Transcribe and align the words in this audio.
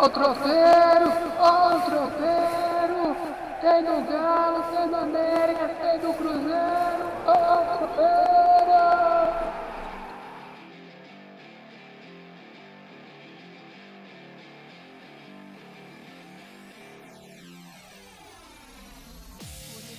Ó 0.00 0.04
o 0.04 0.08
tropeiro, 0.10 1.12
ó 1.40 1.74
o 1.74 1.80
tropeiro. 1.80 3.16
Tem 3.60 3.82
do 3.82 4.00
Galo, 4.08 4.62
tem 4.70 4.88
do 4.88 4.94
América, 4.94 5.68
tem 5.82 5.98
do 5.98 6.14
Cruzeiro. 6.14 7.10
Ó 7.26 7.32
o 7.32 7.78
tropeiro. 7.78 8.38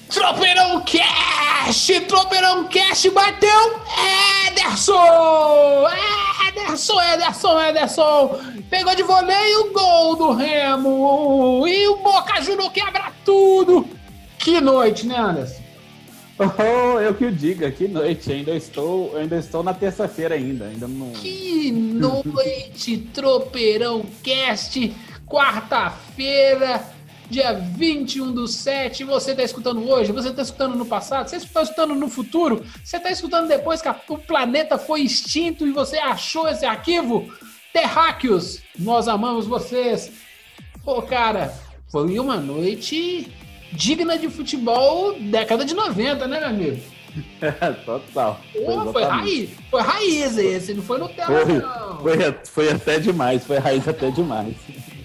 Tropeirão 0.10 0.82
Cash! 0.86 1.92
Tropeirão 2.08 2.70
Cash 2.70 3.08
bateu! 3.08 3.82
Ederson! 4.48 5.90
Ederson, 6.50 7.02
Ederson, 7.02 7.62
Ederson! 7.62 8.40
Pegou 8.70 8.96
de 8.96 9.04
voleio 9.04 9.68
o 9.68 9.74
gol 9.74 10.16
do 10.16 10.34
Remo! 10.34 11.68
E 11.68 11.88
o 11.88 11.98
Boca 11.98 12.42
Juniors 12.42 12.74
quebra 12.74 13.12
tudo! 13.24 13.88
Que 14.38 14.60
noite, 14.60 15.06
né, 15.06 15.18
Anderson? 15.18 15.62
Oh, 16.40 17.00
eu 17.00 17.14
que 17.14 17.26
o 17.26 17.32
diga, 17.32 17.70
que 17.70 17.86
noite. 17.88 18.32
Ainda 18.32 18.56
estou, 18.56 19.16
ainda 19.18 19.36
estou 19.36 19.62
na 19.62 19.74
terça-feira 19.74 20.36
ainda, 20.36 20.66
ainda 20.66 20.88
não. 20.88 21.12
Que 21.12 21.70
noite, 21.70 22.98
Tropeirão 23.14 24.06
Cast, 24.24 24.96
quarta-feira, 25.28 26.82
dia 27.30 27.54
21 27.54 28.32
do 28.32 28.48
7. 28.48 29.04
Você 29.04 29.32
está 29.32 29.44
escutando 29.44 29.88
hoje, 29.88 30.12
você 30.12 30.30
está 30.30 30.42
escutando 30.42 30.76
no 30.76 30.86
passado, 30.86 31.30
você 31.30 31.38
está 31.38 31.62
escutando 31.62 31.96
no 31.96 32.10
futuro, 32.10 32.66
você 32.84 32.98
está 32.98 33.12
escutando 33.12 33.48
depois 33.48 33.82
que 33.82 33.90
o 34.10 34.18
planeta 34.18 34.78
foi 34.78 35.02
extinto 35.02 35.68
e 35.68 35.72
você 35.72 35.98
achou 35.98 36.48
esse 36.48 36.66
arquivo? 36.66 37.32
Terráqueos, 37.72 38.62
nós 38.78 39.08
amamos 39.08 39.46
vocês. 39.46 40.12
Pô, 40.84 41.02
cara, 41.02 41.54
foi 41.88 42.18
uma 42.20 42.38
noite 42.38 43.32
digna 43.72 44.18
de 44.18 44.28
futebol 44.30 45.14
década 45.20 45.64
de 45.64 45.76
90, 45.76 46.28
né, 46.28 46.40
meu 46.40 46.50
amigo? 46.50 46.82
Total. 47.86 48.40
Pô, 48.66 48.92
foi 48.92 49.04
raiz, 49.04 49.50
foi 49.70 49.82
raiz 49.82 50.38
esse, 50.38 50.74
não 50.74 50.84
foi 50.84 51.00
Nutella, 51.00 51.46
Foi, 51.46 51.54
não. 51.58 52.00
foi, 52.00 52.36
foi 52.46 52.72
até 52.72 53.00
demais, 53.00 53.46
foi 53.46 53.58
raiz 53.58 53.88
até 53.88 54.12
demais. 54.12 54.56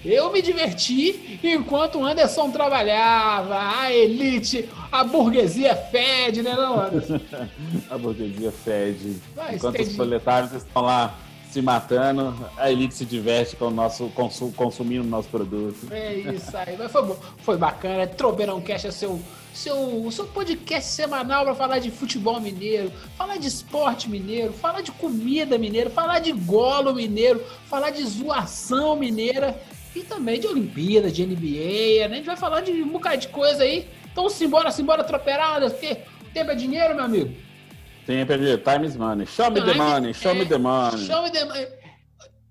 Eu 0.05 0.31
me 0.31 0.41
diverti 0.41 1.39
enquanto 1.43 1.97
o 1.99 2.05
Anderson 2.05 2.51
trabalhava, 2.51 3.57
a 3.81 3.91
elite, 3.91 4.69
a 4.91 5.03
burguesia 5.03 5.75
fede, 5.75 6.41
né, 6.43 6.53
não, 6.55 6.79
Anderson? 6.79 7.19
A 7.89 7.97
burguesia 7.97 8.51
fede. 8.51 9.17
Enquanto 9.53 9.79
os 9.81 9.93
proletários 9.95 10.53
estão 10.53 10.83
lá 10.83 11.17
se 11.49 11.61
matando, 11.61 12.35
a 12.57 12.69
elite 12.69 12.93
se 12.95 13.05
diverte 13.05 13.55
com 13.55 13.65
o 13.65 13.71
nosso 13.71 14.09
consu- 14.09 14.51
consumindo 14.55 15.03
o 15.03 15.07
nosso 15.09 15.29
produto. 15.29 15.87
É 15.91 16.13
isso 16.15 16.55
aí, 16.55 16.75
mas 16.77 16.91
foi 16.91 17.01
bom, 17.03 17.17
foi 17.37 17.57
bacana. 17.57 18.05
Tropeirão 18.07 18.59
Cash 18.59 18.85
é 18.85 18.91
seu, 18.91 19.21
seu, 19.53 20.09
seu 20.11 20.25
podcast 20.27 20.91
semanal 20.91 21.45
para 21.45 21.55
falar 21.55 21.79
de 21.79 21.89
futebol 21.91 22.41
mineiro, 22.41 22.91
falar 23.17 23.37
de 23.37 23.47
esporte 23.47 24.09
mineiro, 24.09 24.51
falar 24.51 24.81
de 24.81 24.91
comida 24.91 25.57
mineira, 25.57 25.89
falar 25.89 26.19
de 26.19 26.33
golo 26.33 26.93
mineiro, 26.93 27.41
falar 27.69 27.89
de 27.91 28.03
zoação 28.05 28.95
mineira 28.97 29.57
e 29.95 30.03
também 30.03 30.39
de 30.39 30.47
Olimpíada, 30.47 31.09
de 31.11 31.25
NBA. 31.25 32.07
né? 32.07 32.13
A 32.15 32.17
gente 32.17 32.25
vai 32.25 32.35
falar 32.37 32.61
de 32.61 32.71
um 32.71 32.87
bocado 32.89 33.17
de 33.17 33.27
coisa 33.29 33.63
aí. 33.63 33.87
Então, 34.11 34.29
simbora, 34.29 34.71
simbora, 34.71 35.03
tropeiradas, 35.03 35.73
porque 35.73 35.97
tempo 36.33 36.51
é 36.51 36.55
dinheiro, 36.55 36.95
meu 36.95 37.05
amigo. 37.05 37.33
Sempre 38.05 38.35
ali, 38.35 38.57
time 38.57 38.85
is 38.87 38.95
money. 38.95 39.25
Show 39.25 39.49
me 39.49 39.61
the 39.61 39.71
Time- 39.71 39.77
money, 39.83 40.13
show 40.13 40.35
me 40.35 40.41
é, 40.41 40.45
the 40.45 40.57
money. 40.57 41.05
Show 41.05 41.23
me 41.23 41.31
the 41.31 41.45
money. 41.45 41.67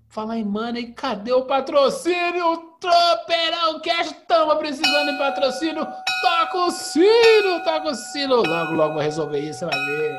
Falar 0.09 0.37
em 0.37 0.43
money, 0.45 0.87
cadê 0.93 1.31
o 1.33 1.43
patrocínio? 1.43 2.57
Tropeirão 2.79 3.79
Cash, 3.81 4.13
tamo 4.27 4.55
precisando 4.57 5.11
de 5.11 5.17
patrocínio. 5.17 5.85
Toca 6.21 6.57
o 6.57 6.71
sino, 6.71 7.63
toca 7.63 7.89
o 7.89 7.95
sino. 7.95 8.35
Logo, 8.37 8.73
logo 8.73 8.93
vou 8.93 9.01
resolver 9.01 9.39
isso, 9.39 9.59
você 9.59 9.65
vai 9.65 9.77
ver. 9.85 10.17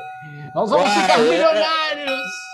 Nós 0.53 0.69
vamos 0.69 0.85
Uai, 0.87 1.01
ficar 1.01 1.19
é- 1.19 1.23
milionários. 1.23 2.21
Oh, 2.21 2.46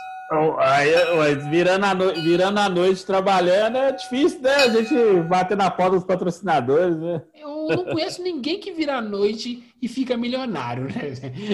Aí, 0.59 0.93
ué, 1.17 1.35
virando, 1.35 1.85
a 1.85 1.93
no- 1.93 2.13
virando 2.13 2.59
a 2.59 2.69
noite 2.69 3.05
trabalhando 3.05 3.77
é 3.77 3.91
difícil, 3.91 4.41
né? 4.41 4.53
A 4.55 4.69
gente 4.69 4.93
bater 5.27 5.55
na 5.57 5.69
porta 5.71 5.95
dos 5.97 6.03
patrocinadores, 6.05 6.95
né? 6.97 7.21
Eu 7.35 7.67
não 7.69 7.85
conheço 7.85 8.21
ninguém 8.21 8.59
que 8.59 8.71
vira 8.71 8.97
à 8.97 9.01
noite 9.01 9.63
e 9.81 9.87
fica 9.87 10.17
milionário, 10.17 10.83
né? 10.85 11.11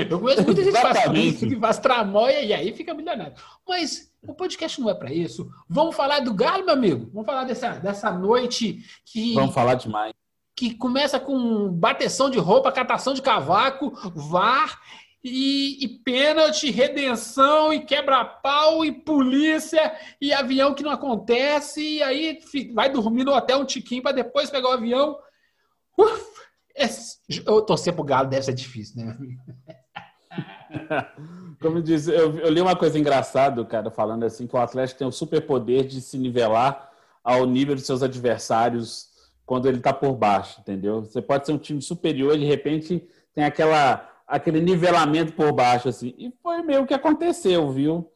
Eu 0.10 0.20
conheço 0.20 0.44
muita 0.44 0.64
gente 0.64 0.74
que 0.76 0.82
faz, 0.82 1.40
que 1.40 1.56
faz 1.56 1.78
tramóia 1.80 2.42
e 2.42 2.54
aí 2.54 2.74
fica 2.74 2.94
milionário. 2.94 3.34
Mas 3.68 4.12
o 4.28 4.34
podcast 4.34 4.80
não 4.82 4.90
é 4.90 4.94
pra 4.94 5.12
isso. 5.14 5.50
Vamos 5.70 5.96
falar 5.96 6.20
do 6.20 6.34
Galo, 6.34 6.66
meu 6.66 6.74
amigo. 6.74 7.10
Vamos 7.14 7.26
falar 7.26 7.44
dessa, 7.44 7.70
dessa 7.72 8.12
noite 8.12 8.80
que, 9.06 9.34
Vamos 9.36 9.54
falar 9.54 9.76
demais. 9.76 10.14
que 10.56 10.74
começa 10.76 11.20
com 11.20 11.70
bateção 11.70 12.30
de 12.30 12.38
roupa, 12.40 12.72
catação 12.72 13.14
de 13.14 13.22
cavaco, 13.22 13.92
VAR 14.16 14.80
e, 15.24 15.84
e 15.84 15.88
pênalti, 15.88 16.72
redenção 16.72 17.74
e 17.74 17.82
quebra-pau 17.82 18.86
e 18.86 18.92
polícia 18.92 19.94
e 20.22 20.32
avião 20.34 20.74
que 20.74 20.84
não 20.84 20.92
acontece. 20.92 21.82
E 21.98 22.04
aí 22.04 22.40
vai 22.74 22.90
dormir 22.90 23.24
no 23.24 23.34
hotel 23.34 23.60
um 23.60 23.66
tiquinho 23.66 24.02
para 24.02 24.14
depois 24.14 24.50
pegar 24.50 24.70
o 24.70 24.74
avião. 24.74 25.18
Uf, 25.98 26.24
esse- 26.76 27.18
eu 27.46 27.62
torcer 27.62 27.94
pro 27.94 28.04
Galo 28.04 28.30
deve 28.30 28.44
ser 28.46 28.54
difícil, 28.54 29.06
né? 29.06 29.18
Como 31.62 31.82
diz, 31.82 32.08
eu, 32.08 32.38
eu 32.40 32.50
li 32.50 32.62
uma 32.62 32.76
coisa 32.76 32.98
engraçada, 32.98 33.64
cara, 33.66 33.92
falando 33.92 34.24
assim, 34.24 34.48
que 34.48 34.56
o 34.56 34.60
Atlético 34.60 35.00
tem 35.00 35.08
o 35.08 35.12
superpoder 35.12 35.86
de 35.86 36.00
se 36.02 36.18
nivelar 36.18 36.90
ao 37.24 37.46
nível 37.46 37.76
dos 37.76 37.86
seus 37.86 38.02
adversários 38.02 39.10
quando 39.46 39.68
ele 39.68 39.80
tá 39.80 39.92
por 39.92 40.14
baixo, 40.16 40.62
entendeu? 40.62 41.02
Você 41.02 41.22
pode 41.22 41.46
ser 41.46 41.52
um 41.52 41.58
time 41.58 41.82
superior 41.82 42.36
e 42.36 42.40
de 42.40 42.46
repente 42.46 43.04
tem 43.34 43.44
aquela, 43.44 44.08
aquele 44.30 44.62
nivelamento 44.62 45.34
por 45.34 45.52
baixo, 45.52 45.90
assim. 45.90 46.14
E 46.18 46.32
foi 46.44 46.62
meio 46.62 46.86
que 46.86 46.94
aconteceu, 46.94 47.70
viu? 47.72 48.10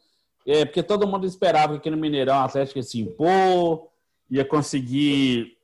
É, 0.46 0.63
porque 0.63 0.84
todo 0.84 1.07
mundo 1.07 1.25
esperava 1.25 1.74
que 1.74 1.79
aqui 1.79 1.90
no 1.90 1.97
Mineirão 1.97 2.35
o 2.35 2.46
Atlético 2.46 2.78
ia 2.78 2.84
se 2.84 3.01
impor, 3.01 3.88
ia 4.29 4.46
conseguir 4.46 5.57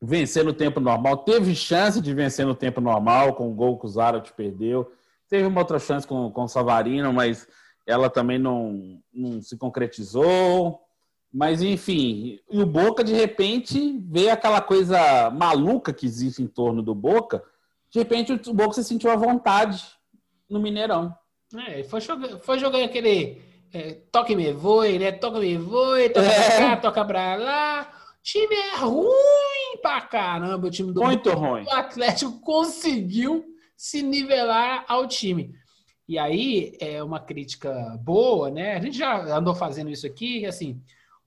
vencer 0.00 0.44
no 0.44 0.52
tempo 0.52 0.78
normal. 0.78 1.18
Teve 1.18 1.54
chance 1.54 2.00
de 2.00 2.12
vencer 2.12 2.44
no 2.44 2.54
tempo 2.54 2.80
normal, 2.80 3.34
com 3.34 3.48
o 3.50 3.54
gol 3.54 3.78
que 3.78 3.86
o 3.86 3.88
Zarat 3.88 4.30
perdeu. 4.32 4.92
Teve 5.28 5.46
uma 5.46 5.60
outra 5.60 5.78
chance 5.78 6.06
com, 6.06 6.30
com 6.30 6.42
o 6.42 6.48
Savarino, 6.48 7.12
mas 7.12 7.48
ela 7.86 8.10
também 8.10 8.38
não, 8.38 9.00
não 9.12 9.40
se 9.40 9.56
concretizou. 9.56 10.80
Mas, 11.32 11.62
enfim, 11.62 12.40
e 12.50 12.62
o 12.62 12.66
Boca, 12.66 13.04
de 13.04 13.14
repente, 13.14 13.98
veio 14.06 14.32
aquela 14.32 14.60
coisa 14.60 15.30
maluca 15.30 15.92
que 15.92 16.06
existe 16.06 16.42
em 16.42 16.46
torno 16.46 16.82
do 16.82 16.94
Boca. 16.94 17.42
De 17.90 17.98
repente, 17.98 18.32
o 18.32 18.54
Boca 18.54 18.74
se 18.74 18.84
sentiu 18.84 19.10
à 19.10 19.16
vontade 19.16 19.82
no 20.48 20.60
Mineirão. 20.60 21.14
É, 21.66 21.82
foi, 21.84 22.00
jogando, 22.00 22.38
foi 22.40 22.58
jogando 22.58 22.84
aquele 22.84 23.40
é, 23.72 23.92
toque 24.12 24.36
me 24.36 24.52
voe, 24.52 24.98
né? 24.98 25.12
Toca 25.12 25.38
me 25.40 25.56
voe, 25.56 26.08
toca 26.10 26.26
É. 26.26 26.46
pra 26.46 26.56
cá, 26.58 26.76
toca 26.76 27.04
pra 27.04 27.36
lá. 27.36 27.92
O 28.18 28.22
time 28.22 28.54
é 28.54 28.76
ruim 28.76 29.78
pra 29.80 30.00
caramba, 30.02 30.66
o 30.66 30.70
time 30.70 30.92
do 30.92 31.02
Muito 31.02 31.30
ruim. 31.30 31.64
o 31.64 31.70
Atlético 31.70 32.40
conseguiu 32.40 33.44
se 33.76 34.02
nivelar 34.02 34.84
ao 34.88 35.06
time. 35.06 35.54
E 36.06 36.18
aí 36.18 36.76
é 36.80 37.02
uma 37.02 37.20
crítica 37.20 37.72
boa, 38.02 38.50
né? 38.50 38.76
A 38.76 38.80
gente 38.80 38.98
já 38.98 39.36
andou 39.36 39.54
fazendo 39.54 39.88
isso 39.90 40.06
aqui, 40.06 40.44
assim, 40.44 40.82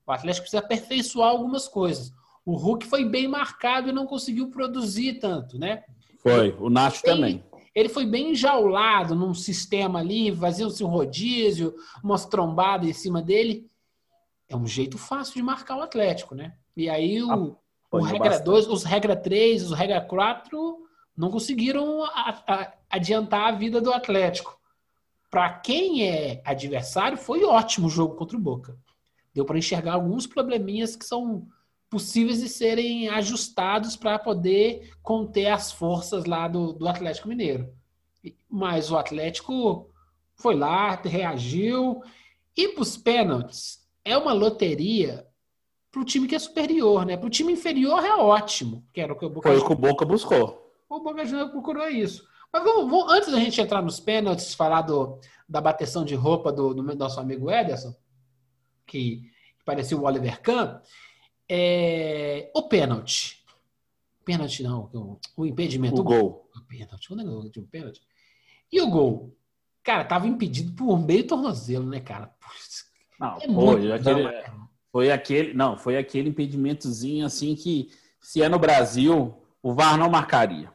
o 0.06 0.12
Atlético 0.12 0.44
precisa 0.44 0.62
aperfeiçoar 0.64 1.30
algumas 1.30 1.68
coisas. 1.68 2.12
O 2.46 2.56
Hulk 2.56 2.86
foi 2.88 3.06
bem 3.06 3.28
marcado 3.28 3.90
e 3.90 3.94
não 3.94 4.06
conseguiu 4.06 4.50
produzir 4.50 5.14
tanto, 5.20 5.58
né? 5.58 5.84
Foi. 6.22 6.56
O 6.60 6.70
Nacho 6.70 7.02
também. 7.04 7.44
Ele 7.74 7.88
foi 7.90 8.06
bem 8.06 8.32
enjaulado 8.32 9.16
num 9.16 9.34
sistema 9.34 10.00
ali, 10.00 10.36
fazia-se 10.36 10.84
um 10.84 10.88
rodízio, 10.88 11.74
umas 12.04 12.26
trombadas 12.26 12.88
em 12.90 12.94
cima 12.94 13.22
dele. 13.22 13.66
É 14.50 14.56
um 14.56 14.68
jeito 14.68 14.98
fácil 14.98 15.36
de 15.36 15.42
marcar 15.42 15.78
o 15.78 15.82
Atlético, 15.82 16.36
né? 16.36 16.54
E 16.76 16.90
aí 16.90 17.24
o, 17.24 17.32
Ah, 17.32 17.98
o 17.98 18.02
regra 18.02 18.30
bastante. 18.32 18.46
2, 18.46 18.68
os 18.68 18.84
regra 18.84 19.16
3, 19.16 19.64
os 19.64 19.72
regra 19.72 20.02
4 20.02 20.80
não 21.16 21.30
conseguiram 21.32 22.04
a- 22.04 22.44
a- 22.48 22.74
adiantar 22.90 23.48
a 23.48 23.52
vida 23.56 23.80
do 23.80 23.94
Atlético. 23.94 24.60
Para 25.30 25.50
quem 25.50 26.06
é 26.06 26.42
adversário, 26.44 27.18
foi 27.18 27.46
ótimo 27.46 27.88
o 27.88 27.90
jogo 27.90 28.16
contra 28.16 28.36
o 28.38 28.42
Boca. 28.42 28.78
Deu 29.34 29.46
para 29.46 29.58
enxergar 29.58 29.94
alguns 29.94 30.28
probleminhas 30.28 30.98
que 30.98 31.06
são 31.06 31.48
possíveis 31.92 32.40
de 32.40 32.48
serem 32.48 33.10
ajustados 33.10 33.98
para 33.98 34.18
poder 34.18 34.94
conter 35.04 35.48
as 35.48 35.74
forças 35.74 36.24
lá 36.26 36.48
do, 36.48 36.72
do 36.72 36.88
Atlético 36.88 37.28
Mineiro. 37.28 37.70
Mas 38.50 38.90
o 38.90 38.98
Atlético 38.98 39.90
foi 40.36 40.56
lá, 40.56 40.96
reagiu. 40.96 42.02
E 42.56 42.70
para 42.70 42.82
os 42.82 42.96
pênaltis, 42.96 43.86
é 44.06 44.18
uma 44.18 44.32
loteria 44.32 45.28
para 45.92 46.02
o 46.02 46.06
time 46.06 46.28
que 46.30 46.36
é 46.36 46.40
superior, 46.40 47.06
né? 47.06 47.18
Para 47.18 47.28
o 47.28 47.30
time 47.30 47.52
inferior 47.52 48.04
é 48.06 48.14
ótimo, 48.16 48.86
que 48.94 49.02
era 49.02 49.12
o 49.12 49.18
que 49.18 49.26
o 49.26 49.30
Boca 49.30 49.50
Foi 49.50 49.58
o 49.60 49.66
que 49.66 49.74
o 49.74 49.76
Boca 49.76 50.06
buscou. 50.06 50.74
o 50.90 51.00
Boca 51.02 51.26
Juniors 51.26 51.52
procurou 51.52 51.90
isso. 51.90 52.26
Mas 52.54 52.64
vamos, 52.64 52.90
vamos- 52.90 53.12
antes 53.12 53.30
da 53.32 53.40
gente 53.40 53.60
entrar 53.60 53.82
nos 53.82 54.00
pênaltis, 54.00 54.54
falar 54.54 54.84
do, 54.84 55.20
da 55.48 55.60
bateção 55.60 56.06
de 56.06 56.16
roupa 56.16 56.54
do, 56.54 56.74
do 56.74 56.82
nosso 56.96 57.20
amigo 57.20 57.52
Ederson, 57.52 57.94
que 58.88 59.30
parecia 59.66 59.98
o 59.98 60.04
Oliver 60.06 60.42
Kahn, 60.42 60.80
É, 61.54 62.50
o 62.56 62.64
pênalti. 62.64 63.44
Pênalti 64.24 64.64
não, 64.64 64.90
o, 64.94 65.20
o 65.36 65.46
impedimento. 65.46 66.00
O 66.00 66.04
gol. 66.04 66.50
O 66.56 66.62
pênalti, 66.62 67.12
o 67.12 67.16
negócio 67.18 67.52
de 67.52 67.60
um 67.60 67.66
pênalti. 67.66 68.02
E 68.72 68.80
o 68.80 68.90
gol? 68.90 69.36
Cara, 69.84 70.06
tava 70.06 70.28
impedido 70.28 70.72
por 70.72 70.98
meio 70.98 71.28
tornozelo, 71.28 71.86
né, 71.86 72.00
cara? 72.00 72.28
Putz, 72.40 72.86
Não, 73.20 73.36
é 73.36 73.48
foi, 73.48 73.92
aquele, 73.92 74.24
drama. 74.24 74.70
foi 74.94 75.12
aquele. 75.12 75.54
Não, 75.54 75.78
foi 75.78 75.98
aquele 75.98 76.30
impedimentozinho 76.30 77.26
assim 77.26 77.54
que, 77.54 77.92
se 78.22 78.42
é 78.42 78.48
no 78.48 78.58
Brasil, 78.58 79.44
o 79.62 79.74
VAR 79.74 79.98
não 79.98 80.10
marcaria. 80.10 80.72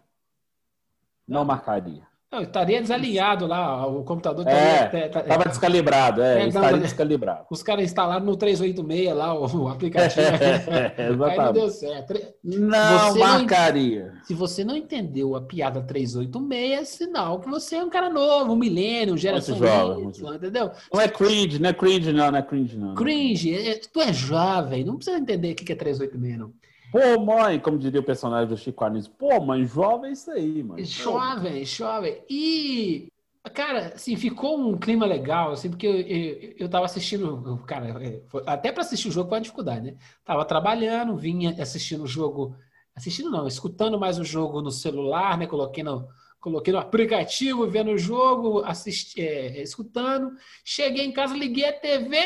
Não 1.27 1.43
marcaria. 1.43 2.07
Não, 2.31 2.43
estaria 2.43 2.83
desalinhado 2.83 3.47
lá, 3.47 3.87
o 3.87 4.03
computador 4.03 4.45
É, 4.49 4.85
estaria- 4.85 5.09
tá- 5.09 5.21
tá- 5.23 5.29
Tava 5.29 5.45
descalibrado, 5.49 6.21
é, 6.21 6.35
É, 6.35 6.41
não, 6.41 6.49
estaria 6.49 6.71
mas- 6.73 6.83
descalibrado. 6.83 7.47
Os 7.49 7.63
caras 7.63 7.85
instalaram 7.85 8.27
no 8.27 8.37
386 8.37 9.15
lá 9.15 9.33
o, 9.33 9.69
aplicativo. 9.69 10.27
É, 10.97 11.07
Aí 11.31 11.37
não 11.39 11.53
deu 11.53 11.71
certo. 11.71 12.15
Não 12.43 12.99
Você 13.13 13.19
não- 13.21 13.27
marcaria. 13.27 14.13
Se 14.25 14.35
você 14.35 14.65
não 14.65 14.77
entendeu 14.77 15.37
a 15.37 15.41
piada 15.41 15.81
386, 15.81 16.73
é 16.81 16.85
sinal 16.85 17.39
que 17.39 17.49
você 17.49 17.77
é 17.77 17.85
um 17.85 17.89
cara 17.91 18.11
novo, 18.11 18.53
um 18.53 18.57
milênio, 18.57 19.17
geração 19.17 19.57
jovem, 19.57 20.07
entendeu? 20.35 20.73
Não 20.93 21.01
é 21.01 21.09
cringe, 21.09 21.59
não 21.61 21.71
é 21.71 21.73
cringe, 21.73 22.13
não, 22.13 22.31
não 22.33 22.39
é 22.39 22.43
cringe, 22.43 22.77
não. 22.77 22.95
Cringe, 22.97 23.55
é- 23.55 23.81
tu 23.93 24.01
é 24.01 24.13
jovem, 24.13 24.85
não 24.85 24.97
precisa 24.97 25.17
entender 25.17 25.53
o 25.53 25.55
que 25.55 25.73
é 25.73 25.77
386, 25.77 26.39
não. 26.39 26.53
Pô, 26.97 27.21
mãe, 27.21 27.61
como 27.61 27.79
diria 27.79 28.01
o 28.01 28.05
personagem 28.05 28.49
do 28.49 28.57
Chico 28.57 28.83
Anísio, 28.83 29.13
pô, 29.19 29.39
mãe, 29.39 29.67
jovem 29.67 30.09
é 30.09 30.13
isso 30.15 30.31
aí, 30.31 30.63
mano. 30.63 30.83
Jovem, 30.83 31.63
jovem. 31.63 32.25
E, 32.27 33.13
cara, 33.53 33.93
assim, 33.95 34.17
ficou 34.17 34.59
um 34.59 34.79
clima 34.79 35.05
legal, 35.05 35.53
assim, 35.53 35.69
porque 35.69 35.87
eu, 35.87 36.01
eu, 36.01 36.55
eu 36.61 36.69
tava 36.71 36.87
assistindo, 36.87 37.63
cara, 37.67 38.03
é, 38.03 38.23
até 38.47 38.73
para 38.73 38.81
assistir 38.81 39.09
o 39.09 39.13
jogo 39.13 39.29
foi 39.29 39.37
uma 39.37 39.43
dificuldade, 39.43 39.91
né? 39.91 39.97
Tava 40.25 40.43
trabalhando, 40.47 41.19
vinha 41.19 41.55
assistindo 41.63 42.05
o 42.05 42.07
jogo, 42.07 42.57
assistindo 42.95 43.29
não, 43.29 43.47
escutando 43.47 44.01
mais 44.01 44.19
o 44.19 44.25
jogo 44.25 44.63
no 44.63 44.71
celular, 44.71 45.37
né? 45.37 45.47
Coloquei 45.47 45.85
no, 45.85 46.09
coloquei 46.41 46.73
no 46.73 46.79
aplicativo, 46.79 47.69
vendo 47.69 47.91
o 47.91 47.99
jogo, 47.99 48.65
assisti, 48.65 49.21
é, 49.21 49.61
escutando. 49.61 50.31
Cheguei 50.65 51.05
em 51.05 51.13
casa, 51.13 51.37
liguei 51.37 51.69
a 51.69 51.79
TV, 51.79 52.17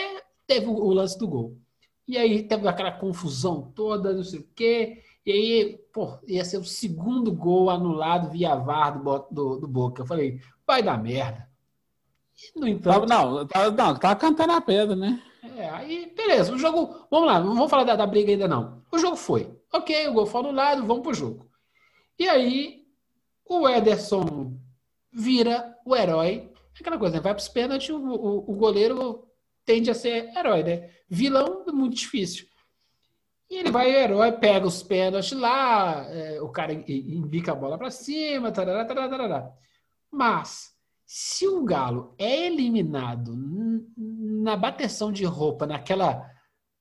teve 0.47 0.67
o 0.67 0.93
lance 0.93 1.19
do 1.19 1.27
gol. 1.27 1.59
E 2.07 2.19
aí 2.19 2.43
teve 2.43 2.67
aquela 2.67 2.93
confusão 2.93 3.73
toda, 3.75 4.13
não 4.13 4.25
sei 4.25 4.41
o 4.41 4.49
quê. 4.55 5.03
E 5.25 5.33
aí, 5.33 5.79
pô, 5.93 6.19
ia 6.27 6.45
ser 6.45 6.59
o 6.59 6.65
segundo 6.65 7.33
gol 7.33 7.71
anulado 7.71 8.31
via 8.31 8.57
VAR 8.57 9.03
do, 9.03 9.27
do, 9.31 9.57
do 9.59 9.69
Boca. 9.69 10.03
Eu 10.03 10.07
falei, 10.07 10.41
vai 10.67 10.83
dar 10.83 11.01
merda. 11.01 11.49
E, 12.37 12.59
no 12.59 12.67
entanto, 12.67 13.07
não, 13.07 13.47
tava, 13.47 13.71
não, 13.71 13.97
tava 13.97 14.17
cantando 14.17 14.53
a 14.53 14.61
pedra, 14.61 14.97
né? 14.97 15.23
é, 15.57 15.69
aí, 15.69 16.13
beleza, 16.17 16.55
o 16.55 16.59
jogo. 16.59 17.07
Vamos 17.11 17.27
lá, 17.27 17.39
não 17.39 17.55
vamos 17.55 17.71
falar 17.71 17.85
da, 17.85 17.97
da 17.97 18.07
briga 18.07 18.33
ainda 18.33 18.49
não. 18.49 18.83
O 18.91 18.99
jogo 18.99 19.17
foi. 19.17 19.51
Ok, 19.73 20.09
o 20.09 20.13
gol 20.13 20.27
foi 20.27 20.41
anulado, 20.41 20.87
vamos 20.87 21.03
pro 21.03 21.15
jogo. 21.15 21.47
E 22.19 22.29
aí, 22.29 22.87
o 23.45 23.69
Ederson 23.69 24.57
vira 25.13 25.77
o 25.85 25.95
herói. 25.95 26.51
Aquela 26.79 26.99
coisa, 26.99 27.17
né? 27.17 27.21
vai 27.21 27.35
pros 27.35 27.49
pênaltis, 27.49 27.91
o, 27.91 27.99
o, 27.99 28.51
o 28.51 28.55
goleiro 28.55 29.30
tende 29.71 29.89
a 29.89 29.95
ser 29.95 30.37
herói, 30.37 30.65
né? 30.65 30.91
Vilão 31.09 31.65
é 31.69 31.71
muito 31.71 31.95
difícil. 31.95 32.49
E 33.49 33.57
ele 33.57 33.71
vai, 33.71 33.87
o 33.87 33.95
herói, 33.95 34.33
pega 34.33 34.67
os 34.67 34.83
pênaltis 34.83 35.33
lá, 35.33 36.05
é, 36.09 36.43
o 36.43 36.49
cara 36.49 36.73
embica 36.73 37.53
a 37.53 37.55
bola 37.55 37.79
pra 37.79 37.91
cima, 37.91 38.51
tarará, 38.51 38.85
tarará. 38.85 39.53
Mas, 40.11 40.77
se 41.07 41.47
o 41.47 41.63
Galo 41.63 42.17
é 42.19 42.47
eliminado 42.47 43.33
na 43.97 44.57
bateção 44.57 45.13
de 45.13 45.25
roupa, 45.25 45.67
naquela, 45.67 46.29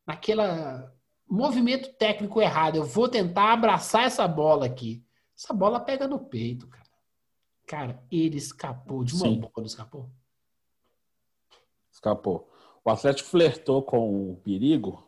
naquela 0.06 0.92
movimento 1.30 1.94
técnico 1.94 2.42
errado, 2.42 2.78
eu 2.78 2.84
vou 2.84 3.08
tentar 3.08 3.54
abraçar 3.54 4.06
essa 4.06 4.28
bola 4.28 4.66
aqui. 4.66 5.06
Essa 5.38 5.54
bola 5.54 5.80
pega 5.80 6.08
no 6.08 6.20
peito, 6.20 6.68
cara. 6.68 6.90
Cara, 7.68 8.04
ele 8.12 8.38
escapou 8.38 9.04
de 9.04 9.14
uma 9.14 9.28
Sim. 9.28 9.40
bola, 9.40 9.68
escapou? 9.68 10.10
Escapou. 11.92 12.50
O 12.90 12.94
Atlético 12.94 13.30
flertou 13.30 13.84
com 13.84 14.32
o 14.32 14.36
perigo 14.38 15.08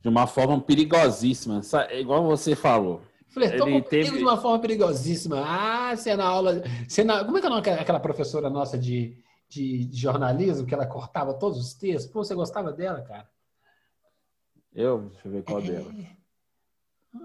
de 0.00 0.08
uma 0.08 0.26
forma 0.26 0.58
perigosíssima. 0.58 1.62
Sa- 1.62 1.84
é 1.90 2.00
Igual 2.00 2.24
você 2.24 2.56
falou. 2.56 3.02
Flertou 3.28 3.66
Ele 3.68 3.80
com 3.82 3.86
o 3.86 3.88
perigo 3.90 4.08
teve- 4.08 4.18
de 4.18 4.24
uma 4.24 4.38
forma 4.38 4.58
perigosíssima. 4.58 5.42
Ah, 5.46 5.94
você 5.94 6.10
é 6.10 6.16
na 6.16 6.24
aula. 6.24 6.62
Você 6.88 7.04
na, 7.04 7.24
como 7.24 7.36
é 7.36 7.40
que 7.40 7.46
é 7.46 7.50
o 7.50 7.52
nome 7.52 7.62
daquela- 7.62 8.00
professora 8.00 8.48
nossa 8.48 8.78
de, 8.78 9.16
de, 9.50 9.88
jornalismo 9.92 10.66
que 10.66 10.72
ela 10.74 10.86
cortava 10.86 11.34
todos 11.34 11.58
os 11.58 11.74
textos? 11.74 12.10
Pô, 12.10 12.24
você 12.24 12.34
gostava 12.34 12.72
dela, 12.72 13.02
cara? 13.02 13.28
Eu, 14.74 15.10
deixa 15.10 15.28
eu 15.28 15.32
ver 15.32 15.42
qual 15.44 15.60
dela. 15.60 15.92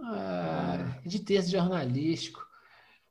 Ah, 0.03 0.97
de 1.05 1.19
texto 1.19 1.49
jornalístico. 1.51 2.45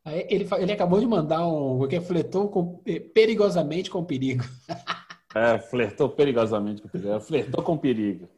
Ele, 0.04 0.46
ele 0.58 0.72
acabou 0.72 1.00
de 1.00 1.06
mandar 1.06 1.46
um. 1.48 1.88
Que 1.88 1.98
fletou 2.00 2.48
com, 2.48 2.82
perigosamente 3.14 3.90
com 3.90 4.04
perigo. 4.04 4.44
É, 5.36 5.58
flertou 5.58 6.08
perigosamente 6.08 6.80
com 6.80 6.88
o 6.88 6.90
perigo. 6.90 7.20
Flertou 7.20 7.62
com 7.62 7.76
perigo. 7.76 8.28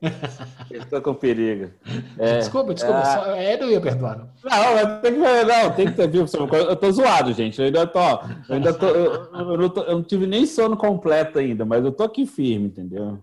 Flertou 0.67 1.01
com 1.03 1.15
perigo. 1.15 1.71
É. 2.19 2.39
desculpa, 2.39 2.75
desculpa. 2.75 2.99
Ah. 2.99 3.05
Só, 3.25 3.35
é, 3.37 3.57
não 3.57 3.71
ia 3.71 3.81
perdoar, 3.81 4.19
não. 4.19 4.29
Não, 4.45 5.01
tem 5.01 5.13
que, 5.13 5.19
não, 5.19 5.71
tem 5.75 5.87
que 5.87 5.93
ter, 5.93 6.09
viu? 6.09 6.25
Eu 6.53 6.77
tô 6.77 6.91
zoado, 6.91 7.33
gente. 7.33 7.59
Eu 7.61 7.67
ainda 7.67 7.87
tô, 7.87 8.01
eu 8.01 8.55
ainda 8.55 8.75
tô, 8.75 8.87
eu, 8.89 9.13
eu 9.33 9.57
não 9.59 9.69
tô- 9.69 9.83
eu 9.85 9.95
não 9.97 10.03
tive 10.03 10.27
nem 10.27 10.45
sono 10.45 10.77
completo 10.77 11.39
ainda, 11.39 11.65
mas 11.65 11.85
eu 11.85 11.93
tô 11.93 12.03
aqui 12.03 12.27
firme, 12.27 12.67
entendeu? 12.67 13.19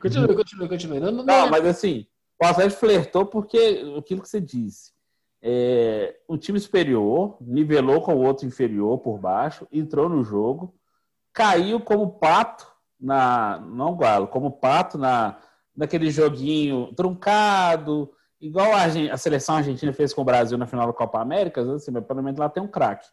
Continue, 0.00 0.34
continue, 0.34 0.68
continue. 0.68 1.00
Não, 1.00 1.12
não, 1.12 1.24
Não, 1.24 1.40
não- 1.42 1.50
mas 1.50 1.64
assim, 1.66 2.06
o 2.42 2.46
Atlético 2.46 2.80
flertou 2.80 3.26
porque 3.26 3.84
aquilo 3.98 4.22
que 4.22 4.28
você 4.28 4.40
disse. 4.40 4.90
É, 5.42 6.16
um 6.28 6.36
time 6.36 6.58
superior 6.60 7.36
nivelou 7.40 8.00
com 8.02 8.14
o 8.14 8.22
outro 8.24 8.46
inferior 8.46 8.98
por 8.98 9.18
baixo, 9.18 9.66
entrou 9.72 10.08
no 10.08 10.22
jogo, 10.22 10.74
caiu 11.32 11.80
como 11.80 12.10
pato 12.18 12.69
na. 13.00 13.58
Não 13.60 13.96
Galo, 13.96 14.28
como 14.28 14.50
pato 14.50 14.98
na, 14.98 15.38
naquele 15.76 16.10
joguinho 16.10 16.92
truncado, 16.94 18.10
igual 18.40 18.72
a, 18.72 18.84
a 19.12 19.16
seleção 19.16 19.56
argentina 19.56 19.92
fez 19.92 20.12
com 20.12 20.22
o 20.22 20.24
Brasil 20.24 20.58
na 20.58 20.66
final 20.66 20.86
da 20.86 20.92
Copa 20.92 21.20
América, 21.20 21.60
assim, 21.60 21.90
mas 21.90 22.04
pelo 22.04 22.22
menos 22.22 22.38
lá 22.38 22.48
tem 22.48 22.62
um 22.62 22.68
craque. 22.68 23.08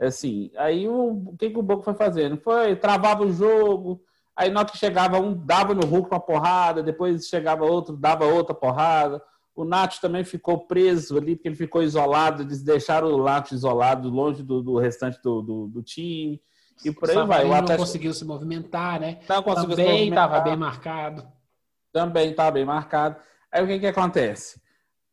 Assim, 0.00 0.50
aí 0.56 0.88
o, 0.88 1.24
o 1.26 1.36
que, 1.36 1.50
que 1.50 1.58
o 1.58 1.62
Boca 1.62 1.82
foi 1.82 1.94
fazendo? 1.94 2.36
Foi, 2.36 2.74
travava 2.74 3.24
o 3.24 3.32
jogo, 3.32 4.02
Aí 4.36 4.50
na 4.50 4.60
hora 4.60 4.68
que 4.68 4.76
chegava 4.76 5.20
um, 5.20 5.32
dava 5.32 5.74
no 5.74 5.86
Hulk 5.86 6.10
uma 6.10 6.20
porrada, 6.20 6.82
depois 6.82 7.26
chegava 7.26 7.64
outro, 7.64 7.96
dava 7.96 8.24
outra 8.24 8.54
porrada. 8.54 9.22
O 9.54 9.64
Nath 9.64 10.00
também 10.00 10.24
ficou 10.24 10.66
preso 10.66 11.16
ali, 11.16 11.36
porque 11.36 11.46
ele 11.46 11.54
ficou 11.54 11.82
isolado, 11.82 12.42
eles 12.42 12.60
deixaram 12.60 13.08
o 13.12 13.22
Nath 13.22 13.52
isolado, 13.52 14.08
longe 14.08 14.42
do, 14.42 14.60
do 14.60 14.76
restante 14.76 15.20
do, 15.22 15.40
do, 15.40 15.68
do 15.68 15.82
time. 15.82 16.40
E 16.84 16.90
por 16.92 17.08
aí 17.10 17.14
vai. 17.16 17.24
O 17.24 17.26
Savarino 17.28 17.50
não 17.50 17.58
Atlético 17.58 17.86
conseguiu 17.86 18.14
se 18.14 18.24
movimentar, 18.24 19.00
né? 19.00 19.20
não 19.28 19.42
conseguiu 19.42 19.70
se 19.70 19.76
Também 19.76 19.92
movimentar. 19.92 20.24
estava 20.26 20.44
bem 20.44 20.56
marcado. 20.56 21.26
Também 21.92 22.30
estava 22.30 22.50
bem 22.52 22.64
marcado. 22.64 23.16
Aí 23.52 23.62
o 23.62 23.66
que, 23.66 23.78
que 23.78 23.86
acontece? 23.86 24.60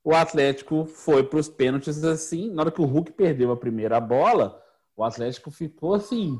O 0.03 0.15
Atlético 0.15 0.86
foi 0.86 1.24
para 1.24 1.38
os 1.39 1.48
pênaltis 1.48 2.03
assim. 2.03 2.50
Na 2.51 2.63
hora 2.63 2.72
que 2.72 2.82
o 2.82 2.86
Hulk 2.86 3.12
perdeu 3.12 3.51
a 3.51 3.58
primeira 3.58 4.00
bola, 4.00 4.60
o 4.96 5.03
Atlético 5.03 5.51
ficou 5.51 5.94
assim. 5.94 6.39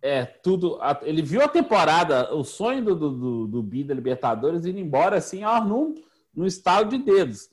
É, 0.00 0.24
tudo. 0.24 0.78
Ele 1.02 1.22
viu 1.22 1.42
a 1.42 1.48
temporada, 1.48 2.32
o 2.34 2.44
sonho 2.44 2.84
do, 2.84 2.94
do, 2.94 3.10
do, 3.10 3.46
do 3.48 3.62
Bi 3.62 3.82
da 3.82 3.94
Libertadores 3.94 4.66
indo 4.66 4.78
embora 4.78 5.16
assim, 5.16 5.42
ó, 5.44 5.60
num, 5.64 5.94
num 6.34 6.44
estalo 6.46 6.88
de 6.88 6.98
dedos. 6.98 7.48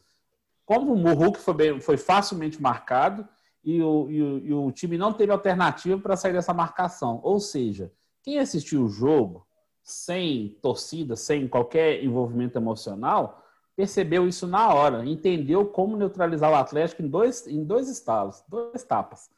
Como 0.66 0.94
o 0.94 1.14
Hulk 1.14 1.40
foi, 1.40 1.54
bem- 1.54 1.80
foi 1.80 1.98
facilmente 1.98 2.62
marcado 2.62 3.28
e 3.64 3.82
o, 3.82 4.10
e, 4.10 4.22
o, 4.22 4.38
e 4.40 4.54
o 4.54 4.72
time 4.72 4.98
não 4.98 5.14
teve 5.14 5.32
alternativa 5.32 6.00
para 6.00 6.16
sair 6.16 6.34
dessa 6.34 6.54
marcação. 6.54 7.20
Ou 7.24 7.40
seja, 7.40 7.92
quem 8.24 8.40
assistiu 8.40 8.84
o 8.84 8.90
jogo 8.90 9.46
sem 9.84 10.58
torcida, 10.62 11.16
sem 11.16 11.48
qualquer 11.48 12.04
envolvimento 12.04 12.58
emocional, 12.58 13.44
percebeu 13.76 14.28
isso 14.28 14.46
na 14.46 14.74
hora, 14.74 15.06
entendeu 15.06 15.66
como 15.66 15.98
neutralizar 15.98 16.52
o 16.52 16.56
Atlético 16.56 17.02
em 17.02 17.08
dois, 17.08 17.48
em 17.48 17.64
dois 17.64 17.90
estalos, 17.90 18.44
duas 18.48 18.84
etapas. 18.84 19.30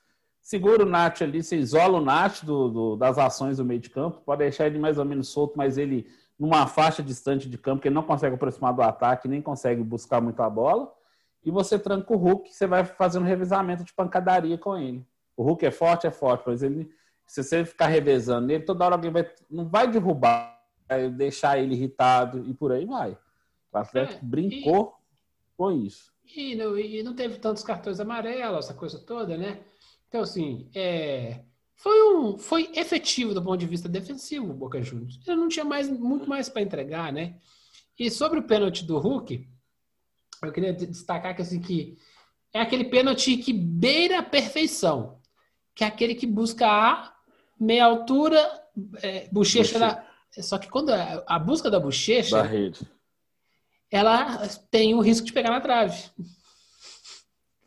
Segura 0.41 0.83
o 0.83 0.85
Nath 0.85 1.21
ali, 1.21 1.41
você 1.41 1.55
isola 1.55 1.99
o 1.99 2.03
Nath 2.03 2.43
do, 2.43 2.67
do- 2.69 2.95
das 2.97 3.17
ações 3.17 3.57
do 3.57 3.63
meio 3.63 3.79
de 3.79 3.89
campo, 3.89 4.21
pode 4.25 4.39
deixar 4.39 4.67
ele 4.67 4.77
mais 4.77 4.97
ou 4.97 5.05
menos 5.05 5.29
solto, 5.29 5.53
mas 5.55 5.77
ele 5.77 6.05
numa 6.37 6.67
faixa 6.67 7.01
distante 7.01 7.49
de 7.49 7.57
campo, 7.57 7.81
que 7.81 7.87
ele 7.87 7.95
não 7.95 8.03
consegue 8.03 8.35
aproximar 8.35 8.73
do 8.73 8.81
ataque, 8.81 9.27
nem 9.29 9.41
consegue 9.41 9.81
buscar 9.81 10.19
muito 10.19 10.41
a 10.41 10.49
bola, 10.49 10.91
e 11.45 11.51
você 11.51 11.77
tranca 11.77 12.13
o 12.13 12.17
Hulk, 12.17 12.53
você 12.53 12.65
vai 12.65 12.85
fazendo 12.85 13.23
um 13.23 13.27
revezamento 13.27 13.83
de 13.83 13.93
pancadaria 13.93 14.57
com 14.57 14.77
ele. 14.77 15.05
O 15.35 15.43
Hulk 15.43 15.65
é 15.65 15.71
forte, 15.71 16.07
é 16.07 16.11
forte, 16.11 16.43
mas 16.47 16.63
ele, 16.63 16.89
se 17.25 17.43
você 17.43 17.65
ficar 17.65 17.87
revezando 17.87 18.47
nele, 18.47 18.63
toda 18.63 18.85
hora 18.85 18.95
alguém 18.95 19.11
vai, 19.11 19.29
não 19.49 19.67
vai 19.67 19.87
derrubar, 19.89 20.59
vai 20.87 21.09
deixar 21.09 21.57
ele 21.57 21.73
irritado 21.73 22.43
e 22.47 22.53
por 22.53 22.71
aí 22.71 22.85
vai. 22.85 23.17
O 23.71 23.77
Atlético 23.77 24.23
É, 24.23 24.27
brincou 24.27 24.95
com 25.57 25.71
isso. 25.71 26.13
E 26.35 26.55
não, 26.55 26.77
e 26.77 27.03
não 27.03 27.13
teve 27.15 27.37
tantos 27.39 27.63
cartões 27.63 27.99
amarelos, 27.99 28.65
essa 28.65 28.73
coisa 28.73 28.99
toda, 28.99 29.37
né? 29.37 29.59
Então, 30.07 30.21
assim, 30.21 30.69
é, 30.73 31.41
foi, 31.75 32.15
um, 32.15 32.37
foi 32.37 32.71
efetivo 32.75 33.33
do 33.33 33.43
ponto 33.43 33.57
de 33.57 33.65
vista 33.65 33.89
defensivo 33.89 34.51
o 34.51 34.53
Boca 34.53 34.81
Juniors. 34.81 35.19
Ele 35.27 35.35
não 35.35 35.49
tinha 35.49 35.65
mais, 35.65 35.89
muito 35.89 36.29
mais 36.29 36.47
para 36.47 36.61
entregar, 36.61 37.11
né? 37.11 37.35
E 37.99 38.09
sobre 38.09 38.39
o 38.39 38.43
pênalti 38.43 38.85
do 38.85 38.97
Hulk, 38.97 39.47
eu 40.49 40.53
queria 40.53 40.73
destacar 40.73 41.35
que, 41.35 41.41
assim, 41.41 41.59
que 41.59 41.97
é 42.53 42.61
aquele 42.61 42.85
pênalti 42.85 43.37
que 43.37 43.51
beira 43.51 44.19
a 44.19 44.23
perfeição, 44.23 45.19
que 45.75 45.83
é 45.83 45.87
aquele 45.87 46.15
que 46.15 46.27
busca 46.27 46.67
a 46.67 47.13
meia 47.59 47.85
altura, 47.85 48.39
é, 49.01 49.27
bochecha, 49.31 49.79
da... 49.79 50.05
Só 50.39 50.57
que 50.57 50.69
quando 50.69 50.91
a, 50.91 51.23
a 51.27 51.39
busca 51.39 51.69
da 51.69 51.79
bochecha, 51.79 52.37
da 52.37 52.43
rede. 52.43 52.79
ela 53.91 54.47
tem 54.71 54.95
o 54.95 55.01
risco 55.01 55.25
de 55.25 55.33
pegar 55.33 55.51
na 55.51 55.61
trave. 55.61 56.09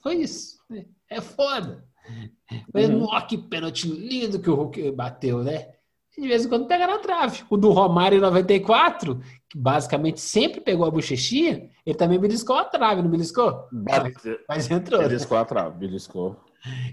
Foi 0.03 0.17
isso. 0.17 0.57
É 1.09 1.21
foda. 1.21 1.85
Mas, 2.73 2.89
uhum. 2.89 3.09
que 3.27 3.39
pênalti 3.39 3.89
lindo 3.89 4.41
que 4.41 4.51
o 4.51 4.55
Hulk 4.55 4.91
bateu, 4.93 5.43
né? 5.43 5.76
De 6.19 6.29
vez 6.29 6.45
em 6.45 6.49
quando 6.49 6.67
pega 6.67 6.87
na 6.87 6.99
trave. 6.99 7.45
O 7.51 7.57
do 7.57 7.71
Romário 7.71 8.17
em 8.19 8.21
94, 8.21 9.21
que 9.49 9.59
basicamente 9.59 10.21
sempre 10.21 10.61
pegou 10.61 10.87
a 10.87 10.91
bochechinha, 10.91 11.69
ele 11.85 11.97
também 11.97 12.19
beliscou 12.19 12.57
a 12.57 12.65
trave, 12.65 13.03
não 13.03 13.11
beliscou? 13.11 13.69
Bate. 13.71 14.39
Mas 14.49 14.71
entrou. 14.71 15.01
Beliscou 15.01 15.37
a 15.37 15.45
trave, 15.45 15.79
beliscou. 15.79 16.37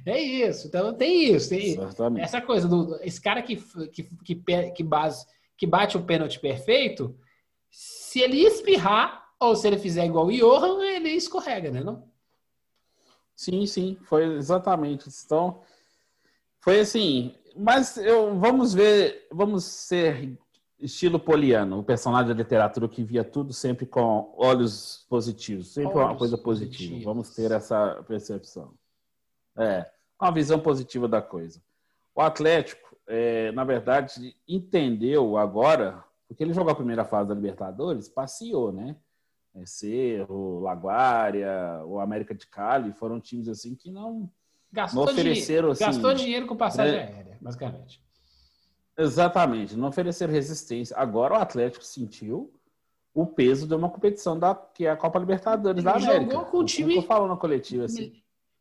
É 0.06 0.20
isso, 0.22 0.68
então 0.68 0.94
tem 0.94 1.34
isso. 1.34 1.50
Tem 1.50 1.72
Exatamente. 1.72 2.24
essa 2.24 2.42
coisa 2.42 2.68
do. 2.68 3.00
Esse 3.02 3.22
cara 3.22 3.42
que, 3.42 3.56
que, 3.92 4.04
que, 4.24 4.36
que, 4.76 4.84
base, 4.84 5.26
que 5.58 5.66
bate 5.66 5.98
o 5.98 6.04
pênalti 6.04 6.40
perfeito, 6.40 7.18
se 7.72 8.20
ele 8.20 8.42
espirrar, 8.42 9.24
ou 9.40 9.56
se 9.56 9.68
ele 9.68 9.78
fizer 9.78 10.06
igual 10.06 10.28
o 10.28 10.32
Johan, 10.32 10.84
ele 10.84 11.10
escorrega, 11.10 11.72
né? 11.72 11.82
Não? 11.82 12.08
Sim, 13.36 13.66
sim, 13.66 13.98
foi 14.04 14.26
exatamente. 14.36 15.10
Então, 15.26 15.62
foi 16.60 16.82
assim, 16.82 17.34
mas 17.56 17.98
eu, 17.98 18.38
vamos 18.40 18.74
ver, 18.74 19.28
vamos 19.32 19.64
ser 19.64 20.38
estilo 20.80 21.20
poliano, 21.20 21.80
o 21.80 21.84
personagem 21.84 22.28
da 22.28 22.34
literatura 22.34 22.90
que 22.90 23.04
via 23.04 23.24
tudo 23.24 23.54
sempre 23.54 23.86
com 23.86 24.34
olhos 24.38 25.06
positivos, 25.10 25.74
sempre 25.74 25.98
olhos 25.98 26.10
uma 26.10 26.18
coisa 26.18 26.38
positiva. 26.38 26.74
Positivos. 26.74 27.04
Vamos 27.04 27.30
ter 27.36 27.52
essa 27.52 28.04
percepção. 28.08 28.74
É, 29.58 29.90
uma 30.20 30.32
visão 30.32 30.60
positiva 30.60 31.08
da 31.08 31.22
coisa. 31.22 31.62
O 32.14 32.22
Atlético, 32.22 32.98
é, 33.08 33.52
na 33.52 33.64
verdade, 33.64 34.36
entendeu 34.48 35.38
agora, 35.38 36.04
porque 36.28 36.44
ele 36.44 36.54
jogou 36.54 36.72
a 36.72 36.76
primeira 36.76 37.06
fase 37.06 37.30
da 37.30 37.36
Libertadores, 37.36 38.10
passeou, 38.10 38.72
né? 38.72 38.96
É, 39.56 39.66
Cerro, 39.66 40.60
Laguária, 40.60 41.84
o 41.86 42.00
América 42.00 42.34
de 42.34 42.48
Cali, 42.48 42.92
foram 42.92 43.20
times 43.20 43.48
assim 43.48 43.76
que 43.76 43.92
não 43.92 44.30
Gastou, 44.74 45.06
não 45.06 45.14
ofereceram, 45.14 45.70
assim, 45.70 45.86
gastou 45.86 46.14
dinheiro 46.16 46.48
com 46.48 46.56
passagem 46.56 46.96
né? 46.96 47.04
aérea, 47.04 47.38
basicamente. 47.40 48.02
Exatamente, 48.98 49.78
não 49.78 49.88
ofereceram 49.88 50.34
resistência. 50.34 50.98
Agora 50.98 51.36
o 51.36 51.38
Atlético 51.38 51.86
sentiu 51.86 52.52
o 53.14 53.28
peso 53.28 53.68
de 53.68 53.76
uma 53.76 53.88
competição 53.90 54.38
da, 54.38 54.56
que 54.56 54.88
é 54.88 54.90
a 54.90 54.98
Copa 54.98 55.20
Libertadores 55.20 55.78
Ele 55.78 55.86
da 55.86 55.92
América. 55.98 56.32
Jogou 56.32 56.46
com 56.46 56.58
o 56.58 56.66
time. 56.66 56.96
Eu 56.96 57.04
falo 57.04 57.28
na 57.28 57.38
coletiva 57.38 57.86
assim. 57.86 58.14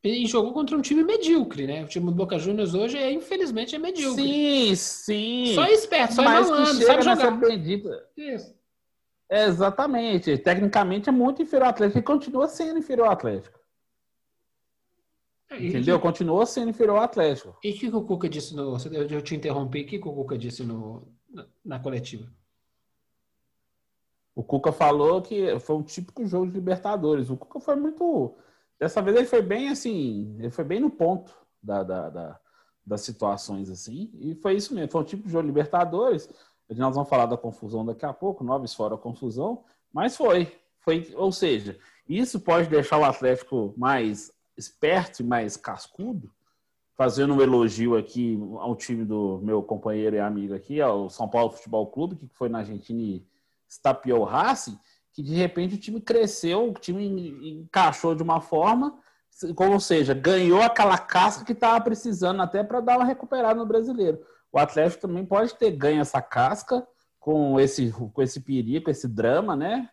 E 0.04 0.26
jogou 0.26 0.52
contra 0.52 0.76
um 0.76 0.82
time 0.82 1.02
medíocre, 1.02 1.66
né? 1.66 1.84
O 1.84 1.86
time 1.86 2.06
do 2.06 2.12
Boca 2.12 2.38
Juniors 2.38 2.74
hoje, 2.74 2.98
é, 2.98 3.10
infelizmente, 3.10 3.74
é 3.74 3.78
medíocre. 3.78 4.22
Sim, 4.22 4.74
sim. 4.74 5.54
Só 5.54 5.64
esperto, 5.66 6.14
só 6.14 6.24
Mas 6.24 6.50
malandro, 6.50 6.84
sabe 6.84 7.02
jogar. 7.02 7.30
Bendita... 7.38 8.08
Isso. 8.16 8.54
É, 9.30 9.46
exatamente. 9.46 10.36
Tecnicamente 10.36 11.08
é 11.08 11.12
muito 11.12 11.40
inferior 11.40 11.66
ao 11.66 11.70
Atlético 11.70 12.00
e 12.00 12.02
continua 12.02 12.48
sendo 12.48 12.80
inferior 12.80 13.06
ao 13.06 13.12
Atlético. 13.12 13.61
É, 15.52 15.66
Entendeu? 15.66 15.98
Que... 15.98 16.02
Continuou 16.02 16.44
sendo 16.46 16.70
inferior 16.70 16.96
ao 16.96 17.04
Atlético. 17.04 17.56
E 17.62 17.70
o 17.70 17.74
que 17.74 17.88
o 17.88 18.02
Cuca 18.02 18.28
disse 18.28 18.54
no. 18.54 18.76
Eu 19.10 19.22
te 19.22 19.34
interrompi, 19.34 19.82
o 19.82 19.86
que 19.86 19.96
o 19.96 20.12
Cuca 20.12 20.38
disse 20.38 20.64
no, 20.64 21.06
na, 21.64 21.78
coletiva? 21.78 22.26
O 24.34 24.42
Cuca 24.42 24.72
falou 24.72 25.20
que 25.20 25.58
foi 25.60 25.76
um 25.76 25.82
típico 25.82 26.26
jogo 26.26 26.46
de 26.46 26.52
Libertadores. 26.52 27.28
O 27.28 27.36
Cuca 27.36 27.60
foi 27.60 27.76
muito. 27.76 28.34
Dessa 28.78 29.02
vez 29.02 29.16
ele 29.16 29.26
foi 29.26 29.42
bem 29.42 29.68
assim, 29.68 30.34
ele 30.38 30.50
foi 30.50 30.64
bem 30.64 30.80
no 30.80 30.90
ponto 30.90 31.32
da, 31.62 31.84
da, 31.84 32.10
da, 32.10 32.40
das 32.84 33.02
situações 33.02 33.70
assim. 33.70 34.10
E 34.14 34.34
foi 34.34 34.54
isso 34.54 34.74
mesmo, 34.74 34.90
foi 34.90 35.02
um 35.02 35.04
tipo 35.04 35.24
de 35.24 35.32
jogo 35.32 35.42
de 35.42 35.48
Libertadores. 35.48 36.28
Nós 36.68 36.94
vamos 36.94 37.08
falar 37.08 37.26
da 37.26 37.36
confusão 37.36 37.84
daqui 37.84 38.06
a 38.06 38.12
pouco, 38.12 38.42
noves 38.42 38.72
fora 38.72 38.94
a 38.94 38.98
confusão, 38.98 39.62
mas 39.92 40.16
foi. 40.16 40.50
foi. 40.80 41.12
Ou 41.14 41.30
seja, 41.30 41.78
isso 42.08 42.40
pode 42.40 42.68
deixar 42.68 42.98
o 42.98 43.04
Atlético 43.04 43.74
mais 43.76 44.32
esperto 44.62 45.20
e 45.20 45.24
mais 45.24 45.56
cascudo, 45.56 46.30
fazendo 46.94 47.34
um 47.34 47.40
elogio 47.40 47.96
aqui 47.96 48.38
ao 48.58 48.76
time 48.76 49.04
do 49.04 49.40
meu 49.42 49.62
companheiro 49.62 50.16
e 50.16 50.20
amigo 50.20 50.54
aqui, 50.54 50.80
ao 50.80 51.10
São 51.10 51.28
Paulo 51.28 51.50
Futebol 51.50 51.86
Clube, 51.88 52.16
que 52.16 52.28
foi 52.28 52.48
na 52.48 52.58
Argentina 52.58 53.00
e 53.00 53.26
estapeou 53.68 54.20
o 54.20 54.24
Racing, 54.24 54.78
que 55.12 55.22
de 55.22 55.34
repente 55.34 55.74
o 55.74 55.78
time 55.78 56.00
cresceu, 56.00 56.70
o 56.70 56.74
time 56.74 57.60
encaixou 57.60 58.14
de 58.14 58.22
uma 58.22 58.40
forma, 58.40 58.98
ou 59.56 59.80
seja, 59.80 60.14
ganhou 60.14 60.60
aquela 60.60 60.98
casca 60.98 61.44
que 61.44 61.52
estava 61.52 61.80
precisando 61.82 62.40
até 62.42 62.62
para 62.62 62.80
dar 62.80 62.98
uma 62.98 63.06
recuperada 63.06 63.54
no 63.54 63.66
brasileiro. 63.66 64.20
O 64.52 64.58
Atlético 64.58 65.02
também 65.02 65.24
pode 65.24 65.54
ter 65.54 65.70
ganho 65.70 66.00
essa 66.00 66.20
casca 66.20 66.86
com 67.18 67.58
esse, 67.58 67.90
com 67.90 68.22
esse 68.22 68.40
perigo, 68.40 68.90
esse 68.90 69.08
drama, 69.08 69.56
né? 69.56 69.88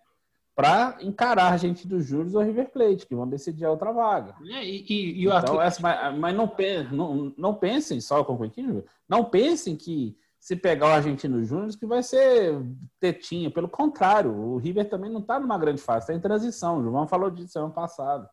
Para 0.60 0.98
encarar 1.00 1.54
a 1.54 1.58
gente 1.58 1.88
dos 1.88 2.06
juros 2.06 2.36
ou 2.36 2.44
River 2.44 2.70
Plate, 2.70 3.08
que 3.08 3.16
vão 3.16 3.26
decidir 3.26 3.64
a 3.64 3.72
outra 3.72 3.94
vaga. 3.94 4.36
É, 4.46 4.62
e, 4.62 4.86
e, 4.90 5.22
e 5.22 5.26
o 5.26 5.34
então, 5.34 5.62
essa, 5.62 5.82
mas, 5.82 6.18
mas 6.18 6.36
não, 6.36 6.54
não, 6.92 7.34
não, 7.38 7.56
pensem, 7.56 8.02
só 8.02 8.26
com 8.26 8.34
o 8.34 8.84
não 9.08 9.24
pensem 9.24 9.78
que 9.78 10.18
se 10.38 10.58
pegar 10.58 10.88
o 10.88 10.92
Argentino 10.92 11.46
Júnior 11.46 11.70
que 11.78 11.86
vai 11.86 12.04
ser 12.04 12.62
tetinha. 13.00 13.50
Pelo 13.50 13.70
contrário, 13.70 14.36
o 14.36 14.58
River 14.58 14.90
também 14.90 15.10
não 15.10 15.22
está 15.22 15.40
numa 15.40 15.58
grande 15.58 15.82
fase, 15.82 16.00
está 16.00 16.14
em 16.14 16.20
transição. 16.20 16.80
O 16.80 16.84
João 16.84 17.08
falou 17.08 17.32
disso 17.32 17.58
ano 17.58 17.72
passado. 17.72 18.28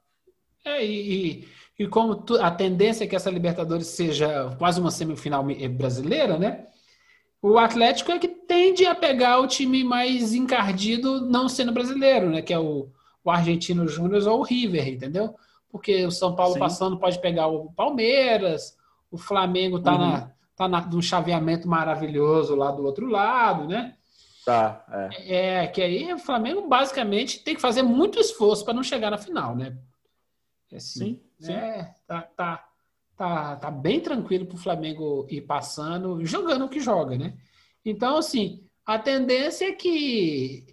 É, 0.64 0.84
e, 0.84 1.46
e 1.78 1.86
como 1.86 2.16
tu, 2.16 2.42
a 2.42 2.50
tendência 2.50 3.04
é 3.04 3.06
que 3.06 3.14
essa 3.14 3.30
Libertadores 3.30 3.86
seja 3.86 4.52
quase 4.58 4.80
uma 4.80 4.90
semifinal 4.90 5.44
brasileira, 5.76 6.36
né? 6.36 6.66
O 7.46 7.60
Atlético 7.60 8.10
é 8.10 8.18
que 8.18 8.26
tende 8.26 8.84
a 8.84 8.92
pegar 8.92 9.38
o 9.38 9.46
time 9.46 9.84
mais 9.84 10.34
encardido, 10.34 11.20
não 11.20 11.48
sendo 11.48 11.70
brasileiro, 11.70 12.28
né? 12.28 12.42
Que 12.42 12.52
é 12.52 12.58
o, 12.58 12.88
o 13.22 13.30
Argentino 13.30 13.86
Júnior 13.86 14.26
ou 14.26 14.40
o 14.40 14.42
River, 14.42 14.88
entendeu? 14.88 15.32
Porque 15.70 16.04
o 16.04 16.10
São 16.10 16.34
Paulo 16.34 16.54
Sim. 16.54 16.58
passando 16.58 16.98
pode 16.98 17.20
pegar 17.20 17.46
o 17.46 17.72
Palmeiras, 17.72 18.76
o 19.12 19.16
Flamengo 19.16 19.78
tá, 19.78 19.92
uhum. 19.92 19.98
na, 19.98 20.32
tá 20.56 20.66
na, 20.66 20.80
num 20.80 21.00
chaveamento 21.00 21.68
maravilhoso 21.68 22.56
lá 22.56 22.72
do 22.72 22.84
outro 22.84 23.06
lado, 23.06 23.68
né? 23.68 23.94
Tá, 24.44 24.84
é. 24.90 25.62
É, 25.62 25.66
que 25.68 25.80
aí 25.80 26.12
o 26.12 26.18
Flamengo 26.18 26.66
basicamente 26.66 27.44
tem 27.44 27.54
que 27.54 27.60
fazer 27.60 27.82
muito 27.82 28.18
esforço 28.18 28.64
para 28.64 28.74
não 28.74 28.82
chegar 28.82 29.12
na 29.12 29.18
final, 29.18 29.54
né? 29.54 29.76
Assim, 30.74 30.98
sim, 30.98 31.20
sim. 31.38 31.52
É, 31.52 31.94
tá, 32.08 32.22
tá, 32.22 32.65
tá, 33.16 33.56
tá 33.56 33.70
bem 33.70 34.00
tranquilo 34.00 34.46
para 34.46 34.56
o 34.56 34.60
Flamengo 34.60 35.26
ir 35.30 35.42
passando, 35.42 36.24
jogando 36.24 36.66
o 36.66 36.68
que 36.68 36.80
joga, 36.80 37.16
né? 37.16 37.36
Então, 37.84 38.18
assim, 38.18 38.64
a 38.84 38.98
tendência 38.98 39.66
é 39.66 39.72
que 39.72 40.66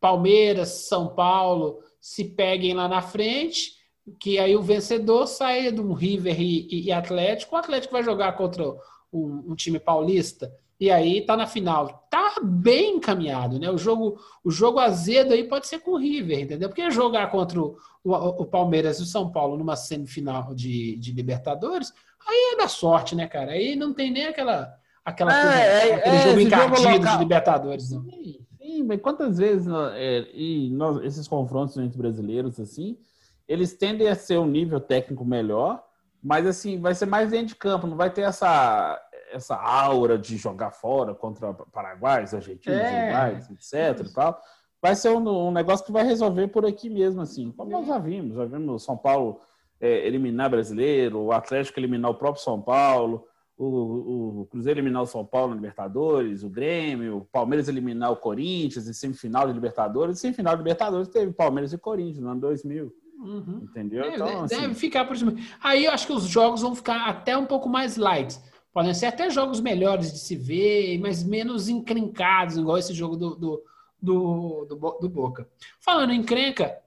Palmeiras, 0.00 0.68
São 0.88 1.14
Paulo 1.14 1.80
se 2.00 2.24
peguem 2.24 2.74
lá 2.74 2.88
na 2.88 3.00
frente, 3.00 3.72
que 4.18 4.38
aí 4.38 4.56
o 4.56 4.62
vencedor 4.62 5.26
saia 5.26 5.72
um 5.80 5.92
River 5.92 6.40
e, 6.40 6.86
e 6.86 6.92
Atlético. 6.92 7.54
O 7.54 7.58
Atlético 7.58 7.92
vai 7.92 8.02
jogar 8.02 8.32
contra 8.32 8.64
um, 9.12 9.52
um 9.52 9.54
time 9.54 9.78
paulista 9.78 10.52
e 10.82 10.90
aí 10.90 11.24
tá 11.24 11.36
na 11.36 11.46
final. 11.46 12.08
Tá 12.10 12.40
bem 12.42 12.96
encaminhado, 12.96 13.56
né? 13.56 13.70
O 13.70 13.78
jogo, 13.78 14.18
o 14.42 14.50
jogo 14.50 14.80
azedo 14.80 15.32
aí 15.32 15.44
pode 15.44 15.68
ser 15.68 15.78
com 15.78 15.92
o 15.92 15.96
River, 15.96 16.40
entendeu? 16.40 16.68
Porque 16.68 16.90
jogar 16.90 17.30
contra 17.30 17.60
o, 17.60 17.78
o, 18.02 18.12
o 18.12 18.44
Palmeiras 18.44 18.98
e 18.98 19.04
o 19.04 19.06
São 19.06 19.30
Paulo 19.30 19.56
numa 19.56 19.76
semifinal 19.76 20.52
de, 20.52 20.96
de 20.96 21.12
Libertadores, 21.12 21.92
aí 22.26 22.54
é 22.54 22.56
da 22.56 22.66
sorte, 22.66 23.14
né, 23.14 23.28
cara? 23.28 23.52
Aí 23.52 23.76
não 23.76 23.94
tem 23.94 24.10
nem 24.10 24.26
aquela, 24.26 24.74
aquela 25.04 25.32
é, 25.32 25.42
coisa, 25.42 25.56
é, 25.56 25.94
aquele 25.94 26.16
é, 26.16 26.28
jogo 26.28 26.40
encardido 26.40 27.08
de 27.08 27.18
Libertadores. 27.18 27.90
Não. 27.92 28.02
Sim, 28.02 28.40
sim, 28.58 28.82
mas 28.82 29.00
quantas 29.00 29.38
vezes 29.38 29.72
é, 29.94 30.26
e 30.34 30.68
nós, 30.72 31.04
esses 31.04 31.28
confrontos 31.28 31.76
entre 31.76 31.96
brasileiros, 31.96 32.58
assim, 32.58 32.98
eles 33.46 33.72
tendem 33.72 34.08
a 34.08 34.16
ser 34.16 34.38
um 34.38 34.48
nível 34.48 34.80
técnico 34.80 35.24
melhor, 35.24 35.80
mas 36.20 36.44
assim, 36.44 36.80
vai 36.80 36.92
ser 36.92 37.06
mais 37.06 37.30
dentro 37.30 37.46
de 37.46 37.54
campo, 37.54 37.86
não 37.86 37.96
vai 37.96 38.10
ter 38.10 38.22
essa 38.22 39.00
essa 39.32 39.56
aura 39.56 40.18
de 40.18 40.36
jogar 40.36 40.70
fora 40.70 41.14
contra 41.14 41.52
paraguaios, 41.52 42.34
argentinos, 42.34 42.78
é. 42.78 43.38
etc. 43.50 44.06
E 44.06 44.14
tal, 44.14 44.40
vai 44.80 44.94
ser 44.94 45.10
um, 45.10 45.48
um, 45.48 45.50
negócio 45.50 45.84
que 45.84 45.92
vai 45.92 46.04
resolver 46.04 46.48
por 46.48 46.66
aqui 46.66 46.90
mesmo, 46.90 47.20
assim. 47.20 47.50
Como 47.52 47.70
nós 47.70 47.86
já 47.86 47.98
vimos, 47.98 48.36
já 48.36 48.44
vimos 48.44 48.74
o 48.74 48.84
São 48.84 48.96
Paulo 48.96 49.40
é, 49.80 50.06
eliminar 50.06 50.50
brasileiro, 50.50 51.20
o 51.20 51.32
Atlético 51.32 51.78
eliminar 51.80 52.10
o 52.10 52.14
próprio 52.14 52.42
São 52.42 52.60
Paulo, 52.60 53.26
o, 53.56 54.40
o, 54.40 54.46
Cruzeiro 54.46 54.80
eliminar 54.80 55.02
o 55.02 55.06
São 55.06 55.24
Paulo 55.24 55.50
na 55.50 55.56
Libertadores, 55.56 56.42
o 56.42 56.50
Grêmio, 56.50 57.18
o 57.18 57.24
Palmeiras 57.26 57.68
eliminar 57.68 58.10
o 58.10 58.16
Corinthians 58.16 58.88
em 58.88 58.92
semifinal 58.92 59.46
de 59.46 59.52
Libertadores. 59.52 60.18
Em 60.18 60.20
semifinal 60.20 60.54
de 60.56 60.62
Libertadores 60.62 61.08
teve 61.08 61.32
Palmeiras 61.32 61.72
e 61.72 61.78
Corinthians 61.78 62.20
no 62.20 62.30
ano 62.30 62.40
2000. 62.40 62.92
Uhum. 63.22 63.60
Entendeu? 63.62 64.02
Deve, 64.02 64.16
então, 64.16 64.46
deve 64.46 64.66
assim... 64.66 64.74
ficar 64.74 65.04
por 65.04 65.16
cima. 65.16 65.34
Aí 65.62 65.84
eu 65.84 65.92
acho 65.92 66.06
que 66.06 66.12
os 66.12 66.24
jogos 66.24 66.60
vão 66.62 66.74
ficar 66.74 67.08
até 67.08 67.36
um 67.36 67.46
pouco 67.46 67.68
mais 67.68 67.96
light. 67.96 68.36
Podem 68.72 68.94
ser 68.94 69.06
até 69.06 69.28
jogos 69.28 69.60
melhores 69.60 70.12
de 70.12 70.18
se 70.18 70.34
ver, 70.34 70.98
mas 70.98 71.22
menos 71.22 71.68
encrencados, 71.68 72.56
igual 72.56 72.78
esse 72.78 72.94
jogo 72.94 73.16
do, 73.16 73.34
do, 73.36 73.64
do, 74.00 74.64
do, 74.64 74.98
do 75.00 75.08
Boca. 75.08 75.48
Falando 75.78 76.12
em 76.12 76.22
crenca, 76.22 76.78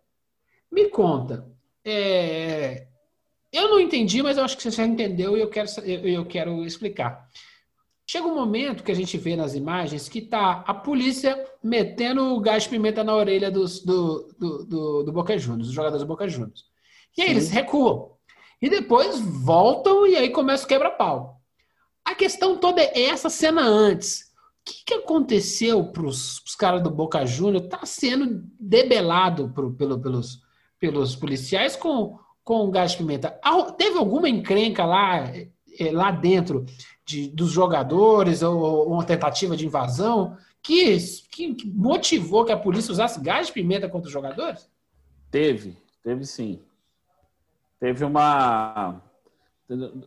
me 0.71 0.89
conta. 0.89 1.47
É, 1.83 2.87
eu 3.51 3.69
não 3.69 3.79
entendi, 3.79 4.23
mas 4.23 4.37
eu 4.37 4.43
acho 4.43 4.57
que 4.57 4.63
você 4.63 4.71
já 4.71 4.85
entendeu 4.85 5.37
e 5.37 5.41
eu 5.41 5.49
quero, 5.49 5.69
eu, 5.83 5.99
eu 6.07 6.25
quero 6.25 6.65
explicar. 6.65 7.29
Chega 8.07 8.27
um 8.27 8.35
momento 8.35 8.83
que 8.83 8.91
a 8.91 8.95
gente 8.95 9.17
vê 9.17 9.35
nas 9.35 9.55
imagens 9.55 10.09
que 10.09 10.21
tá 10.21 10.63
a 10.67 10.73
polícia 10.73 11.43
metendo 11.63 12.35
o 12.35 12.39
gás 12.39 12.63
de 12.63 12.69
pimenta 12.69 13.03
na 13.03 13.15
orelha 13.15 13.49
dos, 13.49 13.83
do, 13.83 14.33
do, 14.37 14.65
do, 14.65 15.03
do 15.03 15.11
Boca 15.11 15.37
Juniors, 15.37 15.67
dos 15.67 15.75
jogadores 15.75 16.03
do 16.03 16.07
Boca 16.07 16.27
Juniors. 16.27 16.65
E 17.17 17.21
aí 17.21 17.27
Sim. 17.27 17.33
eles 17.33 17.49
recuam. 17.49 18.11
E 18.61 18.69
depois 18.69 19.19
voltam 19.19 20.05
e 20.05 20.15
aí 20.15 20.29
começa 20.29 20.65
o 20.65 20.67
quebra-pau. 20.67 21.34
A 22.05 22.13
questão 22.13 22.57
toda 22.57 22.81
é 22.81 23.05
essa 23.05 23.29
cena 23.29 23.63
antes. 23.63 24.31
O 24.61 24.71
que, 24.71 24.85
que 24.85 24.93
aconteceu 24.93 25.85
para 25.85 26.05
os 26.05 26.55
caras 26.57 26.81
do 26.81 26.89
Boca 26.89 27.25
Juniors? 27.25 27.67
Tá 27.67 27.85
sendo 27.85 28.43
debelado 28.59 29.49
pro, 29.49 29.73
pelo, 29.73 29.99
pelos, 29.99 30.41
pelos 30.79 31.15
policiais 31.15 31.75
com, 31.75 32.19
com 32.43 32.69
gás 32.69 32.91
de 32.91 32.97
pimenta. 32.97 33.39
Teve 33.77 33.97
alguma 33.97 34.29
encrenca 34.29 34.85
lá, 34.85 35.27
eh, 35.27 35.91
lá 35.91 36.11
dentro 36.11 36.65
de, 37.05 37.27
dos 37.29 37.51
jogadores 37.51 38.41
ou, 38.43 38.57
ou, 38.57 38.93
uma 38.93 39.03
tentativa 39.03 39.57
de 39.57 39.65
invasão 39.65 40.37
que, 40.61 40.97
que 41.31 41.55
motivou 41.67 42.45
que 42.45 42.51
a 42.51 42.57
polícia 42.57 42.91
usasse 42.91 43.19
gás 43.21 43.47
de 43.47 43.53
pimenta 43.53 43.89
contra 43.89 44.07
os 44.07 44.13
jogadores? 44.13 44.69
Teve, 45.29 45.77
teve 46.03 46.25
sim. 46.25 46.61
Teve 47.79 48.05
uma. 48.05 49.01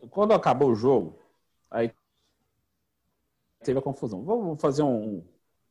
Quando 0.09 0.33
acabou 0.33 0.71
o 0.71 0.75
jogo, 0.75 1.18
aí 1.69 1.91
teve 3.63 3.79
a 3.79 3.81
confusão. 3.81 4.23
Vou 4.23 4.55
fazer 4.55 4.83
um, 4.83 5.23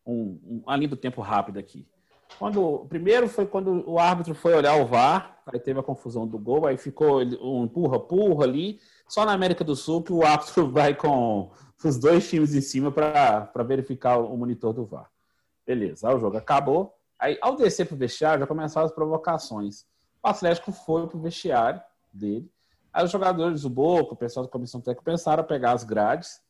um, 0.07 0.13
um, 0.15 0.63
uma 0.65 0.77
linha 0.77 0.89
do 0.89 0.97
tempo 0.97 1.21
rápido 1.21 1.59
aqui. 1.59 1.87
Quando, 2.39 2.87
primeiro 2.89 3.29
foi 3.29 3.47
quando 3.47 3.89
o 3.89 3.99
árbitro 3.99 4.35
foi 4.35 4.55
olhar 4.55 4.77
o 4.77 4.87
VAR, 4.87 5.41
aí 5.47 5.59
teve 5.59 5.81
a 5.81 5.83
confusão 5.83 6.27
do 6.27 6.39
gol, 6.39 6.67
aí 6.67 6.77
ficou 6.77 7.21
um 7.21 7.65
empurra-purra 7.65 8.45
ali. 8.45 8.81
Só 9.09 9.25
na 9.25 9.33
América 9.33 9.65
do 9.65 9.75
Sul 9.75 10.03
que 10.03 10.13
o 10.13 10.25
árbitro 10.25 10.69
vai 10.71 10.95
com 10.95 11.51
os 11.83 11.99
dois 11.99 12.29
times 12.29 12.55
em 12.55 12.61
cima 12.61 12.93
para 12.93 13.63
verificar 13.63 14.19
o 14.19 14.37
monitor 14.37 14.73
do 14.73 14.85
VAR. 14.85 15.11
Beleza, 15.67 16.09
aí 16.09 16.15
o 16.15 16.21
jogo 16.21 16.37
acabou. 16.37 16.95
Aí, 17.19 17.37
ao 17.41 17.57
descer 17.57 17.87
para 17.87 17.95
o 17.95 17.99
vestiário, 17.99 18.41
já 18.41 18.47
começaram 18.47 18.87
as 18.87 18.93
provocações. 18.93 19.85
O 20.23 20.29
Atlético 20.29 20.71
foi 20.71 21.07
para 21.09 21.17
o 21.17 21.21
vestiário 21.21 21.81
dele. 22.13 22.49
Aí 22.99 23.05
os 23.05 23.13
jogadores 23.13 23.63
do 23.63 23.71
Boca, 23.71 24.15
o 24.15 24.17
pessoal 24.17 24.45
da 24.45 24.51
comissão 24.51 24.81
técnica, 24.81 25.09
pensaram 25.09 25.45
a 25.45 25.47
pegar 25.47 25.71
as 25.71 25.85
grades 25.85 26.41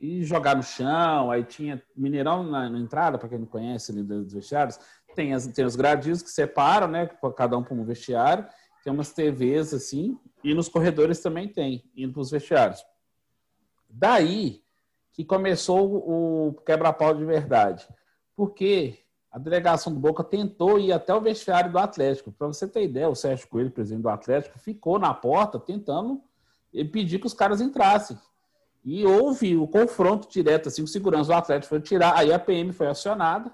e 0.00 0.24
jogar 0.24 0.56
no 0.56 0.62
chão. 0.64 1.30
Aí 1.30 1.44
tinha 1.44 1.80
Mineirão 1.96 2.42
na, 2.42 2.68
na 2.68 2.80
entrada, 2.80 3.16
para 3.16 3.28
quem 3.28 3.38
não 3.38 3.46
conhece 3.46 3.92
ali 3.92 4.02
dos 4.02 4.32
vestiários, 4.32 4.80
tem, 5.14 5.32
as, 5.32 5.46
tem 5.46 5.64
os 5.64 5.76
gradinhos 5.76 6.20
que 6.20 6.30
separam, 6.30 6.88
né? 6.88 7.06
Cada 7.36 7.56
um 7.56 7.62
para 7.62 7.74
um 7.74 7.84
vestiário. 7.84 8.44
Tem 8.82 8.92
umas 8.92 9.12
TVs 9.12 9.72
assim, 9.72 10.18
e 10.42 10.52
nos 10.52 10.68
corredores 10.68 11.20
também 11.20 11.46
tem, 11.46 11.88
indo 11.96 12.14
para 12.14 12.22
os 12.22 12.32
vestiários. 12.32 12.84
Daí 13.88 14.60
que 15.12 15.24
começou 15.24 15.98
o 15.98 16.52
quebra-pau 16.66 17.14
de 17.14 17.24
verdade. 17.24 17.86
Porque 18.34 18.98
a 19.32 19.38
delegação 19.38 19.92
do 19.92 19.98
Boca 19.98 20.22
tentou 20.22 20.78
ir 20.78 20.92
até 20.92 21.14
o 21.14 21.20
vestiário 21.20 21.72
do 21.72 21.78
Atlético. 21.78 22.30
Para 22.30 22.48
você 22.48 22.68
ter 22.68 22.84
ideia, 22.84 23.08
o 23.08 23.14
Sérgio 23.14 23.48
Coelho, 23.48 23.70
presidente 23.70 24.02
do 24.02 24.08
Atlético, 24.08 24.58
ficou 24.58 24.98
na 24.98 25.14
porta 25.14 25.58
tentando 25.58 26.20
pedir 26.92 27.18
que 27.18 27.26
os 27.26 27.34
caras 27.34 27.60
entrassem. 27.60 28.18
E 28.84 29.06
houve 29.06 29.56
o 29.56 29.66
confronto 29.66 30.28
direto, 30.28 30.68
assim, 30.68 30.82
o 30.82 30.86
segurança 30.86 31.28
do 31.28 31.34
Atlético 31.34 31.68
foi 31.68 31.80
tirar, 31.80 32.16
aí 32.16 32.32
a 32.32 32.38
PM 32.38 32.72
foi 32.72 32.88
acionada, 32.88 33.52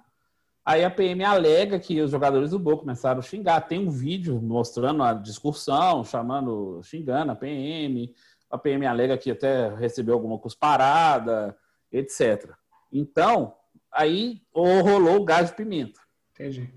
Aí 0.69 0.85
a 0.85 0.91
PM 0.91 1.25
alega 1.25 1.81
que 1.81 1.99
os 1.99 2.11
jogadores 2.11 2.51
do 2.51 2.59
Boca 2.59 2.81
começaram 2.81 3.21
a 3.21 3.23
xingar. 3.23 3.59
Tem 3.63 3.79
um 3.79 3.91
vídeo 3.91 4.39
mostrando 4.39 5.03
a 5.03 5.15
discussão, 5.15 6.05
chamando, 6.05 6.83
xingando 6.83 7.33
a 7.33 7.35
PM. 7.35 8.15
A 8.51 8.59
PM 8.59 8.85
alega 8.85 9.17
que 9.17 9.31
até 9.31 9.75
recebeu 9.75 10.13
alguma 10.13 10.37
cusparada, 10.39 11.57
etc. 11.91 12.53
Então, 12.93 13.55
aí 13.93 14.41
rolou 14.55 15.17
o 15.17 15.25
gás 15.25 15.51
de 15.51 15.57
pimenta. 15.57 16.01
Entendi. 16.33 16.73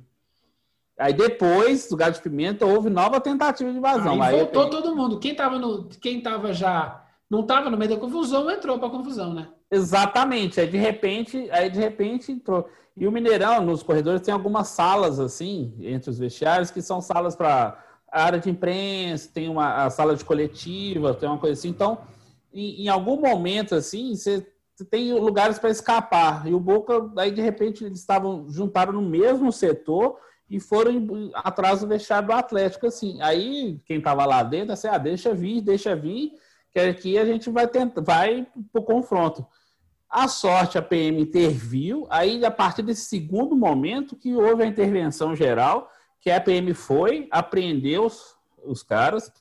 Aí 0.97 1.13
depois 1.13 1.89
do 1.89 1.97
gás 1.97 2.15
de 2.15 2.21
pimenta 2.21 2.65
houve 2.65 2.89
nova 2.89 3.19
tentativa 3.19 3.71
de 3.71 3.77
invasão. 3.77 4.21
Aí, 4.21 4.35
aí 4.35 4.39
voltou 4.39 4.69
PM... 4.69 4.83
todo 4.83 4.95
mundo. 4.95 5.19
Quem 5.19 5.31
estava 5.31 5.57
no, 5.57 5.85
quem 5.85 6.21
tava 6.21 6.53
já 6.53 7.03
não 7.29 7.41
estava 7.41 7.69
no 7.69 7.77
meio 7.77 7.91
da 7.91 7.97
confusão 7.97 8.49
entrou 8.51 8.77
para 8.77 8.87
a 8.87 8.91
confusão, 8.91 9.33
né? 9.33 9.47
Exatamente. 9.71 10.59
Aí 10.59 10.67
de 10.67 10.77
repente, 10.77 11.49
aí 11.51 11.69
de 11.69 11.79
repente 11.79 12.31
entrou. 12.31 12.69
E 12.95 13.07
o 13.07 13.11
Mineirão, 13.11 13.65
nos 13.65 13.81
corredores, 13.81 14.21
tem 14.21 14.33
algumas 14.33 14.67
salas, 14.67 15.19
assim, 15.19 15.73
entre 15.79 16.09
os 16.09 16.19
vestiários, 16.19 16.69
que 16.69 16.81
são 16.81 17.01
salas 17.01 17.35
para 17.35 17.81
área 18.11 18.37
de 18.37 18.49
imprensa, 18.49 19.29
tem 19.33 19.47
uma 19.47 19.85
a 19.85 19.89
sala 19.89 20.15
de 20.15 20.25
coletiva, 20.25 21.13
tem 21.13 21.29
uma 21.29 21.37
coisa 21.37 21.57
assim. 21.57 21.69
Então, 21.69 21.99
em, 22.53 22.83
em 22.83 22.89
algum 22.89 23.19
momento, 23.19 23.73
assim, 23.73 24.13
você 24.13 24.45
tem 24.85 25.13
lugares 25.13 25.59
para 25.59 25.69
escapar. 25.69 26.47
E 26.47 26.53
o 26.53 26.59
Boca, 26.59 27.11
aí, 27.17 27.31
de 27.31 27.41
repente, 27.41 27.83
eles 27.83 27.99
estavam, 27.99 28.49
juntaram 28.49 28.93
no 28.93 29.01
mesmo 29.01 29.51
setor 29.51 30.17
e 30.49 30.59
foram 30.59 31.31
atrás 31.33 31.81
do 31.81 31.87
vestiário 31.87 32.27
do 32.27 32.33
Atlético, 32.33 32.87
assim. 32.87 33.21
Aí, 33.21 33.79
quem 33.85 33.97
estava 33.97 34.25
lá 34.25 34.43
dentro, 34.43 34.73
assim, 34.73 34.87
ah, 34.87 34.97
deixa 34.97 35.33
vir, 35.33 35.61
deixa 35.61 35.95
vir, 35.95 36.33
que 36.71 36.79
aqui 36.79 37.17
a 37.17 37.25
gente 37.25 37.49
vai 37.49 37.67
tentar, 37.67 38.01
vai 38.01 38.47
pro 38.71 38.83
confronto. 38.83 39.45
A 40.09 40.27
sorte, 40.27 40.77
a 40.77 40.81
PM 40.81 41.21
interviu, 41.21 42.05
aí 42.09 42.43
a 42.43 42.51
partir 42.51 42.81
desse 42.81 43.05
segundo 43.05 43.55
momento 43.55 44.15
que 44.15 44.35
houve 44.35 44.63
a 44.63 44.67
intervenção 44.67 45.35
geral, 45.35 45.89
que 46.19 46.29
a 46.29 46.41
PM 46.41 46.73
foi, 46.73 47.29
apreendeu 47.31 48.05
os, 48.05 48.35
os 48.63 48.83
caras, 48.83 49.31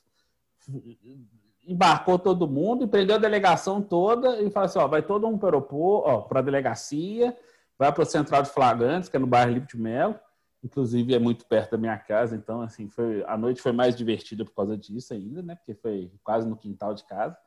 embarcou 1.65 2.17
todo 2.17 2.47
mundo, 2.47 2.87
prendeu 2.87 3.15
a 3.15 3.19
delegação 3.19 3.81
toda 3.81 4.41
e 4.41 4.49
falou 4.49 4.65
assim, 4.65 4.79
ó, 4.79 4.87
vai 4.87 5.01
todo 5.01 5.27
mundo 5.27 5.39
para 5.39 5.57
o 5.57 6.21
para 6.23 6.39
a 6.39 6.43
delegacia, 6.43 7.37
vai 7.77 7.91
para 7.91 8.03
o 8.03 8.05
Central 8.05 8.43
de 8.43 8.49
Flagrantes, 8.49 9.09
que 9.09 9.17
é 9.17 9.19
no 9.19 9.27
bairro 9.27 9.53
Lipe 9.53 9.67
de 9.67 9.77
Melo, 9.77 10.15
inclusive 10.63 11.13
é 11.13 11.19
muito 11.19 11.45
perto 11.45 11.71
da 11.71 11.77
minha 11.77 11.97
casa, 11.97 12.35
então 12.35 12.61
assim, 12.61 12.87
foi, 12.87 13.23
a 13.27 13.37
noite 13.37 13.61
foi 13.61 13.71
mais 13.71 13.95
divertida 13.95 14.43
por 14.43 14.53
causa 14.53 14.77
disso 14.77 15.13
ainda, 15.13 15.41
né, 15.41 15.55
porque 15.55 15.73
foi 15.73 16.11
quase 16.23 16.47
no 16.47 16.57
quintal 16.57 16.93
de 16.93 17.03
casa. 17.05 17.37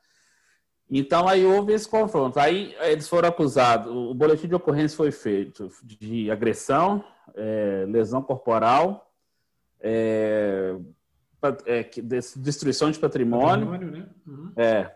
Então 0.91 1.27
aí 1.27 1.45
houve 1.45 1.73
esse 1.73 1.89
confronto. 1.89 2.39
Aí 2.39 2.77
eles 2.81 3.09
foram 3.09 3.29
acusados. 3.29 3.91
O 3.91 4.15
boletim 4.15 4.47
de 4.47 4.55
ocorrência 4.55 4.97
foi 4.97 5.11
feito 5.11 5.71
de 5.83 6.31
agressão, 6.31 7.03
é, 7.35 7.87
lesão 7.89 8.23
corporal, 8.23 9.11
é, 9.81 10.77
é, 11.67 11.89
destruição 12.37 12.91
de 12.91 12.99
patrimônio. 12.99 13.67
patrimônio 13.71 14.01
né? 14.01 14.09
uhum. 14.27 14.53
É. 14.57 14.95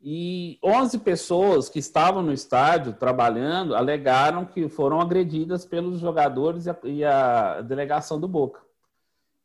E 0.00 0.58
11 0.64 0.98
pessoas 0.98 1.68
que 1.68 1.78
estavam 1.78 2.22
no 2.22 2.32
estádio 2.32 2.92
trabalhando 2.92 3.74
alegaram 3.74 4.44
que 4.44 4.68
foram 4.68 5.00
agredidas 5.00 5.64
pelos 5.64 6.00
jogadores 6.00 6.66
e 6.66 6.70
a, 6.70 6.76
e 6.84 7.04
a 7.04 7.60
delegação 7.62 8.18
do 8.18 8.26
Boca. 8.26 8.60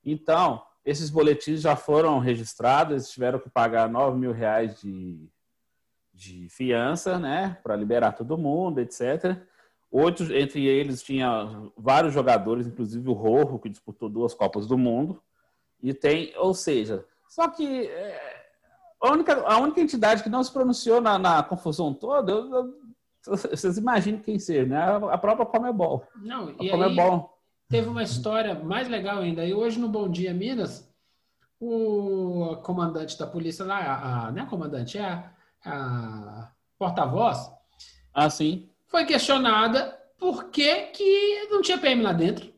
Então, 0.03 0.63
esses 0.83 1.09
boletins 1.09 1.61
já 1.61 1.75
foram 1.75 2.17
registrados, 2.17 2.93
eles 2.93 3.09
tiveram 3.09 3.39
que 3.39 3.49
pagar 3.49 3.87
9 3.87 4.17
mil 4.17 4.31
reais 4.31 4.79
de 4.81 5.29
de 6.17 6.49
fiança, 6.49 7.19
né, 7.19 7.57
para 7.63 7.75
liberar 7.75 8.13
todo 8.13 8.37
mundo, 8.37 8.79
etc. 8.79 9.39
Outros, 9.89 10.31
entre 10.31 10.65
eles, 10.65 11.03
tinha 11.03 11.69
vários 11.77 12.13
jogadores, 12.13 12.65
inclusive 12.65 13.07
o 13.07 13.13
Rojo, 13.13 13.59
que 13.59 13.69
disputou 13.69 14.09
duas 14.09 14.33
Copas 14.33 14.67
do 14.67 14.77
Mundo. 14.77 15.21
E 15.81 15.93
tem, 15.93 16.33
ou 16.37 16.53
seja, 16.53 17.05
só 17.27 17.47
que 17.47 17.87
é, 17.87 18.45
a, 19.01 19.11
única, 19.11 19.41
a 19.41 19.57
única 19.59 19.81
entidade 19.81 20.23
que 20.23 20.29
não 20.29 20.43
se 20.43 20.51
pronunciou 20.51 20.99
na, 20.99 21.19
na 21.19 21.43
confusão 21.43 21.93
toda, 21.93 22.31
eu, 22.31 22.53
eu, 22.53 22.73
vocês 23.25 23.77
imaginem 23.77 24.21
quem 24.21 24.39
seja, 24.39 24.65
né? 24.65 24.77
A 25.11 25.17
própria 25.17 25.45
Comebol. 25.45 26.05
Não, 26.15 26.47
a 26.47 26.63
e 26.63 26.69
Comebol. 26.69 27.37
Teve 27.69 27.89
uma 27.89 28.03
história 28.03 28.55
mais 28.55 28.87
legal 28.87 29.19
ainda. 29.19 29.45
E 29.45 29.53
hoje 29.53 29.77
no 29.77 29.89
Bom 29.89 30.09
Dia 30.09 30.33
Minas, 30.33 30.89
o 31.59 32.55
comandante 32.63 33.19
da 33.19 33.27
polícia 33.27 33.65
lá, 33.65 33.79
a, 33.79 34.27
a, 34.27 34.31
não 34.31 34.43
é 34.43 34.45
comandante, 34.45 34.97
é 34.97 35.03
a 35.03 35.31
a 35.67 36.51
porta-voz, 36.77 37.51
ah, 38.13 38.29
sim. 38.29 38.69
foi 38.87 39.05
questionada 39.05 39.97
por 40.17 40.45
que, 40.45 40.87
que 40.87 41.47
não 41.49 41.61
tinha 41.61 41.77
PM 41.77 42.01
lá 42.01 42.13
dentro. 42.13 42.51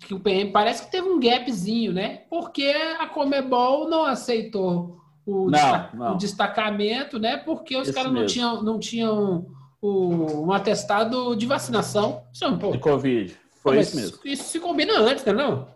Que 0.00 0.14
o 0.14 0.20
PM 0.20 0.50
parece 0.50 0.84
que 0.84 0.92
teve 0.92 1.08
um 1.08 1.20
gapzinho, 1.20 1.92
né? 1.92 2.22
Porque 2.30 2.74
a 2.98 3.06
Comebol 3.06 3.88
não 3.88 4.04
aceitou 4.04 5.00
o, 5.26 5.50
não, 5.50 5.88
não. 5.94 6.14
o 6.14 6.18
destacamento, 6.18 7.18
né? 7.18 7.36
Porque 7.36 7.76
os 7.76 7.90
caras 7.90 8.12
não 8.12 8.26
tinham, 8.26 8.62
não 8.62 8.78
tinham 8.78 9.46
o, 9.80 10.46
um 10.46 10.52
atestado 10.52 11.34
de 11.36 11.46
vacinação. 11.46 12.22
Isso 12.32 12.44
é 12.44 12.48
um 12.48 12.58
pouco. 12.58 12.76
De 12.76 12.82
Covid. 12.82 13.36
Foi 13.62 13.80
isso 13.80 13.96
mesmo. 13.96 14.18
Isso 14.24 14.44
se 14.44 14.60
combina 14.60 14.98
antes, 14.98 15.24
né? 15.24 15.32
Não? 15.32 15.68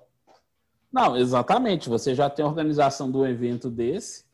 Não, 0.92 1.16
exatamente. 1.16 1.88
Você 1.88 2.14
já 2.14 2.30
tem 2.30 2.44
a 2.44 2.48
organização 2.48 3.10
do 3.10 3.26
evento 3.26 3.68
desse 3.68 4.24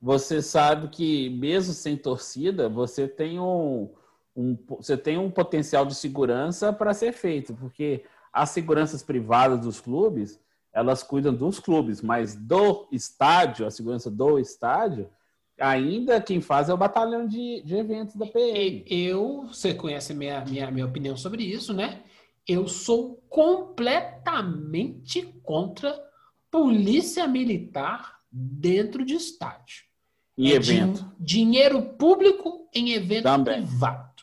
você 0.00 0.40
sabe 0.40 0.88
que 0.88 1.28
mesmo 1.30 1.74
sem 1.74 1.96
torcida, 1.96 2.68
você 2.68 3.08
tem 3.08 3.40
um, 3.40 3.90
um, 4.34 4.56
você 4.68 4.96
tem 4.96 5.18
um 5.18 5.30
potencial 5.30 5.84
de 5.84 5.94
segurança 5.94 6.72
para 6.72 6.94
ser 6.94 7.12
feito, 7.12 7.52
porque 7.54 8.04
as 8.32 8.50
seguranças 8.50 9.02
privadas 9.02 9.60
dos 9.60 9.80
clubes, 9.80 10.40
elas 10.72 11.02
cuidam 11.02 11.34
dos 11.34 11.58
clubes, 11.58 12.00
mas 12.02 12.36
do 12.36 12.88
estádio, 12.92 13.66
a 13.66 13.70
segurança 13.70 14.10
do 14.10 14.38
estádio, 14.38 15.10
ainda 15.58 16.20
quem 16.20 16.40
faz 16.40 16.68
é 16.68 16.74
o 16.74 16.78
batalhão 16.78 17.26
de, 17.26 17.62
de 17.62 17.74
eventos 17.76 18.14
da 18.14 18.26
PM. 18.26 18.84
Eu, 18.86 19.46
você 19.48 19.74
conhece 19.74 20.14
minha, 20.14 20.44
minha, 20.44 20.70
minha 20.70 20.86
opinião 20.86 21.16
sobre 21.16 21.42
isso, 21.42 21.72
né? 21.72 22.02
Eu 22.46 22.68
sou 22.68 23.22
completamente 23.28 25.22
contra 25.42 25.98
polícia 26.50 27.26
militar 27.26 28.18
dentro 28.30 29.04
de 29.04 29.14
estádio. 29.14 29.88
Em 30.36 30.52
é 30.52 30.54
evento. 30.54 31.12
dinheiro 31.18 31.82
público 31.82 32.68
em 32.72 32.92
evento 32.92 33.24
Também. 33.24 33.66
privado. 33.66 34.22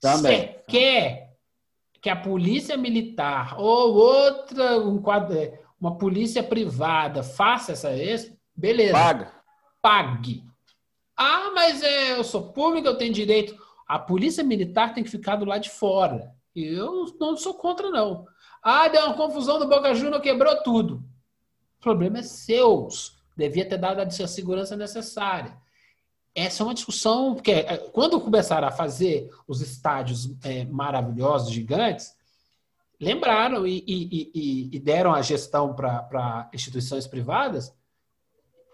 Também. 0.00 0.40
Você 0.40 0.64
quer 0.68 1.29
que 2.00 2.08
a 2.08 2.16
polícia 2.16 2.76
militar 2.76 3.58
ou 3.58 3.94
outra, 3.94 4.78
um 4.78 5.00
quadro, 5.00 5.36
é, 5.36 5.60
uma 5.80 5.96
polícia 5.96 6.42
privada 6.42 7.22
faça 7.22 7.72
essa 7.72 7.90
beleza. 8.56 8.92
Paga. 8.92 9.32
Pague. 9.82 10.44
Ah, 11.16 11.50
mas 11.54 11.82
é, 11.82 12.18
eu 12.18 12.24
sou 12.24 12.52
público, 12.52 12.88
eu 12.88 12.96
tenho 12.96 13.12
direito. 13.12 13.54
A 13.86 13.98
polícia 13.98 14.42
militar 14.42 14.94
tem 14.94 15.04
que 15.04 15.10
ficar 15.10 15.36
do 15.36 15.44
lado 15.44 15.62
de 15.62 15.70
fora. 15.70 16.32
Eu 16.54 17.14
não 17.18 17.36
sou 17.36 17.54
contra, 17.54 17.90
não. 17.90 18.26
Ah, 18.62 18.88
deu 18.88 19.04
uma 19.06 19.14
confusão 19.14 19.58
do 19.58 19.68
Boca 19.68 19.94
Juniors, 19.94 20.22
quebrou 20.22 20.62
tudo. 20.62 21.02
O 21.78 21.82
problema 21.82 22.18
é 22.18 22.22
seu. 22.22 22.88
Devia 23.36 23.68
ter 23.68 23.78
dado 23.78 24.00
a 24.00 24.10
segurança 24.10 24.76
necessária. 24.76 25.56
Essa 26.34 26.62
é 26.62 26.66
uma 26.66 26.74
discussão, 26.74 27.34
porque 27.34 27.50
é, 27.50 27.76
quando 27.76 28.20
começaram 28.20 28.68
a 28.68 28.72
fazer 28.72 29.28
os 29.48 29.60
estádios 29.60 30.36
é, 30.44 30.64
maravilhosos, 30.64 31.52
gigantes, 31.52 32.14
lembraram 33.00 33.66
e, 33.66 33.82
e, 33.86 34.30
e, 34.34 34.70
e 34.72 34.78
deram 34.78 35.12
a 35.12 35.22
gestão 35.22 35.74
para 35.74 36.48
instituições 36.52 37.06
privadas, 37.06 37.74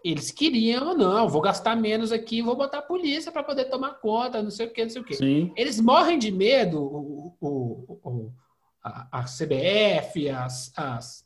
eles 0.04 0.30
queriam, 0.30 0.96
não, 0.96 1.28
vou 1.28 1.40
gastar 1.40 1.74
menos 1.74 2.12
aqui, 2.12 2.40
vou 2.40 2.54
botar 2.54 2.78
a 2.78 2.82
polícia 2.82 3.32
para 3.32 3.42
poder 3.42 3.64
tomar 3.64 3.94
conta, 3.94 4.42
não 4.42 4.50
sei 4.50 4.66
o 4.66 4.72
que, 4.72 4.82
não 4.82 4.90
sei 4.90 5.02
o 5.02 5.04
que. 5.04 5.16
Eles 5.56 5.80
morrem 5.80 6.18
de 6.18 6.30
medo, 6.30 6.80
o, 6.80 7.36
o, 7.40 7.98
o 8.04 8.32
a, 8.82 9.20
a, 9.20 9.24
CBF, 9.24 10.28
as, 10.28 10.72
as 10.76 11.25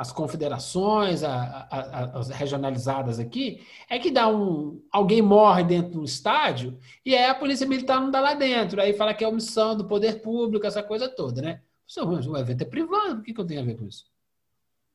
as 0.00 0.10
confederações, 0.10 1.22
a, 1.22 1.68
a, 1.70 2.18
as 2.18 2.30
regionalizadas 2.30 3.20
aqui, 3.20 3.60
é 3.86 3.98
que 3.98 4.10
dá 4.10 4.28
um. 4.28 4.82
Alguém 4.90 5.20
morre 5.20 5.62
dentro 5.62 5.90
do 5.90 6.04
estádio 6.04 6.78
e 7.04 7.14
aí 7.14 7.26
a 7.26 7.34
polícia 7.34 7.66
militar 7.66 8.00
não 8.00 8.10
dá 8.10 8.18
lá 8.18 8.32
dentro. 8.32 8.80
Aí 8.80 8.94
fala 8.94 9.12
que 9.12 9.22
é 9.22 9.28
omissão 9.28 9.76
do 9.76 9.86
poder 9.86 10.22
público, 10.22 10.66
essa 10.66 10.82
coisa 10.82 11.06
toda, 11.06 11.42
né? 11.42 11.60
O 11.98 12.36
evento 12.38 12.62
é 12.62 12.64
privado, 12.64 13.20
o 13.20 13.22
que, 13.22 13.34
que 13.34 13.40
eu 13.42 13.44
tenho 13.44 13.60
a 13.60 13.64
ver 13.64 13.76
com 13.76 13.84
isso? 13.84 14.06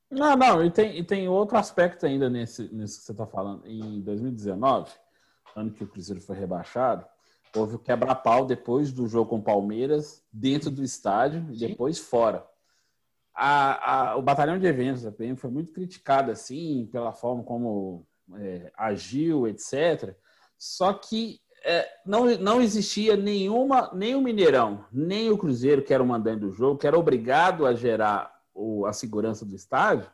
Não, 0.10 0.36
não, 0.36 0.65
e 0.65 0.72
tem, 0.72 0.98
e 0.98 1.04
tem 1.04 1.28
outro 1.28 1.56
aspecto 1.56 2.08
ainda 2.08 2.28
nesse, 2.28 2.68
que 2.68 2.76
você 2.76 3.12
está 3.12 3.28
falando. 3.28 3.63
Em 3.68 4.02
2019, 4.02 4.91
ano 5.56 5.72
que 5.72 5.84
o 5.84 5.88
Cruzeiro 5.88 6.20
foi 6.20 6.36
rebaixado, 6.36 7.06
houve 7.56 7.76
o 7.76 7.80
quebra-pau 7.80 8.44
depois 8.44 8.91
do 8.91 9.08
jogo 9.08 9.30
com 9.30 9.38
o 9.38 9.44
Palmeiras, 9.44 10.24
dentro 10.34 10.72
do 10.72 10.84
estádio 10.84 11.46
e 11.52 11.60
depois 11.60 12.00
fora 12.00 12.44
a, 13.36 14.12
a, 14.12 14.15
o 14.15 14.21
batalhão 14.21 14.58
de 14.58 14.65
eventos 14.65 15.04
da 15.04 15.12
PM 15.12 15.36
foi 15.36 15.52
muito 15.52 15.74
criticado 15.74 16.32
assim 16.32 16.88
pela 16.91 17.12
forma 17.12 17.43
como 17.43 18.08
é, 18.36 18.71
agiu, 18.78 19.48
etc. 19.48 20.15
Só 20.58 20.93
que 20.93 21.41
é, 21.63 21.86
não, 22.06 22.26
não 22.38 22.62
existia 22.62 23.17
nenhuma, 23.17 23.91
nem 23.93 24.15
o 24.15 24.21
Mineirão, 24.21 24.86
nem 24.91 25.30
o 25.30 25.38
Cruzeiro, 25.38 25.84
que 25.84 25.93
era 25.93 26.02
o 26.02 26.08
mandante 26.08 26.41
do 26.41 26.52
jogo, 26.52 26.80
que 26.80 26.88
era 26.88 26.98
obrigado 26.98 27.65
a 27.65 27.74
gerar 27.74 28.34
o, 28.54 28.86
a 28.86 28.93
segurança 28.93 29.43
do 29.45 29.56
estádio, 29.56 30.10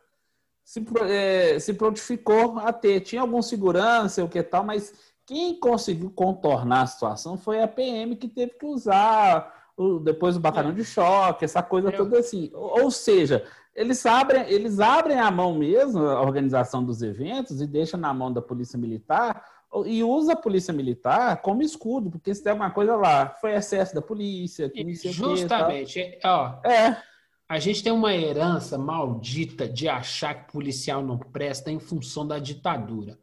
se, 0.64 0.84
é, 1.08 1.60
se 1.60 1.74
prontificou 1.74 2.58
a 2.58 2.74
ter. 2.74 3.02
Tinha 3.02 3.22
algum 3.22 3.42
segurança, 3.42 4.24
o 4.24 4.30
que 4.30 4.42
tal, 4.42 4.64
mas 4.64 4.94
quem 5.26 5.60
conseguiu 5.60 6.10
contornar 6.10 6.84
a 6.84 6.88
situação 6.88 7.38
foi 7.38 7.62
a 7.62 7.68
PM, 7.68 8.16
que 8.16 8.28
teve 8.28 8.54
que 8.54 8.66
usar 8.66 9.61
depois 10.04 10.36
o 10.36 10.40
batalhão 10.40 10.74
de 10.74 10.84
choque, 10.84 11.46
essa 11.46 11.64
coisa 11.64 11.92
toda 11.92 12.20
assim. 12.20 12.52
Ou 12.54 12.92
seja, 12.92 13.46
eles 13.76 14.06
abrem, 14.06 14.50
eles 14.50 14.80
abrem 14.80 15.20
a 15.20 15.32
mão 15.32 15.54
mesmo, 15.54 16.06
a 16.06 16.22
organização 16.22 16.84
dos 16.84 17.02
eventos, 17.02 17.62
e 17.62 17.68
deixam 17.68 18.00
na 18.00 18.14
mão 18.14 18.32
da 18.32 18.42
polícia 18.42 18.78
militar, 18.78 19.46
e 19.86 20.04
usa 20.04 20.34
a 20.34 20.36
polícia 20.36 20.74
militar 20.74 21.42
como 21.42 21.62
escudo, 21.62 22.12
porque 22.12 22.36
se 22.36 22.44
tem 22.44 22.52
alguma 22.52 22.72
coisa 22.72 22.96
lá, 22.96 23.30
foi 23.40 23.54
excesso 23.54 23.96
da 23.96 24.02
polícia, 24.02 24.70
que 24.70 24.94
Justamente. 24.94 26.20
ó, 26.24 26.60
é. 26.66 27.02
A 27.48 27.60
gente 27.60 27.84
tem 27.84 27.92
uma 27.92 28.14
herança 28.14 28.78
maldita 28.78 29.68
de 29.68 29.90
achar 29.90 30.34
que 30.34 30.54
policial 30.54 31.04
não 31.04 31.18
presta 31.18 31.70
em 31.70 31.80
função 31.80 32.26
da 32.26 32.40
ditadura. 32.40 33.20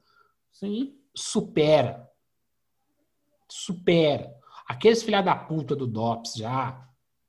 Sim. 0.53 0.99
Supera. 1.15 2.07
Supera. 3.49 4.38
Aqueles 4.69 5.03
filha 5.03 5.23
da 5.23 5.35
puta 5.35 5.75
do 5.75 5.87
DOPS 5.87 6.35
já. 6.35 6.87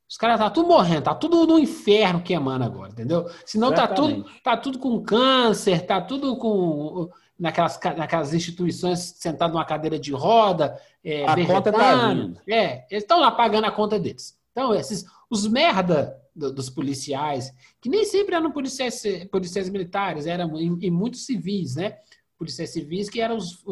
Os 0.09 0.17
caras 0.17 0.39
tá 0.39 0.49
tudo 0.49 0.67
morrendo, 0.67 1.03
tá 1.03 1.15
tudo 1.15 1.47
no 1.47 1.57
inferno 1.57 2.21
queimando 2.21 2.65
agora, 2.65 2.91
entendeu? 2.91 3.29
Senão 3.45 3.71
tá 3.71 3.87
tudo, 3.87 4.25
tá 4.43 4.57
tudo 4.57 4.77
com 4.77 5.01
câncer, 5.01 5.85
tá 5.85 6.01
tudo 6.01 6.35
com 6.35 7.09
naquelas, 7.39 7.79
naquelas 7.95 8.33
instituições 8.33 8.99
sentado 9.17 9.53
numa 9.53 9.63
cadeira 9.63 9.97
de 9.97 10.11
roda, 10.11 10.77
é, 11.03 11.25
a 11.25 11.45
conta 11.45 11.71
tá 11.71 12.07
vindo. 12.07 12.41
É, 12.49 12.85
eles 12.91 13.03
estão 13.03 13.19
lá 13.19 13.31
pagando 13.31 13.65
a 13.65 13.71
conta 13.71 13.97
deles. 13.97 14.37
Então, 14.51 14.73
esses 14.73 15.05
os 15.29 15.47
merda 15.47 16.19
dos 16.35 16.69
policiais, 16.69 17.53
que 17.79 17.87
nem 17.87 18.03
sempre 18.03 18.35
eram 18.35 18.51
policiais, 18.51 19.01
policiais 19.31 19.69
militares, 19.69 20.25
eram 20.25 20.59
e, 20.59 20.89
muitos 20.89 21.25
civis, 21.25 21.75
né? 21.75 21.97
Policiais 22.37 22.71
civis 22.71 23.09
que 23.09 23.21
eram 23.21 23.37
os, 23.37 23.63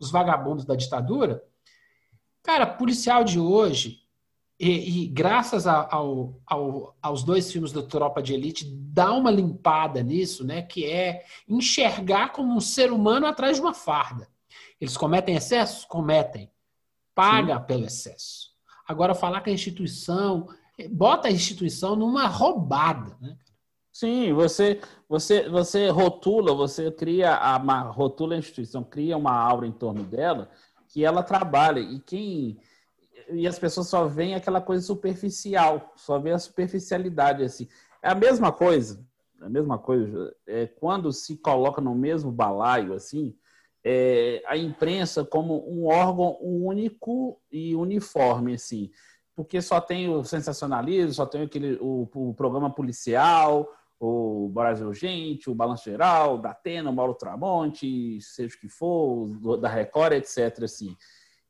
os 0.00 0.10
vagabundos 0.10 0.64
da 0.64 0.74
ditadura 0.74 1.42
Cara, 2.46 2.64
policial 2.64 3.24
de 3.24 3.40
hoje, 3.40 4.02
e, 4.58 5.02
e 5.02 5.06
graças 5.08 5.66
ao, 5.66 6.40
ao, 6.46 6.96
aos 7.02 7.24
dois 7.24 7.50
filmes 7.50 7.72
do 7.72 7.82
Tropa 7.82 8.22
de 8.22 8.34
Elite, 8.34 8.64
dá 8.64 9.12
uma 9.12 9.32
limpada 9.32 10.00
nisso, 10.00 10.46
né? 10.46 10.62
Que 10.62 10.86
é 10.86 11.24
enxergar 11.48 12.28
como 12.30 12.54
um 12.54 12.60
ser 12.60 12.92
humano 12.92 13.26
atrás 13.26 13.56
de 13.56 13.62
uma 13.62 13.74
farda. 13.74 14.28
Eles 14.80 14.96
cometem 14.96 15.34
excessos? 15.34 15.84
Cometem. 15.84 16.48
Paga 17.16 17.58
Sim. 17.58 17.64
pelo 17.66 17.84
excesso. 17.84 18.52
Agora, 18.86 19.12
falar 19.12 19.40
que 19.40 19.50
a 19.50 19.52
instituição. 19.52 20.46
Bota 20.90 21.26
a 21.26 21.32
instituição 21.32 21.96
numa 21.96 22.28
roubada, 22.28 23.16
né? 23.20 23.36
Sim, 23.92 24.32
você, 24.34 24.80
você, 25.08 25.48
você 25.48 25.88
rotula, 25.88 26.54
você 26.54 26.92
cria 26.92 27.32
a 27.32 27.56
rotula 27.90 28.36
a 28.36 28.38
instituição, 28.38 28.84
cria 28.84 29.16
uma 29.16 29.32
aura 29.32 29.66
em 29.66 29.72
torno 29.72 30.04
dela 30.04 30.48
que 30.96 31.04
ela 31.04 31.22
trabalha 31.22 31.78
e 31.78 32.00
quem 32.00 32.58
e 33.28 33.46
as 33.46 33.58
pessoas 33.58 33.86
só 33.86 34.06
veem 34.06 34.34
aquela 34.34 34.62
coisa 34.62 34.82
superficial, 34.82 35.92
só 35.94 36.18
vê 36.18 36.30
a 36.30 36.38
superficialidade 36.38 37.44
assim. 37.44 37.68
É 38.02 38.08
a 38.08 38.14
mesma 38.14 38.50
coisa, 38.50 39.04
a 39.42 39.48
mesma 39.50 39.78
coisa 39.78 40.34
é 40.46 40.66
quando 40.66 41.12
se 41.12 41.36
coloca 41.36 41.82
no 41.82 41.94
mesmo 41.94 42.32
balaio 42.32 42.94
assim, 42.94 43.36
é, 43.84 44.42
a 44.46 44.56
imprensa 44.56 45.22
como 45.22 45.70
um 45.70 45.84
órgão 45.84 46.38
único 46.40 47.38
e 47.52 47.76
uniforme 47.76 48.54
assim, 48.54 48.90
porque 49.34 49.60
só 49.60 49.82
tem 49.82 50.08
o 50.08 50.24
sensacionalismo, 50.24 51.12
só 51.12 51.26
tem 51.26 51.42
aquele 51.42 51.76
o, 51.78 52.08
o 52.14 52.32
programa 52.32 52.70
policial, 52.74 53.70
o 53.98 54.48
Brasil 54.52 54.86
Urgente, 54.88 55.48
o 55.50 55.54
Balanço 55.54 55.84
Geral, 55.84 56.38
da 56.38 56.50
Atena, 56.50 56.90
o 56.90 56.92
Mauro 56.92 57.14
Tramonte, 57.14 58.20
seja 58.20 58.54
o 58.54 58.58
que 58.58 58.68
for, 58.68 59.58
da 59.58 59.68
Record, 59.68 60.12
etc. 60.12 60.64
Assim. 60.64 60.96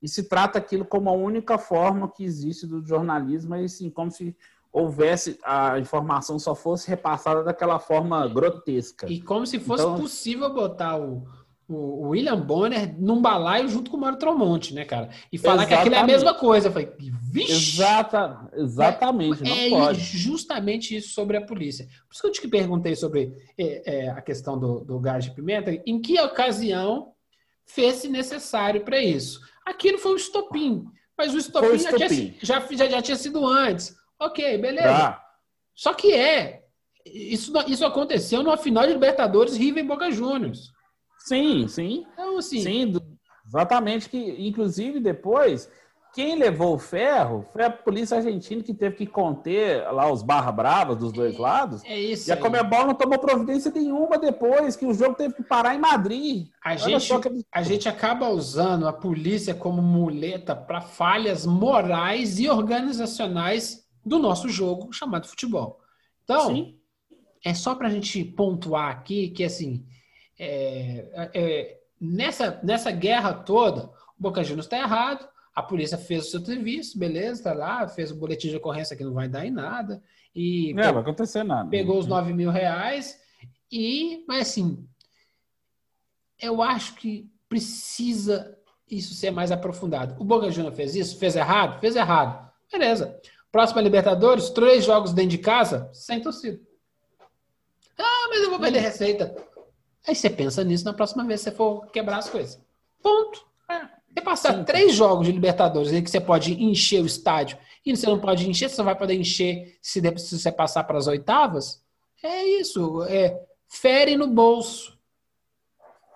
E 0.01 0.09
se 0.09 0.29
trata 0.29 0.59
aquilo 0.59 0.85
como 0.85 1.11
a 1.11 1.13
única 1.13 1.59
forma 1.59 2.11
que 2.11 2.25
existe 2.25 2.67
do 2.67 2.85
jornalismo, 2.85 3.55
assim, 3.55 3.91
como 3.91 4.11
se 4.11 4.37
houvesse 4.73 5.39
a 5.43 5.79
informação 5.79 6.39
só 6.39 6.55
fosse 6.55 6.89
repassada 6.89 7.43
daquela 7.43 7.79
forma 7.79 8.29
grotesca. 8.29 9.11
E 9.11 9.23
como 9.23 9.47
se 9.47 9.59
fosse 9.59 9.83
então, 9.83 9.97
possível 9.99 10.53
botar 10.53 10.99
o, 10.99 11.27
o 11.69 12.09
William 12.09 12.41
Bonner 12.41 12.95
num 12.99 13.21
balaio 13.21 13.69
junto 13.69 13.91
com 13.91 13.97
o 13.97 14.01
Mário 14.01 14.19
Tromonte, 14.19 14.73
né, 14.73 14.85
cara? 14.85 15.11
E 15.33 15.39
falar 15.39 15.63
exatamente. 15.63 15.69
que 15.69 15.75
aquilo 15.75 15.95
é 15.95 15.99
a 15.99 16.07
mesma 16.07 16.35
coisa. 16.35 16.69
Eu 16.69 16.73
falei, 16.73 16.93
vixe! 17.33 17.53
Exata, 17.53 18.49
exatamente, 18.55 19.43
é, 19.43 19.49
não 19.49 19.57
é 19.57 19.87
pode. 19.87 20.01
justamente 20.01 20.97
isso 20.97 21.13
sobre 21.13 21.37
a 21.37 21.45
polícia. 21.45 21.87
Por 21.87 22.13
isso 22.13 22.23
que 22.23 22.29
eu 22.29 22.33
te 22.33 22.49
perguntei 22.49 22.95
sobre 22.95 23.33
é, 23.59 24.05
é, 24.05 24.11
a 24.11 24.23
questão 24.23 24.59
do, 24.59 24.85
do 24.85 25.01
gás 25.01 25.25
de 25.25 25.33
pimenta. 25.33 25.73
Em 25.85 26.01
que 26.01 26.21
ocasião 26.21 27.13
fez-se 27.65 28.09
necessário 28.09 28.83
para 28.83 29.03
isso? 29.03 29.41
Aquilo 29.65 29.99
foi 29.99 30.13
o 30.13 30.17
estopim. 30.17 30.85
Mas 31.19 31.35
o 31.35 31.39
estopim, 31.39 31.69
o 31.69 31.75
estopim. 31.75 31.99
Já, 31.99 32.09
tinha, 32.09 32.35
já, 32.43 32.77
já, 32.77 32.89
já, 32.89 33.03
tinha 33.03 33.17
sido 33.17 33.45
antes. 33.45 33.97
Ok, 34.21 34.59
beleza. 34.59 34.87
Tá. 34.87 35.23
Só 35.75 35.93
que 35.95 36.13
é. 36.13 36.63
Isso, 37.05 37.53
isso 37.69 37.85
aconteceu 37.85 38.43
numa 38.43 38.57
final 38.57 38.87
de 38.87 38.93
Libertadores 38.93 39.57
River 39.57 39.85
e 39.85 39.87
Boca 39.87 40.11
Juniors. 40.11 40.76
Sim, 41.27 41.69
sim. 41.69 42.07
Então, 42.13 42.39
assim. 42.39 42.61
Sim, 42.61 42.95
exatamente. 43.47 44.09
Que, 44.09 44.47
inclusive, 44.47 45.01
depois 45.01 45.69
quem 46.17 46.35
levou 46.39 46.75
o 46.75 46.79
ferro 46.79 47.47
foi 47.53 47.65
a 47.65 47.71
polícia 47.71 48.17
argentina 48.17 48.63
que 48.63 48.73
teve 48.73 48.97
que 48.97 49.07
conter 49.07 49.83
lá 49.93 50.11
os 50.11 50.23
barra 50.23 50.51
bravas 50.51 50.97
dos 50.97 51.13
dois 51.13 51.37
lados. 51.37 51.85
É 51.85 52.01
isso. 52.01 52.31
E 52.31 52.33
a 52.33 52.39
Comebol 52.39 52.87
não 52.87 52.95
tomou 52.95 53.19
providência 53.19 53.71
nenhuma 53.71 54.17
depois, 54.17 54.77
que 54.77 54.87
o 54.87 54.95
jogo 54.95 55.15
teve 55.15 55.35
que 55.35 55.43
parar 55.43 55.75
em 55.75 55.79
Madrid. 55.79 56.49
A 56.65 56.75
gente, 56.75 57.21
que... 57.21 57.45
a 57.53 57.63
gente 57.63 57.87
acaba 57.87 58.31
usando 58.31 58.89
a 58.89 58.95
polícia 58.95 59.55
como 59.55 59.83
muleta 59.83 60.57
para 60.57 60.81
falhas 60.81 61.45
morais 61.45 62.39
e 62.39 62.49
organizacionais 62.49 63.87
do 64.03 64.19
nosso 64.19 64.49
jogo 64.49 64.91
chamado 64.95 65.27
futebol. 65.27 65.81
Então, 66.25 66.47
Sim. 66.47 66.79
é 67.45 67.53
só 67.53 67.75
para 67.75 67.89
a 67.89 67.91
gente 67.91 68.25
pontuar 68.25 68.91
aqui 68.91 69.29
que, 69.29 69.45
assim, 69.45 69.85
é, 70.39 71.31
é, 71.35 71.81
nessa, 72.01 72.61
nessa 72.63 72.91
guerra 72.91 73.33
toda, 73.33 73.91
o 74.19 74.23
Boca 74.23 74.43
Juniors 74.45 74.67
está 74.67 74.79
errado, 74.79 75.27
a 75.55 75.63
polícia 75.63 75.97
fez 75.97 76.27
o 76.27 76.31
seu 76.31 76.41
serviço, 76.45 76.99
beleza, 76.99 77.45
tá 77.45 77.55
lá, 77.55 77.89
fez 77.89 78.11
o 78.11 78.17
boletim 78.17 78.49
de 78.49 78.57
ocorrência 78.57 78.95
que 78.95 79.05
não 79.05 79.15
vai 79.15 79.27
dar 79.29 79.47
em 79.47 79.51
nada. 79.51 80.03
E 80.35 80.75
não 80.75 80.93
vai 80.93 81.03
acontecer 81.03 81.43
nada. 81.43 81.71
Pegou 81.71 81.99
os 81.99 82.07
9 82.07 82.35
mil 82.35 82.51
reais. 82.51 83.19
E, 83.73 84.23
mas 84.29 84.49
assim, 84.49 84.87
eu 86.39 86.63
acho 86.63 86.95
que 86.97 87.31
precisa 87.49 88.55
isso 88.91 89.15
ser 89.15 89.31
mais 89.31 89.51
aprofundado. 89.51 90.15
O 90.21 90.25
Boca 90.25 90.51
Juniors 90.51 90.77
fez 90.77 90.95
isso? 90.95 91.19
Fez 91.19 91.35
errado? 91.35 91.81
Fez 91.81 91.97
errado. 91.97 92.51
Beleza. 92.71 93.19
Próxima 93.51 93.81
Libertadores, 93.81 94.51
três 94.51 94.85
jogos 94.85 95.15
dentro 95.15 95.31
de 95.31 95.39
casa, 95.39 95.89
sem 95.93 96.21
torcida. 96.21 96.61
Ah, 97.99 98.27
mas 98.29 98.43
eu 98.43 98.51
vou 98.51 98.61
perder 98.61 98.81
receita. 98.81 99.35
Aí 100.07 100.15
você 100.15 100.31
pensa 100.31 100.63
nisso 100.63 100.85
na 100.85 100.93
próxima 100.93 101.25
vez 101.25 101.41
que 101.41 101.51
você 101.51 101.57
for 101.57 101.87
quebrar 101.87 102.19
as 102.19 102.31
coisas. 102.31 102.63
Ponto. 103.03 103.45
É. 103.69 103.81
Você 104.15 104.21
passar 104.23 104.55
Sim. 104.55 104.65
três 104.65 104.95
jogos 104.95 105.27
de 105.27 105.33
Libertadores 105.33 105.93
em 105.93 106.03
que 106.03 106.11
você 106.11 106.21
pode 106.21 106.63
encher 106.63 107.03
o 107.03 107.07
estádio 107.07 107.59
e 107.85 107.95
você 107.95 108.07
não 108.07 108.21
pode 108.21 108.49
encher, 108.49 108.69
você 108.69 108.77
só 108.77 108.85
vai 108.85 108.97
poder 108.97 109.15
encher 109.15 109.77
se, 109.83 110.01
se 110.19 110.39
você 110.39 110.53
passar 110.53 110.85
para 110.85 110.97
as 110.97 111.07
oitavas. 111.07 111.85
É 112.23 112.45
isso. 112.61 113.03
É 113.05 113.45
fere 113.69 114.17
no 114.17 114.29
bolso. 114.29 114.97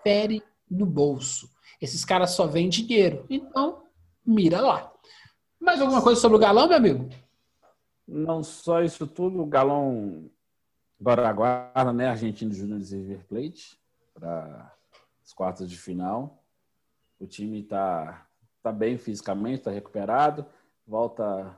Fere 0.02 0.42
no 0.70 0.86
bolso. 0.86 1.50
Esses 1.80 2.04
caras 2.04 2.30
só 2.30 2.46
vêm 2.46 2.68
dinheiro. 2.68 3.26
Então, 3.28 3.82
mira 4.24 4.60
lá. 4.60 4.92
Mais 5.58 5.80
alguma 5.80 6.00
coisa 6.00 6.20
sobre 6.20 6.36
o 6.36 6.40
galão, 6.40 6.68
meu 6.68 6.76
amigo? 6.76 7.08
Não 8.06 8.42
só 8.42 8.82
isso 8.82 9.06
tudo, 9.06 9.42
o 9.42 9.46
galão 9.46 10.30
agora 10.98 11.28
aguarda, 11.28 11.92
né? 11.92 12.08
Argentino 12.08 12.52
Júnior 12.52 12.80
River 12.80 13.26
Plate 13.26 13.79
para 14.20 14.72
as 15.24 15.32
quartas 15.32 15.68
de 15.68 15.76
final. 15.76 16.42
O 17.18 17.26
time 17.26 17.62
está 17.62 18.26
tá 18.62 18.70
bem 18.70 18.98
fisicamente, 18.98 19.60
está 19.60 19.70
recuperado, 19.70 20.46
volta 20.86 21.56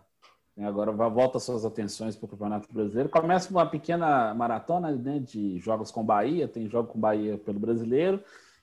né, 0.57 0.67
agora 0.67 0.93
volta 0.93 1.39
suas 1.39 1.65
atenções 1.65 2.15
para 2.15 2.27
o 2.27 2.29
Campeonato 2.29 2.73
Brasileiro. 2.73 3.09
Começa 3.09 3.51
uma 3.51 3.67
pequena 3.67 4.33
maratona 4.35 4.93
né, 4.93 5.19
de 5.19 5.59
jogos 5.59 5.91
com 5.91 6.05
Bahia, 6.05 6.47
tem 6.47 6.69
jogo 6.69 6.93
com 6.93 7.01
Bahia 7.01 7.39
pelo 7.39 7.59
Brasileiro, 7.59 8.23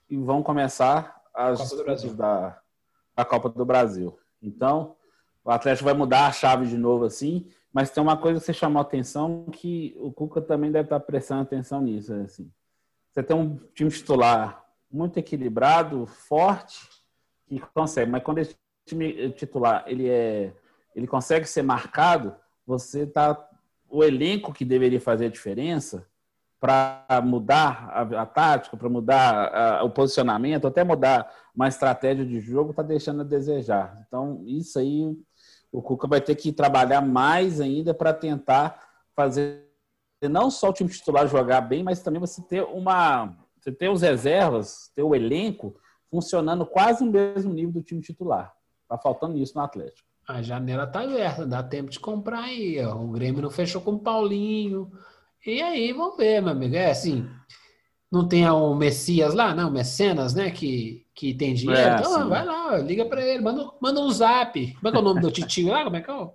e 0.09 0.15
vão 0.15 0.41
começar 0.41 1.21
as 1.33 1.69
Copa 1.69 2.13
da 2.13 2.59
a 3.15 3.25
Copa 3.25 3.49
do 3.49 3.65
Brasil. 3.65 4.17
Então, 4.41 4.95
o 5.43 5.51
Atlético 5.51 5.85
vai 5.85 5.93
mudar 5.93 6.27
a 6.27 6.31
chave 6.31 6.67
de 6.67 6.77
novo 6.77 7.03
assim, 7.03 7.45
mas 7.73 7.89
tem 7.89 8.01
uma 8.01 8.15
coisa 8.15 8.39
que 8.39 8.45
você 8.45 8.53
chamou 8.53 8.81
atenção 8.81 9.45
que 9.51 9.95
o 9.99 10.11
Cuca 10.11 10.41
também 10.41 10.71
deve 10.71 10.85
estar 10.85 10.99
prestando 11.01 11.41
atenção 11.41 11.81
nisso. 11.81 12.13
Assim. 12.13 12.49
Você 13.11 13.23
tem 13.23 13.35
um 13.35 13.57
time 13.73 13.89
titular 13.89 14.63
muito 14.91 15.17
equilibrado, 15.17 16.05
forte, 16.05 16.87
que 17.47 17.59
consegue. 17.73 18.11
Mas 18.11 18.23
quando 18.23 18.39
esse 18.39 18.55
time 18.85 19.31
titular 19.31 19.83
ele 19.87 20.09
é, 20.09 20.53
ele 20.95 21.07
consegue 21.07 21.45
ser 21.45 21.63
marcado, 21.63 22.35
você 22.65 23.05
tá 23.05 23.37
o 23.89 24.03
elenco 24.03 24.53
que 24.53 24.63
deveria 24.63 25.01
fazer 25.01 25.25
a 25.25 25.29
diferença 25.29 26.05
para 26.59 27.05
mudar 27.23 27.89
a, 27.91 28.21
a 28.21 28.25
tática, 28.25 28.75
para 28.75 28.89
mudar 28.89 29.53
a, 29.53 29.83
o 29.83 29.89
posicionamento, 29.89 30.67
até 30.67 30.83
mudar 30.83 31.31
uma 31.55 31.67
estratégia 31.67 32.25
de 32.25 32.39
jogo, 32.39 32.71
está 32.71 32.83
deixando 32.83 33.21
a 33.21 33.25
desejar. 33.25 34.03
Então, 34.05 34.43
isso 34.45 34.77
aí 34.77 35.17
o 35.71 35.81
Cuca 35.81 36.07
vai 36.07 36.19
ter 36.19 36.35
que 36.35 36.51
trabalhar 36.51 37.01
mais 37.01 37.61
ainda 37.61 37.93
para 37.93 38.13
tentar 38.13 38.87
fazer 39.15 39.68
não 40.27 40.51
só 40.51 40.69
o 40.69 40.73
time 40.73 40.89
titular 40.89 41.27
jogar 41.27 41.61
bem, 41.61 41.83
mas 41.83 42.01
também 42.01 42.19
você 42.19 42.41
ter 42.41 42.63
uma 42.63 43.37
você 43.59 43.71
ter 43.71 43.89
os 43.89 44.01
reservas, 44.01 44.91
ter 44.95 45.03
o 45.03 45.13
elenco 45.13 45.75
funcionando 46.09 46.65
quase 46.65 47.03
no 47.03 47.11
mesmo 47.11 47.53
nível 47.53 47.73
do 47.73 47.83
time 47.83 48.01
titular. 48.01 48.53
Tá 48.87 48.97
faltando 48.97 49.37
isso 49.37 49.55
no 49.55 49.61
Atlético. 49.61 50.07
A 50.27 50.41
janela 50.41 50.87
tá 50.87 51.01
aberta, 51.01 51.45
dá 51.45 51.61
tempo 51.61 51.89
de 51.89 51.99
comprar 51.99 52.43
aí. 52.43 52.83
Ó. 52.83 52.95
O 52.95 53.07
Grêmio 53.07 53.41
não 53.41 53.49
fechou 53.49 53.81
com 53.81 53.91
o 53.91 53.99
Paulinho. 53.99 54.91
E 55.45 55.61
aí, 55.61 55.91
vamos 55.93 56.17
ver, 56.17 56.41
meu 56.41 56.51
amigo. 56.51 56.75
É 56.75 56.91
assim, 56.91 57.27
não 58.11 58.27
tem 58.27 58.47
o 58.49 58.73
Messias 58.75 59.33
lá, 59.33 59.53
não, 59.53 59.71
Mecenas, 59.71 60.33
né? 60.33 60.51
Que, 60.51 61.05
que 61.13 61.33
tem 61.33 61.53
dinheiro. 61.53 61.81
É, 61.81 61.99
então, 61.99 62.23
sim. 62.23 62.29
vai 62.29 62.45
lá, 62.45 62.77
liga 62.77 63.05
para 63.05 63.25
ele, 63.25 63.43
manda, 63.43 63.71
manda 63.81 63.99
um 63.99 64.09
zap. 64.09 64.73
Como 64.73 64.87
é 64.87 64.91
que 64.91 64.97
é 64.97 64.99
o 64.99 65.03
nome 65.03 65.21
do 65.21 65.31
titio 65.31 65.69
lá? 65.69 65.83
Como 65.83 65.95
é 65.95 66.01
que 66.01 66.09
é 66.09 66.29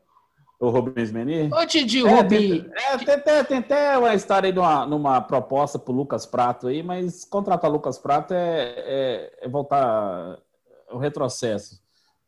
o. 0.67 0.71
Rubens 0.71 1.13
Meni? 1.13 1.51
Ô, 1.53 1.65
Didi, 1.65 2.07
é, 2.07 2.23
Tem, 2.25 2.71
é, 2.75 3.45
tem, 3.45 3.59
até 3.59 3.99
uma 3.99 4.15
história 4.15 4.49
aí 4.49 4.53
numa, 4.53 4.87
numa 4.87 5.21
proposta 5.21 5.79
pro 5.79 5.93
Lucas 5.93 6.27
Prato 6.27 6.69
aí, 6.69 6.83
mas 6.83 7.25
contratar 7.25 7.71
Lucas 7.71 7.99
Prato 7.99 8.35
é, 8.35 8.75
é, 8.77 9.39
é 9.43 9.49
voltar 9.49 10.39
o 10.91 10.99
retrocesso. 10.99 11.83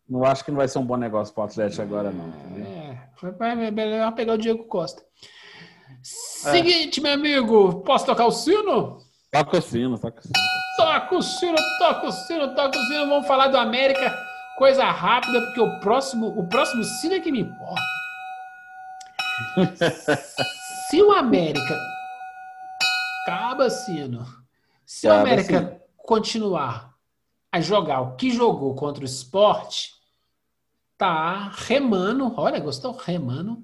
Não 0.08 0.24
acho 0.24 0.44
que 0.44 0.50
não 0.50 0.58
vai 0.58 0.68
ser 0.68 0.78
um 0.78 0.86
bom 0.86 0.96
negócio 0.96 1.34
pro 1.34 1.42
Atlético 1.42 1.82
agora, 1.82 2.10
não. 2.10 2.32
É, 2.64 2.98
vai, 3.36 3.70
vai 3.72 4.12
pegar 4.12 4.34
o 4.34 4.38
Diego 4.38 4.64
Costa. 4.64 5.02
Seguinte, 6.02 7.00
meu 7.00 7.14
amigo, 7.14 7.80
posso 7.80 8.06
tocar 8.06 8.26
o 8.26 8.30
sino? 8.30 8.98
Toca 9.32 9.58
o 9.58 9.60
sino, 9.60 9.98
toca 9.98 10.20
o 10.20 10.22
sino. 10.22 10.34
Toca 10.76 11.16
o 11.16 11.22
sino, 11.22 11.56
toca 11.78 12.06
o 12.06 12.12
sino, 12.12 12.54
toca 12.54 12.78
o 12.78 12.82
sino. 12.82 13.08
Vamos 13.08 13.26
falar 13.26 13.48
do 13.48 13.56
América, 13.56 14.16
coisa 14.56 14.84
rápida, 14.84 15.40
porque 15.40 15.60
o 15.60 15.80
próximo, 15.80 16.28
o 16.28 16.48
próximo 16.48 16.84
sino 16.84 17.14
é 17.14 17.20
que 17.20 17.32
me 17.32 17.40
importa. 17.40 17.82
Se 20.90 21.02
o 21.02 21.12
América. 21.12 21.78
Cabacino. 23.26 24.24
Se 24.84 25.08
o 25.08 25.12
América 25.12 25.82
continuar 25.96 26.96
a 27.50 27.60
jogar 27.60 28.00
o 28.00 28.16
que 28.16 28.30
jogou 28.30 28.74
contra 28.74 29.02
o 29.02 29.06
esporte, 29.06 29.94
tá 30.96 31.48
remando, 31.48 32.32
olha, 32.36 32.60
gostou? 32.60 32.92
Remando 32.92 33.62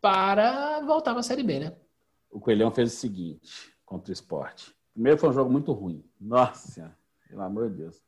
para 0.00 0.80
voltar 0.80 1.10
para 1.10 1.20
a 1.20 1.24
Série 1.24 1.42
B, 1.42 1.58
né? 1.58 1.76
O 2.30 2.38
Coelhão 2.38 2.70
fez 2.70 2.92
o 2.92 2.96
seguinte 2.96 3.74
contra 3.84 4.10
o 4.10 4.12
esporte. 4.12 4.74
Primeiro 4.92 5.18
foi 5.18 5.30
um 5.30 5.32
jogo 5.32 5.50
muito 5.50 5.72
ruim. 5.72 6.04
Nossa 6.20 6.94
pelo 7.34 7.42
amor 7.42 7.68
de 7.68 7.78
Deus 7.78 8.00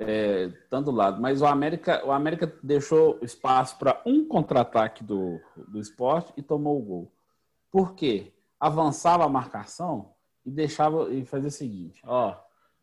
é, 0.00 0.50
tanto 0.68 0.90
lado. 0.90 1.20
Mas 1.20 1.42
o 1.42 1.46
América, 1.46 2.04
o 2.04 2.10
América 2.10 2.52
deixou 2.62 3.18
espaço 3.22 3.78
para 3.78 4.00
um 4.06 4.24
contra-ataque 4.26 5.04
do, 5.04 5.38
do 5.68 5.78
esporte 5.78 6.32
e 6.36 6.42
tomou 6.42 6.78
o 6.78 6.82
gol. 6.82 7.12
Por 7.70 7.94
quê? 7.94 8.32
Avançava 8.58 9.24
a 9.24 9.28
marcação 9.28 10.12
e 10.44 10.50
deixava 10.50 11.12
e 11.12 11.24
fazia 11.24 11.48
o 11.48 11.52
seguinte, 11.52 12.02
ó. 12.06 12.36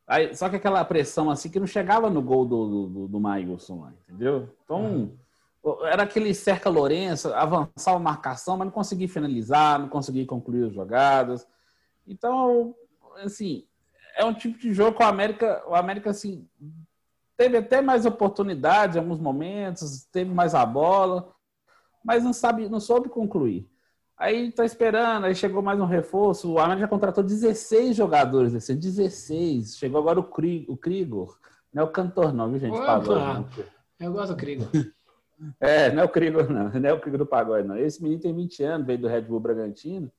Aí, 0.06 0.34
só 0.36 0.48
que 0.48 0.56
aquela 0.56 0.86
pressão 0.86 1.30
assim 1.30 1.50
que 1.50 1.60
não 1.60 1.68
chegava 1.68 2.10
no 2.10 2.22
gol 2.22 2.46
do, 2.46 2.88
do, 2.88 3.08
do 3.10 3.20
Maílson 3.20 3.82
lá, 3.82 3.92
entendeu? 3.92 4.50
Então, 4.64 5.12
uhum. 5.64 5.86
era 5.86 6.04
aquele 6.04 6.34
cerca 6.34 6.70
Lourenço, 6.70 7.34
avançava 7.34 7.98
a 7.98 8.00
marcação, 8.00 8.56
mas 8.56 8.68
não 8.68 8.72
conseguia 8.72 9.10
finalizar, 9.10 9.78
não 9.78 9.90
conseguia 9.90 10.26
concluir 10.26 10.68
as 10.68 10.74
jogadas. 10.74 11.46
Então, 12.08 12.74
assim, 13.18 13.66
é 14.16 14.24
um 14.24 14.34
tipo 14.34 14.58
de 14.58 14.74
jogo 14.74 14.98
que 14.98 15.04
o 15.04 15.08
América, 15.08 15.62
o 15.68 15.76
América 15.76 16.10
assim, 16.10 16.48
teve 17.38 17.58
até 17.58 17.82
mais 17.82 18.06
oportunidade 18.06 18.98
em 18.98 19.02
alguns 19.02 19.20
momentos, 19.20 20.06
teve 20.12 20.34
mais 20.34 20.56
a 20.56 20.66
bola, 20.66 21.32
mas 22.04 22.24
não 22.24 22.34
sabe, 22.34 22.68
não 22.68 22.80
soube 22.80 23.08
concluir. 23.08 23.70
Aí 24.18 24.52
tá 24.52 24.66
esperando, 24.66 25.26
aí 25.26 25.36
chegou 25.36 25.62
mais 25.62 25.80
um 25.80 25.86
reforço. 25.86 26.52
O 26.52 26.58
América 26.58 26.86
já 26.86 26.88
contratou 26.88 27.24
16 27.24 27.96
jogadores, 27.96 28.56
assim, 28.56 28.76
16. 28.76 29.78
Chegou 29.78 30.02
agora 30.02 30.20
o, 30.20 30.24
Kri, 30.24 30.66
o 30.68 30.76
Krigor. 30.76 31.38
Não 31.72 31.84
é 31.84 31.86
o 31.86 31.92
cantor, 31.92 32.34
não, 32.34 32.50
viu, 32.50 32.60
gente? 32.60 32.76
Opa, 32.76 33.46
eu 34.00 34.12
gosto 34.12 34.34
do 34.34 34.38
Krigor. 34.38 34.68
É, 35.60 35.92
não 35.92 36.02
é 36.02 36.06
o 36.06 36.10
Krigor, 36.10 36.50
não. 36.50 36.68
Não 36.74 36.90
é 36.90 36.94
o 36.94 37.00
Krigor 37.00 37.20
do 37.20 37.26
pagode, 37.28 37.68
não. 37.68 37.78
Esse 37.78 38.02
menino 38.02 38.20
tem 38.20 38.34
20 38.34 38.64
anos, 38.64 38.88
veio 38.88 38.98
do 38.98 39.08
Red 39.08 39.22
Bull 39.22 39.40
Bragantino. 39.40 40.12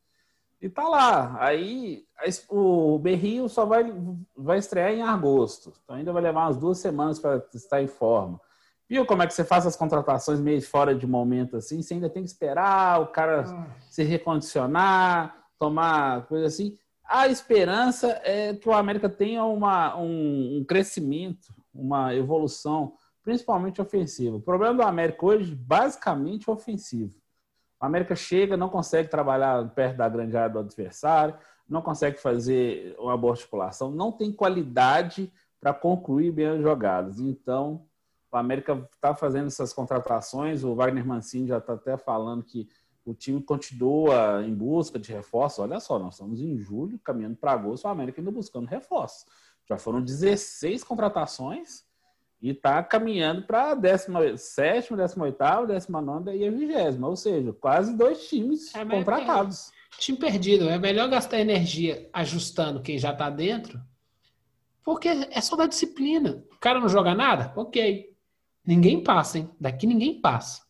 E 0.60 0.68
tá 0.68 0.88
lá. 0.88 1.36
Aí 1.40 2.04
o 2.48 2.98
Berrio 2.98 3.48
só 3.48 3.64
vai, 3.64 3.92
vai 4.36 4.58
estrear 4.58 4.92
em 4.92 5.02
agosto. 5.02 5.72
Então 5.84 5.96
ainda 5.96 6.12
vai 6.12 6.22
levar 6.22 6.46
umas 6.46 6.56
duas 6.56 6.78
semanas 6.78 7.18
para 7.18 7.42
estar 7.54 7.80
em 7.82 7.86
forma. 7.86 8.40
Viu 8.88 9.04
como 9.04 9.22
é 9.22 9.26
que 9.26 9.34
você 9.34 9.44
faz 9.44 9.66
as 9.66 9.76
contratações 9.76 10.40
meio 10.40 10.62
fora 10.62 10.94
de 10.94 11.06
momento 11.06 11.56
assim? 11.56 11.82
Você 11.82 11.94
ainda 11.94 12.08
tem 12.08 12.22
que 12.22 12.30
esperar 12.30 13.00
o 13.00 13.08
cara 13.08 13.44
ah. 13.46 13.66
se 13.88 14.02
recondicionar, 14.02 15.36
tomar 15.58 16.26
coisa 16.26 16.46
assim. 16.46 16.76
A 17.04 17.28
esperança 17.28 18.20
é 18.24 18.54
que 18.54 18.68
o 18.68 18.72
América 18.72 19.08
tenha 19.08 19.44
uma, 19.44 19.96
um, 19.96 20.58
um 20.58 20.64
crescimento, 20.64 21.54
uma 21.72 22.14
evolução, 22.14 22.94
principalmente 23.22 23.80
ofensiva. 23.80 24.36
O 24.36 24.42
problema 24.42 24.74
do 24.74 24.82
América 24.82 25.24
hoje, 25.24 25.54
basicamente, 25.54 26.48
é 26.48 26.52
ofensivo. 26.52 27.14
O 27.80 27.86
América 27.86 28.16
chega, 28.16 28.56
não 28.56 28.68
consegue 28.68 29.08
trabalhar 29.08 29.68
perto 29.70 29.96
da 29.96 30.08
grande 30.08 30.36
área 30.36 30.50
do 30.50 30.58
adversário, 30.58 31.34
não 31.68 31.82
consegue 31.82 32.18
fazer 32.18 32.96
uma 32.98 33.16
boa 33.16 33.34
articulação, 33.34 33.90
não 33.90 34.10
tem 34.10 34.32
qualidade 34.32 35.32
para 35.60 35.72
concluir 35.72 36.32
bem 36.32 36.46
as 36.46 36.62
jogadas. 36.62 37.20
Então, 37.20 37.86
o 38.32 38.36
América 38.36 38.88
está 38.92 39.14
fazendo 39.14 39.46
essas 39.46 39.72
contratações. 39.72 40.64
O 40.64 40.74
Wagner 40.74 41.06
Mancini 41.06 41.48
já 41.48 41.58
está 41.58 41.74
até 41.74 41.96
falando 41.96 42.42
que 42.42 42.68
o 43.04 43.14
time 43.14 43.42
continua 43.42 44.44
em 44.44 44.54
busca 44.54 44.98
de 44.98 45.12
reforço. 45.12 45.62
Olha 45.62 45.80
só, 45.80 45.98
nós 45.98 46.14
estamos 46.14 46.40
em 46.40 46.58
julho, 46.58 46.98
caminhando 46.98 47.36
para 47.36 47.52
agosto, 47.52 47.84
o 47.84 47.88
América 47.88 48.20
ainda 48.20 48.30
buscando 48.30 48.66
reforço. 48.66 49.24
Já 49.68 49.78
foram 49.78 50.02
16 50.02 50.84
contratações 50.84 51.84
e 52.40 52.50
está 52.50 52.82
caminhando 52.82 53.42
para 53.42 53.72
a 53.72 53.74
17, 53.74 54.94
18, 54.94 55.66
19 55.66 56.36
e 56.36 56.46
a 56.46 56.50
20. 56.50 57.02
Ou 57.02 57.16
seja, 57.16 57.52
quase 57.52 57.96
dois 57.96 58.28
times 58.28 58.74
é, 58.74 58.84
contratados. 58.84 59.72
Time 59.98 60.18
perdido. 60.18 60.68
É 60.68 60.78
melhor 60.78 61.08
gastar 61.08 61.40
energia 61.40 62.08
ajustando 62.12 62.80
quem 62.80 62.98
já 62.98 63.12
está 63.12 63.28
dentro, 63.28 63.80
porque 64.84 65.08
é 65.08 65.40
só 65.40 65.56
da 65.56 65.66
disciplina. 65.66 66.44
O 66.52 66.58
cara 66.58 66.78
não 66.80 66.88
joga 66.88 67.14
nada? 67.14 67.52
Ok. 67.56 68.14
Ninguém 68.64 69.02
passa, 69.02 69.38
hein? 69.38 69.50
Daqui 69.58 69.86
ninguém 69.86 70.20
passa. 70.20 70.62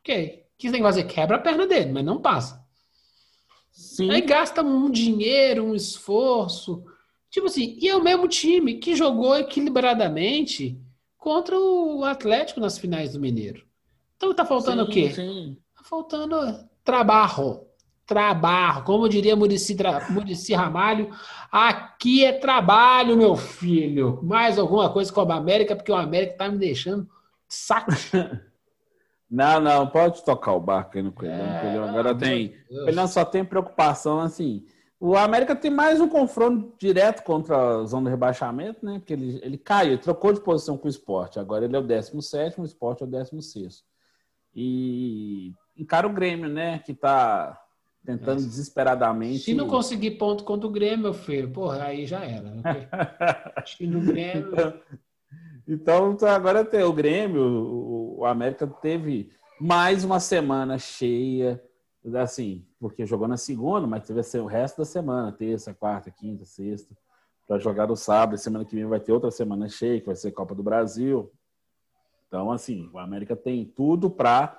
Ok. 0.00 0.46
O 0.54 0.58
que 0.60 0.68
você 0.68 0.72
tem 0.72 0.80
que 0.80 0.86
fazer? 0.86 1.04
Quebra 1.04 1.36
a 1.36 1.40
perna 1.40 1.66
dele, 1.66 1.92
mas 1.92 2.04
não 2.04 2.20
passa. 2.20 2.64
Sim. 3.70 4.10
Aí 4.10 4.20
gasta 4.20 4.62
um 4.62 4.90
dinheiro, 4.90 5.64
um 5.64 5.74
esforço. 5.74 6.84
Tipo 7.30 7.46
assim, 7.46 7.78
e 7.80 7.88
é 7.88 7.96
o 7.96 8.02
mesmo 8.02 8.26
time 8.26 8.74
que 8.74 8.96
jogou 8.96 9.36
equilibradamente 9.36 10.78
contra 11.16 11.58
o 11.58 12.04
Atlético 12.04 12.60
nas 12.60 12.76
finais 12.76 13.12
do 13.12 13.20
Mineiro. 13.20 13.64
Então 14.16 14.34
tá 14.34 14.44
faltando 14.44 14.84
sim, 14.84 14.90
o 14.90 14.92
quê? 14.92 15.10
Sim. 15.10 15.56
Tá 15.76 15.84
faltando 15.84 16.36
trabalho. 16.82 17.60
Trabalho. 18.04 18.82
Como 18.82 19.08
diria 19.08 19.36
Murici, 19.36 19.76
Murici 20.10 20.52
Ramalho, 20.52 21.14
aqui 21.52 22.24
é 22.24 22.32
trabalho, 22.32 23.16
meu 23.16 23.36
filho. 23.36 24.18
Mais 24.22 24.58
alguma 24.58 24.90
coisa 24.90 25.12
com 25.12 25.20
a 25.20 25.36
América, 25.36 25.76
porque 25.76 25.92
o 25.92 25.96
América 25.96 26.36
tá 26.36 26.48
me 26.48 26.58
deixando 26.58 27.08
saco. 27.48 27.92
Não, 29.30 29.60
não, 29.60 29.86
pode 29.86 30.24
tocar 30.24 30.54
o 30.54 30.60
barco 30.60 30.96
aí 30.96 31.04
no 31.04 31.12
Coelhão. 31.12 31.46
É, 31.46 31.60
Coelhão 31.60 31.88
agora 31.88 32.12
tem. 32.16 32.52
O 32.68 32.82
Coelhão 32.82 33.06
só 33.06 33.24
tem 33.24 33.44
preocupação 33.44 34.18
assim. 34.18 34.66
O 35.02 35.16
América 35.16 35.56
tem 35.56 35.70
mais 35.70 35.98
um 35.98 36.06
confronto 36.06 36.74
direto 36.78 37.22
contra 37.22 37.56
a 37.56 37.84
zona 37.86 38.04
do 38.04 38.10
rebaixamento, 38.10 38.84
né? 38.84 38.98
Porque 38.98 39.14
ele, 39.14 39.40
ele 39.42 39.56
caiu, 39.56 39.92
ele 39.92 40.02
trocou 40.02 40.30
de 40.30 40.42
posição 40.42 40.76
com 40.76 40.86
o 40.86 40.90
esporte. 40.90 41.38
Agora 41.38 41.64
ele 41.64 41.74
é 41.74 41.78
o 41.78 41.82
17, 41.82 42.60
o 42.60 42.64
esporte 42.64 43.02
é 43.02 43.06
o 43.06 43.08
16. 43.08 43.82
E 44.54 45.54
encara 45.74 46.06
o 46.06 46.12
Grêmio, 46.12 46.50
né? 46.50 46.80
Que 46.80 46.92
tá 46.92 47.58
tentando 48.04 48.42
é. 48.42 48.44
desesperadamente. 48.44 49.38
Se 49.38 49.54
não 49.54 49.68
conseguir 49.68 50.12
ponto 50.12 50.44
contra 50.44 50.66
o 50.66 50.70
Grêmio, 50.70 51.04
meu 51.04 51.14
filho, 51.14 51.50
porra, 51.50 51.84
aí 51.84 52.04
já 52.04 52.22
era. 52.22 52.52
Acho 53.56 53.78
que 53.78 53.86
no 53.86 54.02
Grêmio. 54.02 54.52
Então, 55.66 56.12
então, 56.12 56.28
agora 56.28 56.62
tem 56.62 56.82
o 56.82 56.92
Grêmio, 56.92 58.16
o 58.18 58.26
América 58.26 58.66
teve 58.66 59.30
mais 59.58 60.04
uma 60.04 60.20
semana 60.20 60.76
cheia, 60.76 61.62
assim, 62.16 62.66
porque 62.80 63.04
jogou 63.04 63.28
na 63.28 63.36
segunda, 63.36 63.86
mas 63.86 64.06
teve 64.06 64.20
o 64.38 64.46
resto 64.46 64.78
da 64.78 64.84
semana, 64.86 65.30
terça, 65.30 65.74
quarta, 65.74 66.10
quinta, 66.10 66.46
sexta, 66.46 66.96
para 67.46 67.58
jogar 67.58 67.86
no 67.86 67.94
sábado. 67.94 68.38
Semana 68.38 68.64
que 68.64 68.74
vem 68.74 68.86
vai 68.86 68.98
ter 68.98 69.12
outra 69.12 69.30
semana 69.30 69.68
cheia, 69.68 70.00
que 70.00 70.06
vai 70.06 70.16
ser 70.16 70.32
Copa 70.32 70.54
do 70.54 70.62
Brasil. 70.62 71.30
Então, 72.26 72.50
assim, 72.50 72.88
o 72.92 72.98
América 72.98 73.36
tem 73.36 73.66
tudo 73.66 74.08
para 74.08 74.58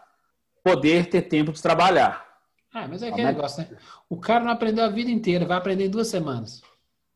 poder 0.64 1.10
ter 1.10 1.24
tempo 1.24 1.52
de 1.52 1.62
trabalhar. 1.62 2.24
Ah, 2.72 2.88
mas 2.88 3.02
é 3.02 3.08
aquele 3.08 3.24
América... 3.24 3.42
negócio, 3.42 3.64
né? 3.64 3.78
O 4.08 4.18
cara 4.18 4.44
não 4.44 4.52
aprendeu 4.52 4.86
a 4.86 4.90
vida 4.90 5.10
inteira, 5.10 5.46
vai 5.46 5.58
aprender 5.58 5.88
em 5.88 5.90
duas 5.90 6.08
semanas. 6.08 6.62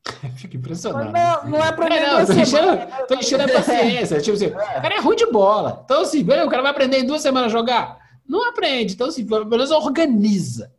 Fico 0.38 0.58
impressionado. 0.58 1.12
Não, 1.12 1.50
não 1.50 1.64
é 1.64 1.72
mim. 1.72 1.96
É, 1.96 2.14
não, 2.14 2.26
tô 2.26 2.34
enchendo, 2.34 3.08
tô 3.08 3.16
enchendo 3.16 3.44
a 3.44 3.48
paciência. 3.48 4.22
Tipo 4.22 4.36
assim, 4.38 4.48
o 4.48 4.56
cara 4.56 4.96
é 4.96 5.00
ruim 5.00 5.16
de 5.16 5.28
bola. 5.28 5.82
Então, 5.86 6.02
assim, 6.02 6.24
o 6.24 6.50
cara 6.50 6.64
vai 6.64 6.72
aprender 6.72 7.00
em 7.00 7.06
duas 7.06 7.22
semanas 7.22 7.54
a 7.54 7.58
jogar? 7.58 8.00
Não 8.28 8.50
aprende. 8.50 8.96
Então, 8.96 9.08
assim, 9.08 9.26
pelo 9.26 9.46
menos 9.46 9.70
organiza. 9.70 10.75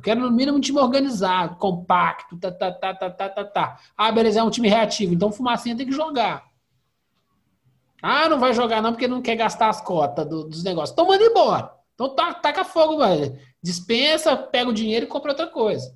Eu 0.00 0.02
quero, 0.02 0.20
no 0.22 0.30
mínimo, 0.30 0.56
um 0.56 0.60
time 0.60 0.78
organizado, 0.78 1.56
compacto, 1.56 2.34
tá, 2.38 2.50
tá, 2.50 2.72
tá, 2.72 2.94
tá, 2.94 3.10
tá, 3.10 3.28
tá, 3.28 3.44
tá. 3.44 3.80
Ah, 3.94 4.10
beleza, 4.10 4.40
é 4.40 4.42
um 4.42 4.48
time 4.48 4.66
reativo. 4.66 5.12
Então, 5.12 5.30
fumacinha 5.30 5.76
tem 5.76 5.86
que 5.86 5.92
jogar. 5.92 6.46
Ah, 8.02 8.26
não 8.26 8.40
vai 8.40 8.54
jogar 8.54 8.80
não 8.80 8.92
porque 8.92 9.06
não 9.06 9.20
quer 9.20 9.36
gastar 9.36 9.68
as 9.68 9.82
cotas 9.82 10.26
do, 10.26 10.44
dos 10.44 10.64
negócios. 10.64 10.92
Então, 10.92 11.06
manda 11.06 11.22
embora. 11.22 11.70
Então, 11.94 12.14
taca 12.14 12.64
fogo, 12.64 12.96
velho. 12.96 13.38
Dispensa, 13.62 14.34
pega 14.38 14.70
o 14.70 14.72
dinheiro 14.72 15.04
e 15.04 15.08
compra 15.08 15.32
outra 15.32 15.46
coisa. 15.46 15.94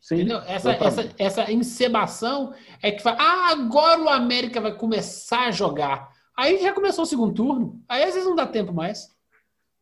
Sim, 0.00 0.14
Entendeu? 0.14 0.40
Essa, 0.46 0.70
essa, 0.70 1.14
essa 1.18 1.52
encebação 1.52 2.54
é 2.80 2.92
que 2.92 3.02
fala, 3.02 3.16
ah, 3.18 3.50
agora 3.50 4.00
o 4.02 4.08
América 4.08 4.60
vai 4.60 4.72
começar 4.72 5.48
a 5.48 5.50
jogar. 5.50 6.12
Aí 6.36 6.62
já 6.62 6.72
começou 6.72 7.02
o 7.02 7.06
segundo 7.06 7.34
turno, 7.34 7.82
aí 7.88 8.04
às 8.04 8.14
vezes 8.14 8.28
não 8.28 8.36
dá 8.36 8.46
tempo 8.46 8.72
mais. 8.72 9.15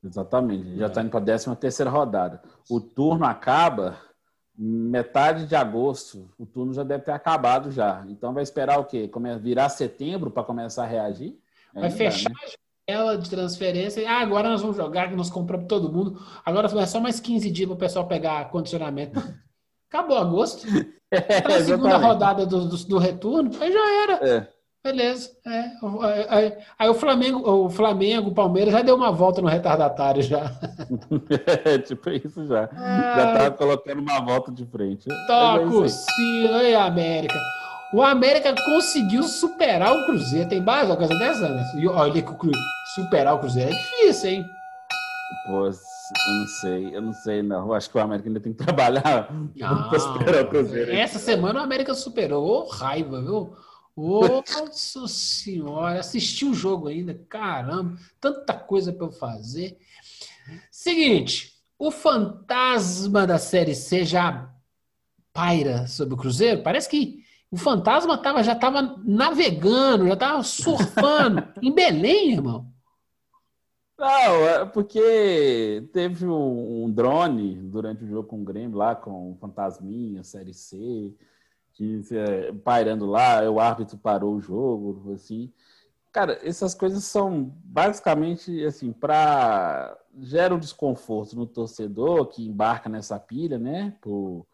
Exatamente, 0.04 0.76
já 0.76 0.86
está 0.86 1.00
indo 1.00 1.10
para 1.10 1.20
a 1.20 1.24
13 1.24 1.56
terceira 1.56 1.90
rodada. 1.90 2.42
O 2.68 2.80
turno 2.80 3.24
acaba 3.24 3.96
metade 4.56 5.46
de 5.46 5.56
agosto, 5.56 6.30
o 6.38 6.46
turno 6.46 6.72
já 6.72 6.84
deve 6.84 7.04
ter 7.04 7.12
acabado 7.12 7.72
já. 7.72 8.04
Então 8.08 8.32
vai 8.32 8.42
esperar 8.42 8.78
o 8.78 8.84
quê? 8.84 9.10
Virar 9.40 9.68
setembro 9.68 10.30
para 10.30 10.44
começar 10.44 10.84
a 10.84 10.86
reagir? 10.86 11.36
Vai 11.74 11.90
fechar 11.90 12.30
né? 12.30 12.36
a 12.42 12.92
janela 12.92 13.18
de 13.18 13.28
transferência. 13.28 14.08
Ah, 14.08 14.20
agora 14.20 14.48
nós 14.48 14.60
vamos 14.60 14.76
jogar, 14.76 15.08
que 15.08 15.16
nós 15.16 15.30
compramos 15.30 15.66
todo 15.66 15.92
mundo. 15.92 16.20
Agora 16.44 16.68
é 16.80 16.86
só 16.86 17.00
mais 17.00 17.18
15 17.18 17.50
dias 17.50 17.66
para 17.66 17.74
o 17.74 17.78
pessoal 17.78 18.06
pegar 18.06 18.48
condicionamento. 18.50 19.20
Acabou 19.90 20.18
agosto. 20.18 20.66
É, 21.10 21.48
na 21.48 21.62
segunda 21.62 21.96
rodada 21.96 22.44
do, 22.44 22.68
do, 22.68 22.76
do, 22.76 22.98
retorno, 22.98 23.50
aí 23.60 23.72
já 23.72 24.02
era. 24.02 24.28
É. 24.28 24.48
Beleza. 24.84 25.30
É. 25.46 25.70
Aí, 26.28 26.52
aí, 26.78 26.88
o 26.90 26.94
Flamengo, 26.94 27.40
o 27.48 27.70
Flamengo, 27.70 28.28
o 28.28 28.34
Palmeiras 28.34 28.70
já 28.70 28.82
deu 28.82 28.94
uma 28.94 29.10
volta 29.10 29.40
no 29.40 29.48
retardatário 29.48 30.22
já. 30.22 30.52
É, 31.64 31.78
tipo 31.78 32.10
isso 32.10 32.46
já. 32.46 32.68
Já 32.70 33.32
tava 33.32 33.50
colocando 33.52 34.00
uma 34.00 34.20
volta 34.20 34.52
de 34.52 34.66
frente. 34.66 35.08
Toca 35.26 35.84
é 35.84 35.88
sim, 35.88 36.48
aí, 36.48 36.74
América. 36.74 37.40
O 37.94 38.02
América 38.02 38.54
conseguiu 38.62 39.22
superar 39.22 39.94
o 39.94 40.04
Cruzeiro. 40.04 40.48
Tem 40.48 40.60
mais 40.60 40.86
uma 40.86 40.96
coisa 40.96 41.16
dessa? 41.18 41.48
Né? 41.48 41.64
Olha 41.88 42.20
que 42.20 42.32
superar 42.94 43.34
o 43.34 43.38
Cruzeiro 43.38 43.70
é 43.70 43.74
difícil, 43.74 44.30
hein? 44.30 44.44
Pô, 45.46 45.66
eu 45.66 45.70
não 45.70 46.46
sei, 46.60 46.96
eu 46.96 47.02
não 47.02 47.12
sei, 47.12 47.42
não. 47.42 47.66
Eu 47.68 47.74
acho 47.74 47.88
que 47.88 47.96
o 47.96 48.00
América 48.00 48.28
ainda 48.28 48.40
tem 48.40 48.52
que 48.52 48.62
trabalhar 48.62 49.28
para 49.88 49.98
superar 49.98 50.44
o 50.44 50.48
Cruzeiro. 50.48 50.92
Essa 50.92 51.18
semana 51.18 51.60
o 51.60 51.62
América 51.62 51.94
superou. 51.94 52.44
Ô, 52.44 52.68
raiva, 52.68 53.20
viu? 53.22 53.54
Nossa 53.96 55.06
senhora, 55.06 56.00
assisti 56.00 56.44
o 56.44 56.54
jogo 56.54 56.88
ainda, 56.88 57.14
caramba, 57.28 57.96
tanta 58.20 58.54
coisa 58.54 58.92
para 58.92 59.06
eu 59.06 59.12
fazer. 59.12 59.78
Seguinte, 60.70 61.54
o 61.78 61.90
fantasma 61.90 63.26
da 63.26 63.38
Série 63.38 63.74
C 63.74 64.04
já 64.04 64.52
paira 65.32 65.86
sobre 65.86 66.14
o 66.14 66.16
Cruzeiro? 66.16 66.62
Parece 66.62 66.88
que 66.88 67.24
o 67.50 67.56
fantasma 67.56 68.18
tava, 68.18 68.42
já 68.42 68.52
estava 68.52 68.96
navegando, 69.04 70.08
já 70.08 70.14
estava 70.14 70.42
surfando 70.42 71.46
em 71.62 71.72
Belém, 71.72 72.32
irmão. 72.32 72.72
Não, 73.96 74.46
é 74.48 74.64
porque 74.64 75.88
teve 75.92 76.26
um, 76.26 76.90
drone 76.90 77.54
durante 77.54 78.02
o 78.02 78.08
jogo 78.08 78.28
com 78.28 78.42
o 78.42 78.44
Grêmio 78.44 78.76
lá, 78.76 78.96
com 78.96 79.30
o 79.32 79.36
Fantasminha, 79.36 80.24
Série 80.24 80.52
C, 80.52 81.14
que 81.74 82.02
é, 82.12 82.52
pairando 82.52 83.04
lá, 83.04 83.42
o 83.50 83.60
árbitro 83.60 83.98
parou 83.98 84.36
o 84.36 84.40
jogo, 84.40 85.12
assim. 85.12 85.52
Cara, 86.12 86.38
essas 86.42 86.74
coisas 86.74 87.02
são 87.04 87.52
basicamente 87.64 88.64
assim, 88.64 88.92
para 88.92 89.98
gera 90.20 90.54
um 90.54 90.60
desconforto 90.60 91.34
no 91.34 91.44
torcedor 91.44 92.26
que 92.26 92.46
embarca 92.46 92.88
nessa 92.88 93.18
pilha, 93.18 93.58
né? 93.58 93.96
Por, 94.00 94.46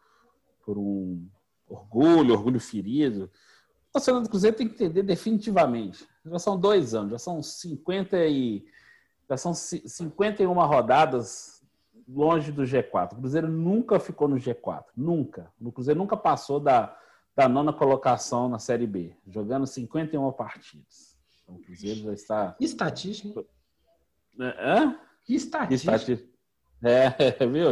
por 0.64 0.78
um 0.78 1.28
orgulho, 1.68 2.32
orgulho 2.32 2.58
ferido. 2.58 3.30
O 3.90 3.92
torcedor 3.92 4.22
do 4.22 4.30
Cruzeiro 4.30 4.56
tem 4.56 4.66
que 4.66 4.74
entender 4.74 5.02
definitivamente. 5.02 6.08
Já 6.24 6.38
são 6.38 6.58
dois 6.58 6.94
anos, 6.94 7.12
já 7.12 7.18
são 7.18 7.42
50 7.42 8.16
e 8.26 8.64
já 9.28 9.36
são 9.36 9.52
51 9.52 10.50
rodadas 10.52 11.62
longe 12.08 12.50
do 12.50 12.62
G4. 12.62 13.12
O 13.12 13.16
Cruzeiro 13.16 13.48
nunca 13.48 14.00
ficou 14.00 14.26
no 14.26 14.36
G4. 14.36 14.84
Nunca. 14.96 15.52
O 15.60 15.70
Cruzeiro 15.70 15.98
nunca 15.98 16.16
passou 16.16 16.58
da, 16.58 16.96
da 17.40 17.48
nona 17.48 17.72
colocação 17.72 18.50
na 18.50 18.58
Série 18.58 18.86
B, 18.86 19.16
jogando 19.26 19.66
51 19.66 20.30
partidas. 20.32 21.16
Então, 21.42 21.54
o 21.54 21.58
Cruzeiro 21.58 22.00
já 22.00 22.12
está. 22.12 22.56
Estatística. 22.60 23.42
Hã? 24.38 24.94
Que 25.24 25.34
estatística. 25.36 25.94
estatística. 25.94 26.30
É, 26.82 27.08
viu? 27.48 27.70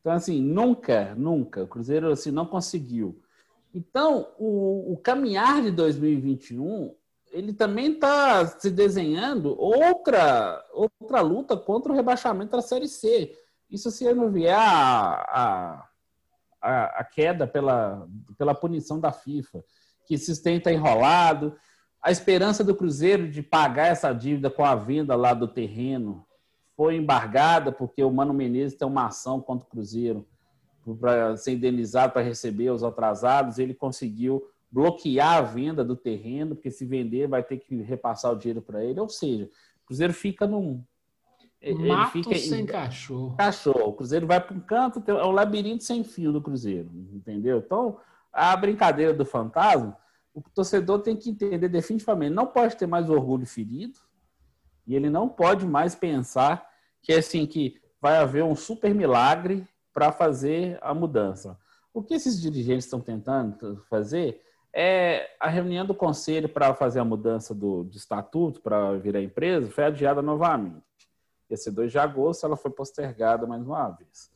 Então, 0.00 0.10
assim, 0.10 0.40
nunca, 0.40 1.14
nunca. 1.16 1.64
O 1.64 1.68
Cruzeiro 1.68 2.10
assim, 2.10 2.30
não 2.30 2.46
conseguiu. 2.46 3.20
Então, 3.74 4.32
o, 4.38 4.94
o 4.94 4.96
caminhar 4.96 5.60
de 5.60 5.70
2021 5.70 6.94
ele 7.30 7.52
também 7.52 7.92
está 7.92 8.46
se 8.46 8.70
desenhando 8.70 9.54
outra, 9.60 10.64
outra 10.72 11.20
luta 11.20 11.58
contra 11.58 11.92
o 11.92 11.94
rebaixamento 11.94 12.52
da 12.52 12.62
Série 12.62 12.88
C. 12.88 13.36
Isso 13.68 13.90
se 13.90 14.10
não 14.14 14.30
vier 14.30 14.56
a, 14.56 15.26
a, 15.28 15.88
a 16.64 17.04
queda 17.04 17.46
pela, 17.46 18.06
pela 18.38 18.54
punição 18.54 18.98
da 18.98 19.12
FIFA, 19.12 19.64
que 20.06 20.16
se 20.18 20.42
tenta 20.42 20.72
enrolado. 20.72 21.56
A 22.02 22.10
esperança 22.10 22.62
do 22.62 22.74
Cruzeiro 22.74 23.28
de 23.28 23.42
pagar 23.42 23.86
essa 23.86 24.12
dívida 24.12 24.50
com 24.50 24.64
a 24.64 24.74
venda 24.74 25.14
lá 25.16 25.32
do 25.34 25.48
terreno 25.48 26.26
foi 26.76 26.96
embargada 26.96 27.72
porque 27.72 28.02
o 28.02 28.10
Mano 28.10 28.34
Menezes 28.34 28.76
tem 28.76 28.86
uma 28.86 29.06
ação 29.06 29.40
contra 29.40 29.66
o 29.66 29.70
Cruzeiro 29.70 30.26
para 31.00 31.36
ser 31.36 31.52
indenizado 31.52 32.12
para 32.12 32.22
receber 32.22 32.70
os 32.70 32.82
atrasados. 32.82 33.58
Ele 33.58 33.72
conseguiu 33.72 34.44
bloquear 34.70 35.36
a 35.36 35.40
venda 35.42 35.84
do 35.84 35.96
terreno, 35.96 36.56
porque 36.56 36.70
se 36.70 36.84
vender 36.84 37.28
vai 37.28 37.42
ter 37.42 37.58
que 37.58 37.80
repassar 37.80 38.32
o 38.32 38.36
dinheiro 38.36 38.60
para 38.60 38.84
ele. 38.84 39.00
Ou 39.00 39.08
seja, 39.08 39.44
o 39.44 39.86
Cruzeiro 39.86 40.12
fica 40.12 40.46
num. 40.46 40.82
Mato 41.72 42.12
fica 42.12 42.34
sem 42.36 42.66
cachorro. 42.66 43.36
Cachorro. 43.36 43.88
O 43.88 43.92
Cruzeiro 43.92 44.26
vai 44.26 44.40
para 44.40 44.54
um 44.54 44.60
canto, 44.60 45.02
é 45.06 45.24
um 45.24 45.30
labirinto 45.30 45.84
sem 45.84 46.04
fio 46.04 46.32
do 46.32 46.42
Cruzeiro, 46.42 46.90
entendeu? 47.12 47.58
Então, 47.58 47.98
a 48.32 48.54
brincadeira 48.56 49.14
do 49.14 49.24
fantasma, 49.24 49.96
o 50.34 50.42
torcedor 50.42 51.00
tem 51.00 51.16
que 51.16 51.30
entender 51.30 51.68
definitivamente, 51.68 52.34
não 52.34 52.46
pode 52.46 52.76
ter 52.76 52.86
mais 52.86 53.08
orgulho 53.08 53.46
ferido, 53.46 53.98
e 54.86 54.94
ele 54.94 55.08
não 55.08 55.28
pode 55.28 55.64
mais 55.64 55.94
pensar 55.94 56.68
que 57.00 57.12
assim 57.12 57.46
que 57.46 57.80
vai 58.00 58.16
haver 58.16 58.42
um 58.44 58.54
super 58.54 58.94
milagre 58.94 59.66
para 59.92 60.10
fazer 60.10 60.78
a 60.82 60.92
mudança. 60.92 61.56
O 61.92 62.02
que 62.02 62.14
esses 62.14 62.40
dirigentes 62.40 62.84
estão 62.84 63.00
tentando 63.00 63.82
fazer 63.88 64.42
é 64.74 65.30
a 65.38 65.48
reunião 65.48 65.86
do 65.86 65.94
conselho 65.94 66.48
para 66.48 66.74
fazer 66.74 66.98
a 66.98 67.04
mudança 67.04 67.54
do, 67.54 67.84
do 67.84 67.96
estatuto 67.96 68.60
para 68.60 68.98
virar 68.98 69.22
empresa 69.22 69.70
foi 69.70 69.84
adiada 69.84 70.20
novamente. 70.20 70.82
Ia 71.50 71.56
ser 71.56 71.70
2 71.70 71.92
de 71.92 71.98
agosto, 71.98 72.46
ela 72.46 72.56
foi 72.56 72.70
postergada 72.70 73.46
mais 73.46 73.66
uma 73.66 73.90
vez. 73.90 74.32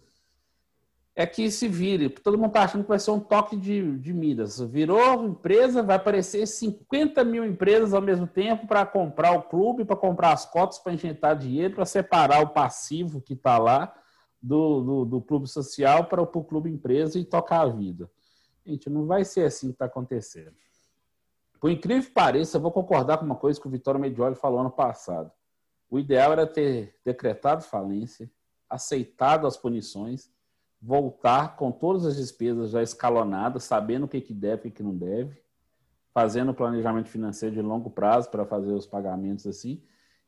É 1.18 1.26
que 1.26 1.50
se 1.50 1.66
vire, 1.66 2.08
todo 2.08 2.38
mundo 2.38 2.48
está 2.50 2.62
achando 2.62 2.82
que 2.82 2.88
vai 2.88 2.98
ser 3.00 3.10
um 3.10 3.18
toque 3.18 3.56
de, 3.56 3.98
de 3.98 4.14
Midas. 4.14 4.60
Virou 4.60 5.24
empresa, 5.24 5.82
vai 5.82 5.96
aparecer 5.96 6.46
50 6.46 7.24
mil 7.24 7.44
empresas 7.44 7.92
ao 7.92 8.00
mesmo 8.00 8.24
tempo 8.24 8.68
para 8.68 8.86
comprar 8.86 9.32
o 9.32 9.42
clube, 9.42 9.84
para 9.84 9.96
comprar 9.96 10.32
as 10.32 10.46
cotas, 10.46 10.78
para 10.78 10.92
injetar 10.92 11.36
dinheiro, 11.36 11.74
para 11.74 11.84
separar 11.84 12.40
o 12.40 12.50
passivo 12.50 13.20
que 13.20 13.32
está 13.32 13.58
lá 13.58 13.92
do, 14.40 14.80
do, 14.80 15.04
do, 15.04 15.20
clube 15.20 15.48
social 15.48 16.04
para 16.04 16.22
o 16.22 16.44
clube 16.44 16.70
empresa 16.70 17.18
e 17.18 17.24
tocar 17.24 17.62
a 17.62 17.68
vida. 17.68 18.08
Gente, 18.64 18.88
não 18.88 19.04
vai 19.04 19.24
ser 19.24 19.44
assim 19.44 19.68
que 19.68 19.72
está 19.72 19.86
acontecendo. 19.86 20.54
Por 21.60 21.70
incrível 21.70 22.04
que 22.04 22.14
pareça, 22.14 22.58
eu 22.58 22.60
vou 22.60 22.70
concordar 22.70 23.18
com 23.18 23.24
uma 23.24 23.34
coisa 23.34 23.60
que 23.60 23.66
o 23.66 23.70
Vitório 23.70 23.98
Medioli 23.98 24.36
falou 24.36 24.60
ano 24.60 24.70
passado. 24.70 25.32
O 25.90 25.98
ideal 25.98 26.32
era 26.32 26.46
ter 26.46 26.94
decretado 27.04 27.62
falência, 27.62 28.30
aceitado 28.68 29.46
as 29.46 29.56
punições, 29.56 30.30
voltar 30.80 31.56
com 31.56 31.72
todas 31.72 32.04
as 32.04 32.16
despesas 32.16 32.70
já 32.70 32.82
escalonadas, 32.82 33.64
sabendo 33.64 34.04
o 34.04 34.08
que, 34.08 34.20
que 34.20 34.34
deve 34.34 34.68
e 34.68 34.70
o 34.70 34.74
que 34.74 34.82
não 34.82 34.94
deve, 34.94 35.42
fazendo 36.12 36.54
planejamento 36.54 37.08
financeiro 37.08 37.54
de 37.54 37.62
longo 37.62 37.90
prazo 37.90 38.30
para 38.30 38.44
fazer 38.44 38.72
os 38.72 38.86
pagamentos 38.86 39.46
assim, 39.46 39.82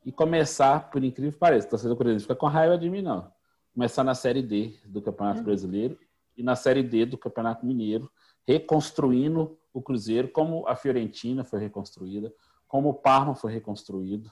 e 0.05 0.11
começar, 0.11 0.91
por 0.91 1.05
incrível 1.05 1.33
que 1.33 1.39
pareça, 1.39 1.67
o 1.67 1.71
torcedor 1.71 1.97
Cruzeiro 1.97 2.21
fica 2.21 2.35
com 2.35 2.47
raiva 2.47 2.79
de 2.79 2.89
mim, 2.89 3.03
não 3.03 3.31
começar 3.73 4.05
na 4.05 4.15
Série 4.15 4.43
D 4.43 4.75
do 4.85 5.01
Campeonato 5.01 5.39
uhum. 5.39 5.45
Brasileiro 5.45 5.99
e 6.37 6.43
na 6.43 6.57
Série 6.57 6.83
D 6.83 7.07
do 7.07 7.19
Campeonato 7.19 7.65
Mineiro, 7.65 8.11
reconstruindo 8.47 9.59
o 9.73 9.81
Cruzeiro 9.81 10.29
como 10.29 10.67
a 10.67 10.75
Fiorentina 10.75 11.45
foi 11.45 11.61
reconstruída, 11.61 12.33
como 12.67 12.91
o 12.91 12.95
Parma 12.95 13.35
foi 13.35 13.53
reconstruído. 13.53 14.31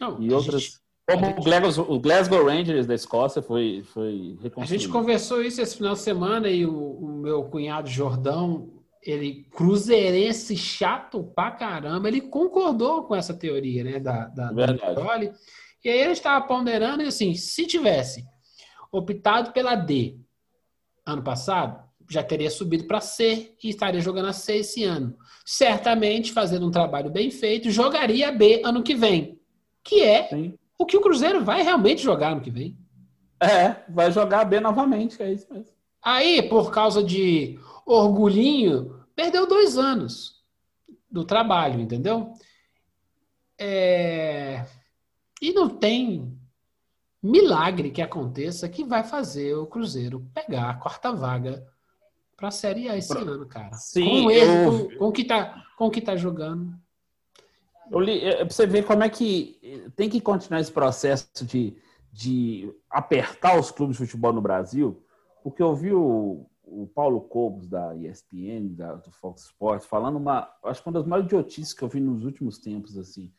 Não, 0.00 0.20
e 0.22 0.32
outras. 0.32 0.62
Gente, 0.62 0.84
como 1.06 1.26
gente, 1.26 1.40
o, 1.40 1.42
Glasgow, 1.42 1.86
o, 1.94 2.00
Glasgow, 2.00 2.44
Rangers 2.46 2.86
da 2.86 2.94
Escócia 2.94 3.42
foi, 3.42 3.82
foi 3.84 4.38
reconstruído. 4.42 4.62
A 4.62 4.66
gente 4.66 4.88
conversou 4.88 5.42
isso 5.42 5.60
esse 5.60 5.76
final 5.76 5.92
de 5.92 6.00
semana 6.00 6.48
e 6.48 6.64
o, 6.64 6.74
o 6.74 7.08
meu 7.18 7.44
cunhado 7.44 7.88
Jordão, 7.88 8.72
ele 9.02 9.46
cruzeirense 9.54 10.56
chato 10.56 11.22
pra 11.34 11.50
caramba, 11.50 12.08
ele 12.08 12.22
concordou 12.22 13.04
com 13.04 13.14
essa 13.14 13.34
teoria, 13.34 13.84
né, 13.84 14.00
da, 14.00 14.26
da, 14.28 14.50
Verdade. 14.50 14.94
da 14.94 15.34
E 15.84 15.88
aí 15.90 16.00
ele 16.00 16.12
estava 16.12 16.46
ponderando 16.46 17.02
e 17.02 17.06
assim, 17.06 17.34
se 17.34 17.66
tivesse 17.66 18.24
optado 18.90 19.52
pela 19.52 19.74
D 19.74 20.18
ano 21.06 21.22
passado, 21.22 21.84
já 22.08 22.22
teria 22.22 22.50
subido 22.50 22.84
para 22.84 23.00
C 23.00 23.54
e 23.62 23.68
estaria 23.68 24.00
jogando 24.00 24.28
a 24.28 24.32
C 24.32 24.56
esse 24.56 24.84
ano. 24.84 25.16
Certamente, 25.44 26.32
fazendo 26.32 26.66
um 26.66 26.70
trabalho 26.70 27.10
bem 27.10 27.30
feito, 27.30 27.70
jogaria 27.70 28.28
a 28.28 28.32
B 28.32 28.62
ano 28.64 28.82
que 28.82 28.94
vem, 28.94 29.38
que 29.84 30.02
é 30.02 30.28
Sim. 30.28 30.58
o 30.78 30.86
que 30.86 30.96
o 30.96 31.00
Cruzeiro 31.00 31.44
vai 31.44 31.62
realmente 31.62 32.02
jogar 32.02 32.32
ano 32.32 32.40
que 32.40 32.50
vem. 32.50 32.76
É, 33.38 33.76
vai 33.88 34.10
jogar 34.10 34.44
B 34.44 34.58
novamente, 34.58 35.22
é 35.22 35.30
isso 35.30 35.46
mesmo. 35.52 35.72
Aí, 36.02 36.42
por 36.48 36.70
causa 36.70 37.02
de 37.02 37.58
orgulhinho, 37.86 39.04
perdeu 39.14 39.46
dois 39.46 39.76
anos 39.76 40.42
do 41.10 41.24
trabalho, 41.24 41.80
entendeu? 41.80 42.32
É... 43.58 44.66
E 45.40 45.52
não 45.52 45.68
tem 45.68 46.36
milagre 47.22 47.90
que 47.90 48.02
aconteça 48.02 48.68
que 48.68 48.84
vai 48.84 49.04
fazer 49.04 49.54
o 49.54 49.66
Cruzeiro 49.66 50.26
pegar 50.34 50.70
a 50.70 50.74
quarta 50.74 51.12
vaga 51.12 51.66
para 52.36 52.48
a 52.48 52.50
Série 52.50 52.88
A 52.88 52.96
esse 52.96 53.16
ano, 53.16 53.46
cara. 53.46 53.72
Sim, 53.74 54.24
com, 54.24 54.30
ele, 54.30 54.64
com, 54.64 54.98
com, 54.98 55.12
que 55.12 55.24
tá, 55.24 55.64
com 55.76 55.90
que 55.90 56.00
tá 56.00 56.16
jogando. 56.16 56.74
Eu 57.90 58.00
li, 58.00 58.24
é, 58.24 58.44
você 58.44 58.66
ver 58.66 58.84
como 58.84 59.02
é 59.02 59.08
que 59.08 59.90
tem 59.96 60.08
que 60.08 60.20
continuar 60.20 60.60
esse 60.60 60.72
processo 60.72 61.44
de, 61.44 61.76
de 62.12 62.72
apertar 62.90 63.58
os 63.58 63.70
clubes 63.70 63.96
de 63.96 64.04
futebol 64.04 64.32
no 64.32 64.40
Brasil, 64.40 65.02
porque 65.42 65.62
eu 65.62 65.74
vi 65.74 65.92
o, 65.92 66.46
o 66.62 66.86
Paulo 66.94 67.20
Cobos 67.20 67.68
da 67.68 67.94
ESPN, 67.96 68.74
da, 68.74 68.94
do 68.94 69.10
Fox 69.10 69.44
Sports, 69.44 69.86
falando 69.86 70.16
uma, 70.16 70.50
acho 70.64 70.82
que 70.82 70.88
uma 70.88 70.94
das 70.94 71.06
maiores 71.06 71.26
idiotices 71.26 71.72
que 71.72 71.82
eu 71.82 71.88
vi 71.88 72.00
nos 72.00 72.24
últimos 72.24 72.58
tempos, 72.58 72.96
assim 72.96 73.32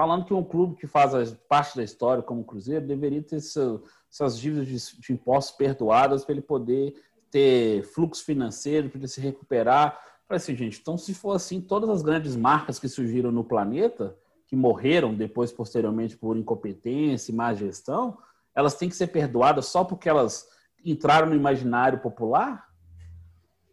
falando 0.00 0.24
que 0.24 0.32
um 0.32 0.42
clube 0.42 0.76
que 0.76 0.86
faz 0.86 1.12
parte 1.46 1.76
da 1.76 1.82
história 1.82 2.22
como 2.22 2.40
o 2.40 2.44
Cruzeiro 2.44 2.86
deveria 2.86 3.22
ter 3.22 3.38
seu, 3.40 3.84
suas 4.08 4.38
dívidas 4.38 4.66
de, 4.66 4.98
de 4.98 5.12
impostos 5.12 5.54
perdoadas 5.54 6.24
para 6.24 6.32
ele 6.32 6.40
poder 6.40 6.94
ter 7.30 7.84
fluxo 7.84 8.24
financeiro, 8.24 8.88
para 8.88 8.98
ele 8.98 9.08
se 9.08 9.20
recuperar. 9.20 10.00
Falei 10.30 10.36
assim, 10.36 10.54
gente, 10.54 10.78
então 10.80 10.96
se 10.96 11.12
for 11.12 11.32
assim, 11.32 11.60
todas 11.60 11.90
as 11.90 12.02
grandes 12.02 12.36
marcas 12.36 12.78
que 12.78 12.88
surgiram 12.88 13.32
no 13.32 13.42
planeta, 13.42 14.16
que 14.46 14.54
morreram 14.54 15.12
depois, 15.12 15.50
posteriormente, 15.50 16.16
por 16.16 16.36
incompetência 16.36 17.32
e 17.32 17.34
má 17.34 17.52
gestão, 17.52 18.16
elas 18.54 18.74
têm 18.74 18.88
que 18.88 18.94
ser 18.94 19.08
perdoadas 19.08 19.66
só 19.66 19.82
porque 19.82 20.08
elas 20.08 20.46
entraram 20.84 21.30
no 21.30 21.34
imaginário 21.34 21.98
popular? 21.98 22.64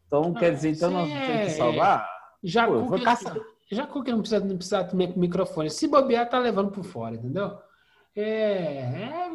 Então, 0.08 0.34
quer 0.34 0.52
dizer, 0.52 0.72
então 0.72 0.90
nós 0.90 1.08
temos 1.08 1.26
que 1.28 1.32
é, 1.32 1.50
salvar? 1.50 2.10
Já 2.44 2.66
Pô, 2.66 2.86
vou 2.86 3.04
caçar. 3.04 3.38
Já 3.72 3.86
que 3.86 4.12
não 4.12 4.22
precisa, 4.22 4.44
não 4.44 4.58
precisa 4.58 4.84
ter 4.84 5.16
microfone. 5.16 5.70
Se 5.70 5.88
bobear, 5.88 6.28
tá 6.28 6.40
levando 6.40 6.72
por 6.72 6.84
fora, 6.84 7.14
entendeu? 7.14 7.56
É, 8.16 8.24
é, 8.24 9.32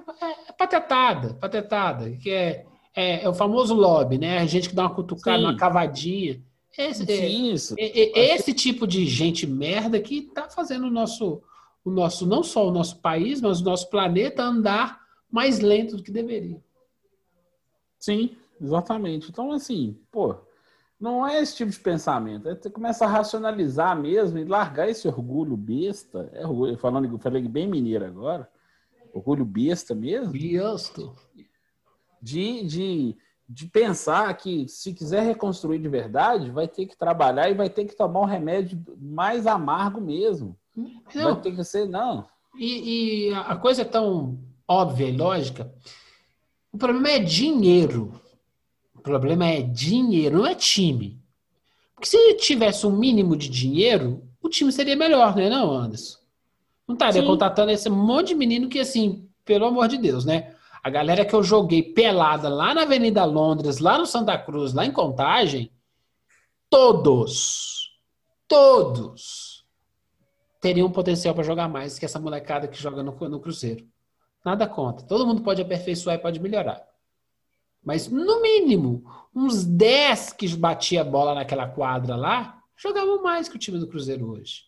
é 0.49 0.53
patetada, 0.59 1.35
patetada. 1.35 2.11
Que 2.17 2.33
é, 2.33 2.67
é, 2.97 3.23
é, 3.23 3.29
o 3.29 3.35
famoso 3.35 3.75
lobby, 3.75 4.19
né? 4.19 4.41
A 4.41 4.47
gente 4.47 4.69
que 4.69 4.75
dá 4.75 4.83
uma 4.83 4.95
cutucada, 4.95 5.39
Sim. 5.39 5.45
uma 5.45 5.57
cavadinha. 5.57 6.43
Esse, 6.77 7.75
é, 7.79 8.35
esse 8.35 8.55
tipo 8.55 8.87
de 8.87 9.07
gente 9.07 9.47
merda 9.47 10.01
que 10.01 10.23
tá 10.23 10.49
fazendo 10.49 10.87
o 10.87 10.91
nosso, 10.91 11.43
o 11.85 11.91
nosso, 11.91 12.27
não 12.27 12.43
só 12.43 12.69
o 12.69 12.73
nosso 12.73 12.99
país, 13.01 13.41
mas 13.41 13.61
o 13.61 13.65
nosso 13.65 13.91
planeta 13.91 14.43
andar 14.43 15.03
mais 15.31 15.61
lento 15.61 15.97
do 15.97 16.03
que 16.03 16.11
deveria. 16.11 16.63
Sim, 17.99 18.37
exatamente. 18.61 19.29
Então, 19.31 19.53
assim, 19.53 19.99
pô, 20.11 20.37
não 21.03 21.27
é 21.27 21.43
esse 21.43 21.57
tipo 21.57 21.71
de 21.71 21.81
pensamento. 21.81 22.49
É 22.49 22.55
você 22.55 22.71
começa 22.71 23.05
a 23.05 23.09
racionalizar 23.09 24.01
mesmo 24.01 24.39
e 24.39 24.45
largar 24.45 24.89
esse 24.89 25.09
orgulho 25.09 25.57
besta. 25.57 26.31
É 26.33 26.47
orgulho, 26.47 26.79
falando, 26.79 27.19
falei 27.19 27.43
bem 27.49 27.67
mineiro 27.67 28.05
agora. 28.05 28.49
Orgulho 29.13 29.45
besta 29.45 29.95
mesmo. 29.95 30.33
Besta. 30.33 31.03
De, 32.21 32.65
de, 32.65 33.17
de 33.49 33.67
pensar 33.67 34.33
que 34.37 34.67
se 34.69 34.93
quiser 34.93 35.23
reconstruir 35.23 35.79
de 35.79 35.89
verdade, 35.89 36.51
vai 36.51 36.67
ter 36.67 36.87
que 36.87 36.97
trabalhar 36.97 37.51
e 37.51 37.55
vai 37.55 37.69
ter 37.69 37.85
que 37.85 37.97
tomar 37.97 38.21
um 38.21 38.27
remédio 38.27 38.83
mais 38.99 39.47
amargo 39.47 40.01
mesmo. 40.01 40.57
Não. 40.77 41.35
Vai 41.35 41.41
ter 41.43 41.55
que 41.55 41.65
ser, 41.65 41.89
não. 41.89 42.27
E, 42.57 43.29
e 43.29 43.35
a 43.35 43.57
coisa 43.57 43.83
é 43.83 43.85
tão 43.85 44.39
óbvia 44.67 45.09
e 45.09 45.17
lógica. 45.17 45.73
O 46.73 46.79
problema 46.79 47.11
é 47.11 47.19
dinheiro. 47.19 48.13
O 48.95 49.01
problema 49.01 49.47
é 49.47 49.61
dinheiro, 49.61 50.39
não 50.39 50.47
é 50.47 50.55
time. 50.55 51.21
Porque 51.95 52.09
se 52.09 52.35
tivesse 52.35 52.87
um 52.87 52.97
mínimo 52.97 53.37
de 53.37 53.49
dinheiro, 53.49 54.23
o 54.41 54.49
time 54.49 54.73
seria 54.73 54.97
melhor, 54.97 55.37
né, 55.37 55.49
não, 55.49 55.73
Anderson? 55.73 56.19
Não 56.87 56.95
estaria 56.95 57.21
Sim. 57.21 57.27
contratando 57.27 57.71
esse 57.71 57.89
monte 57.89 58.29
de 58.29 58.35
menino 58.35 58.69
que, 58.69 58.81
assim, 58.81 59.29
pelo 59.45 59.67
amor 59.67 59.89
de 59.89 59.99
Deus, 59.99 60.25
né? 60.25 60.52
A 60.83 60.91
galera 60.91 61.25
que 61.25 61.35
eu 61.35 61.43
joguei 61.43 61.83
pelada 61.83 62.49
lá 62.49 62.75
na 62.75 62.83
Avenida 62.83 63.25
Londres, 63.25 63.79
lá 63.79 63.97
no 63.99 64.07
Santa 64.07 64.37
Cruz, 64.37 64.73
lá 64.73 64.85
em 64.85 64.91
Contagem, 64.91 65.71
todos, 66.69 67.93
todos 68.49 69.65
teriam 70.61 70.91
potencial 70.91 71.35
para 71.35 71.45
jogar 71.45 71.69
mais 71.69 71.99
que 71.99 72.05
essa 72.05 72.21
molecada 72.21 72.67
que 72.67 72.81
joga 72.81 73.03
no, 73.03 73.13
no 73.29 73.41
Cruzeiro. 73.41 73.87
Nada 74.45 74.67
contra. 74.67 75.07
Todo 75.07 75.27
mundo 75.27 75.43
pode 75.43 75.63
aperfeiçoar 75.63 76.17
e 76.17 76.21
pode 76.21 76.41
melhorar. 76.41 76.83
Mas, 77.85 78.09
no 78.09 78.41
mínimo, 78.41 79.05
uns 79.35 79.65
10 79.65 80.33
que 80.33 80.49
batia 80.57 81.01
a 81.01 81.05
bola 81.05 81.35
naquela 81.35 81.69
quadra 81.69 82.15
lá, 82.15 82.61
jogavam 82.77 83.23
mais 83.23 83.49
que 83.49 83.57
o 83.57 83.59
time 83.59 83.79
do 83.79 83.89
Cruzeiro 83.89 84.31
hoje. 84.31 84.63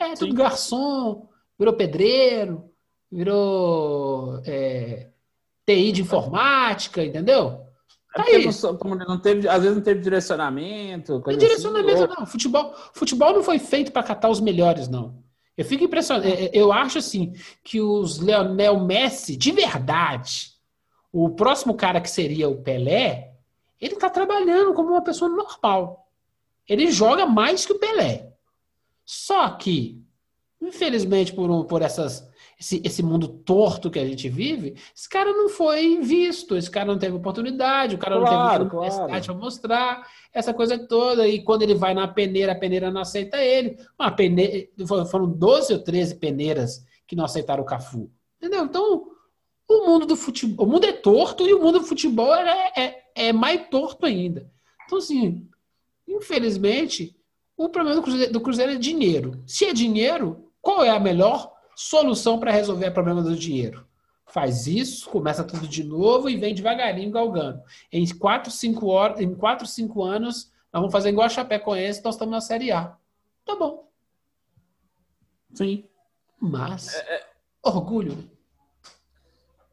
É, 0.00 0.14
tudo 0.14 0.30
Sim. 0.30 0.36
garçom, 0.36 1.28
virou 1.58 1.74
pedreiro, 1.74 2.70
virou 3.10 4.40
é, 4.44 5.10
TI 5.66 5.92
de 5.92 6.02
informática, 6.02 7.04
entendeu? 7.04 7.66
É 8.16 8.48
tá 8.50 8.72
não, 8.72 8.94
não, 8.96 9.20
teve, 9.20 9.46
às 9.46 9.60
vezes 9.60 9.76
não 9.76 9.82
teve 9.82 10.00
direcionamento. 10.00 11.20
Coisa 11.20 11.38
não 11.38 11.46
direcionamento, 11.46 12.04
assim, 12.04 12.14
não. 12.18 12.26
Futebol, 12.26 12.74
futebol 12.94 13.32
não 13.34 13.42
foi 13.42 13.58
feito 13.58 13.92
para 13.92 14.02
catar 14.02 14.30
os 14.30 14.40
melhores, 14.40 14.88
não. 14.88 15.22
Eu 15.56 15.64
fico 15.64 15.84
impressionado. 15.84 16.26
É, 16.26 16.46
é, 16.46 16.50
eu 16.52 16.72
acho 16.72 16.98
assim 16.98 17.34
que 17.62 17.80
os 17.80 18.18
Leonel 18.18 18.80
Messi, 18.80 19.36
de 19.36 19.52
verdade, 19.52 20.52
o 21.12 21.30
próximo 21.30 21.74
cara 21.74 22.00
que 22.00 22.10
seria 22.10 22.48
o 22.48 22.62
Pelé, 22.62 23.32
ele 23.80 23.94
está 23.94 24.08
trabalhando 24.08 24.72
como 24.72 24.90
uma 24.90 25.02
pessoa 25.02 25.30
normal. 25.30 26.08
Ele 26.68 26.90
joga 26.90 27.26
mais 27.26 27.66
que 27.66 27.72
o 27.72 27.78
Pelé. 27.78 28.32
Só 29.04 29.50
que, 29.50 30.02
infelizmente, 30.60 31.32
por, 31.32 31.64
por 31.66 31.82
essas, 31.82 32.26
esse, 32.58 32.80
esse 32.84 33.02
mundo 33.02 33.28
torto 33.28 33.90
que 33.90 33.98
a 33.98 34.06
gente 34.06 34.28
vive, 34.28 34.74
esse 34.94 35.08
cara 35.08 35.32
não 35.32 35.48
foi 35.48 36.00
visto, 36.00 36.56
esse 36.56 36.70
cara 36.70 36.86
não 36.86 36.98
teve 36.98 37.14
oportunidade, 37.14 37.94
o 37.94 37.98
cara 37.98 38.16
claro, 38.16 38.24
não 38.24 38.48
teve 38.48 38.62
oportunidade 38.64 39.06
claro. 39.08 39.24
para 39.24 39.34
mostrar 39.34 40.08
essa 40.32 40.54
coisa 40.54 40.78
toda. 40.78 41.28
E 41.28 41.42
quando 41.42 41.62
ele 41.62 41.74
vai 41.74 41.92
na 41.92 42.08
peneira, 42.08 42.52
a 42.52 42.58
peneira 42.58 42.90
não 42.90 43.02
aceita 43.02 43.36
ele. 43.38 43.78
Uma 43.98 44.10
peneira, 44.10 44.68
foram 45.10 45.30
12 45.30 45.74
ou 45.74 45.78
13 45.80 46.14
peneiras 46.16 46.84
que 47.06 47.14
não 47.14 47.24
aceitaram 47.24 47.62
o 47.62 47.66
Cafu. 47.66 48.10
Entendeu? 48.38 48.64
Então, 48.64 49.10
o 49.68 49.86
mundo 49.86 50.06
do 50.06 50.16
futebol, 50.16 50.66
o 50.66 50.70
mundo 50.70 50.86
é 50.86 50.92
torto 50.92 51.46
e 51.46 51.52
o 51.52 51.62
mundo 51.62 51.80
do 51.80 51.86
futebol 51.86 52.34
é, 52.34 52.72
é, 52.76 53.02
é 53.14 53.32
mais 53.32 53.68
torto 53.68 54.06
ainda. 54.06 54.50
Então, 54.86 54.98
assim, 54.98 55.46
infelizmente, 56.08 57.16
o 57.56 57.68
problema 57.68 57.96
do 57.96 58.02
Cruzeiro, 58.02 58.32
do 58.32 58.40
Cruzeiro 58.40 58.72
é 58.72 58.76
dinheiro. 58.76 59.42
Se 59.46 59.64
é 59.64 59.72
dinheiro, 59.72 60.50
qual 60.60 60.84
é 60.84 60.90
a 60.90 61.00
melhor 61.00 61.55
solução 61.76 62.40
para 62.40 62.50
resolver 62.50 62.88
o 62.88 62.92
problema 62.92 63.22
do 63.22 63.36
dinheiro? 63.36 63.86
Faz 64.24 64.66
isso, 64.66 65.08
começa 65.10 65.44
tudo 65.44 65.68
de 65.68 65.84
novo 65.84 66.28
e 66.28 66.36
vem 66.36 66.54
devagarinho 66.54 67.12
galgando. 67.12 67.62
Em 67.92 68.04
4, 68.06 68.50
5 68.50 68.86
horas, 68.88 69.20
em 69.20 69.32
4, 69.32 69.66
5 69.66 70.02
anos, 70.02 70.50
nós 70.72 70.80
vamos 70.80 70.92
fazer 70.92 71.10
igual 71.10 71.26
a 71.26 71.30
Chapecoense, 71.30 72.02
nós 72.02 72.14
estamos 72.14 72.32
na 72.32 72.40
Série 72.40 72.72
A. 72.72 72.96
Tá 73.44 73.54
bom. 73.54 73.88
Sim. 75.54 75.84
Mas, 76.40 76.94
é, 76.94 77.14
é... 77.14 77.26
orgulho. 77.62 78.28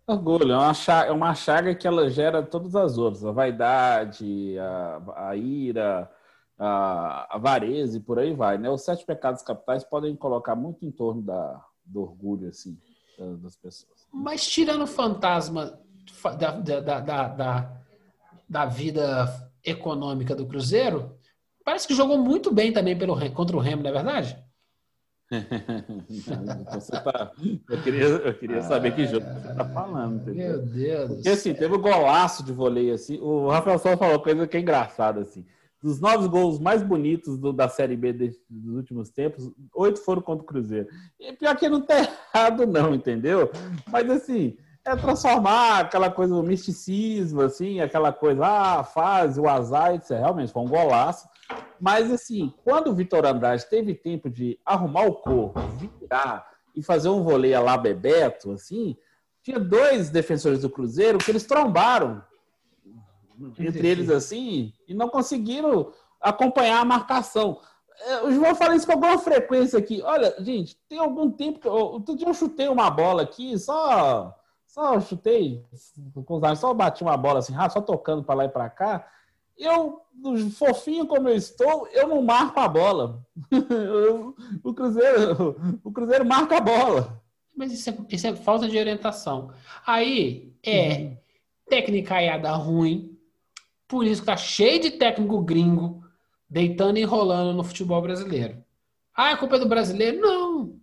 Orgulho, 0.06 0.52
é 0.52 0.58
uma, 0.58 0.74
chaga, 0.74 1.10
é 1.10 1.12
uma 1.14 1.34
chaga 1.34 1.74
que 1.74 1.88
ela 1.88 2.10
gera 2.10 2.44
todas 2.44 2.76
as 2.76 2.98
outras, 2.98 3.26
a 3.26 3.32
vaidade, 3.32 4.58
a, 4.60 5.30
a 5.30 5.36
ira, 5.36 6.12
a 6.60 7.36
avareza 7.36 7.98
e 7.98 8.02
por 8.02 8.20
aí 8.20 8.34
vai, 8.34 8.58
né? 8.58 8.70
Os 8.70 8.84
sete 8.84 9.06
pecados 9.06 9.42
capitais 9.42 9.84
podem 9.84 10.16
colocar 10.16 10.56
muito 10.56 10.86
em 10.86 10.92
torno 10.92 11.22
da, 11.22 11.66
do 11.86 12.02
orgulho, 12.02 12.48
assim, 12.48 12.78
das 13.42 13.56
pessoas. 13.56 14.08
Mas 14.12 14.48
tirando 14.48 14.84
o 14.84 14.88
fantasma 14.88 15.80
da, 16.38 16.52
da, 16.60 17.00
da, 17.00 17.28
da, 17.28 17.82
da 18.48 18.66
vida 18.66 19.52
econômica 19.64 20.36
do 20.36 20.46
Cruzeiro, 20.46 21.18
parece 21.64 21.88
que 21.88 21.96
jogou 21.96 22.18
muito 22.18 22.54
bem 22.54 22.72
também 22.72 22.98
pelo, 22.98 23.18
contra 23.32 23.56
o 23.56 23.60
Remo, 23.60 23.84
não 23.84 23.90
é 23.90 23.94
verdade? 23.94 24.44
você 26.72 26.92
tá, 26.92 27.32
eu, 27.70 27.82
queria, 27.82 28.04
eu 28.04 28.34
queria 28.36 28.62
saber 28.62 28.94
que 28.94 29.08
jogo 29.08 29.26
você 29.26 29.52
está 29.52 29.66
falando. 29.66 30.22
Entendeu? 30.22 30.50
Meu 30.50 30.66
Deus. 30.66 31.14
Porque 31.14 31.30
assim, 31.30 31.54
teve 31.54 31.76
um 31.76 31.82
golaço 31.82 32.44
de 32.44 32.52
voleio 32.52 32.94
assim. 32.94 33.18
O 33.20 33.50
Rafael 33.50 33.80
só 33.80 33.98
falou 33.98 34.20
coisa 34.20 34.48
que 34.48 34.58
é 34.58 34.60
engraçada 34.60 35.22
assim. 35.22 35.46
Dos 35.84 36.00
nove 36.00 36.30
gols 36.30 36.60
mais 36.60 36.82
bonitos 36.82 37.38
do, 37.38 37.52
da 37.52 37.68
Série 37.68 37.98
B 37.98 38.14
de, 38.14 38.32
dos 38.50 38.76
últimos 38.78 39.10
tempos, 39.10 39.52
oito 39.76 40.00
foram 40.00 40.22
contra 40.22 40.44
o 40.44 40.48
Cruzeiro. 40.48 40.88
E 41.20 41.34
pior 41.34 41.58
que 41.58 41.68
não 41.68 41.82
tá 41.82 41.96
errado, 42.34 42.66
não, 42.66 42.96
entendeu? 42.96 43.52
Mas 43.92 44.10
assim, 44.10 44.56
é 44.86 44.96
transformar 44.96 45.80
aquela 45.82 46.10
coisa, 46.10 46.34
o 46.34 46.42
misticismo, 46.42 47.42
assim, 47.42 47.82
aquela 47.82 48.14
coisa, 48.14 48.46
ah, 48.46 48.80
a 48.80 48.84
fase, 48.84 49.40
o 49.40 49.48
azar, 49.50 49.94
isso 49.96 50.14
realmente 50.14 50.54
foi 50.54 50.62
um 50.62 50.68
golaço. 50.68 51.28
Mas, 51.80 52.10
assim, 52.10 52.54
quando 52.64 52.88
o 52.88 52.96
Vitor 52.96 53.26
Andrade 53.26 53.66
teve 53.70 53.94
tempo 53.94 54.30
de 54.30 54.58
arrumar 54.66 55.06
o 55.06 55.16
corpo, 55.16 55.60
virar 55.78 56.48
e 56.74 56.82
fazer 56.82 57.10
um 57.10 57.24
voleio 57.24 57.62
lá 57.62 57.78
Bebeto, 57.78 58.52
assim, 58.52 58.96
tinha 59.42 59.60
dois 59.60 60.10
defensores 60.10 60.62
do 60.62 60.70
Cruzeiro 60.70 61.18
que 61.18 61.30
eles 61.30 61.46
trombaram 61.46 62.24
entre 63.60 63.88
eles 63.88 64.10
assim 64.10 64.74
e 64.88 64.94
não 64.94 65.10
conseguiram 65.10 65.92
acompanhar 66.22 66.82
a 66.82 66.86
marcação. 66.86 67.60
É, 68.06 68.24
o 68.24 68.32
João 68.32 68.56
fala 68.56 68.76
isso 68.76 68.86
com 68.86 68.94
alguma 68.94 69.18
frequência 69.18 69.78
aqui. 69.80 70.02
Olha, 70.02 70.36
gente, 70.40 70.78
tem 70.90 71.00
algum 71.00 71.30
tempo 71.30 71.60
que 71.60 71.68
eu, 71.68 71.74
outro 71.74 72.16
dia 72.16 72.28
eu 72.28 72.34
chutei 72.34 72.68
uma 72.68 72.90
bola 72.90 73.24
aqui, 73.24 73.58
só 73.58 74.38
só 74.66 75.00
chutei, 75.00 75.64
só 76.58 76.74
bati 76.74 77.04
uma 77.04 77.16
bola 77.16 77.40
assim, 77.40 77.54
só 77.72 77.80
tocando 77.80 78.24
para 78.24 78.36
lá 78.36 78.46
e 78.46 78.50
para 78.50 78.70
cá 78.70 79.08
eu, 79.58 80.02
fofinho 80.52 81.06
como 81.06 81.30
eu 81.30 81.36
estou, 81.36 81.88
eu 81.88 82.08
não 82.08 82.22
marco 82.22 82.60
a 82.60 82.68
bola. 82.68 83.26
o, 84.64 84.74
Cruzeiro, 84.74 85.80
o 85.84 85.92
Cruzeiro 85.92 86.26
marca 86.26 86.58
a 86.58 86.62
bola. 86.62 87.22
Mas 87.56 87.72
isso 87.72 87.90
é, 87.90 87.98
isso 88.10 88.28
é 88.28 88.36
falta 88.36 88.68
de 88.68 88.78
orientação. 88.78 89.52
Aí 89.86 90.54
é 90.64 90.98
uhum. 90.98 91.18
tecnicaiada 91.70 92.52
ruim, 92.52 93.13
por 93.94 94.08
isso 94.08 94.22
que 94.22 94.26
tá 94.26 94.36
cheio 94.36 94.82
de 94.82 94.90
técnico 94.90 95.40
gringo 95.44 96.04
deitando 96.50 96.98
e 96.98 97.04
enrolando 97.04 97.56
no 97.56 97.64
futebol 97.64 98.02
brasileiro. 98.02 98.66
Ah, 99.16 99.34
a 99.34 99.38
culpa 99.38 99.58
é 99.58 99.60
do 99.60 99.70
brasileiro? 99.70 100.20
Não. 100.20 100.80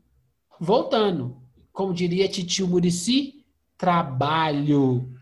Voltando. 0.61 1.42
Como 1.72 1.92
diria 1.92 2.28
Titio 2.28 2.68
Murici, 2.68 3.44
trabalho 3.76 5.12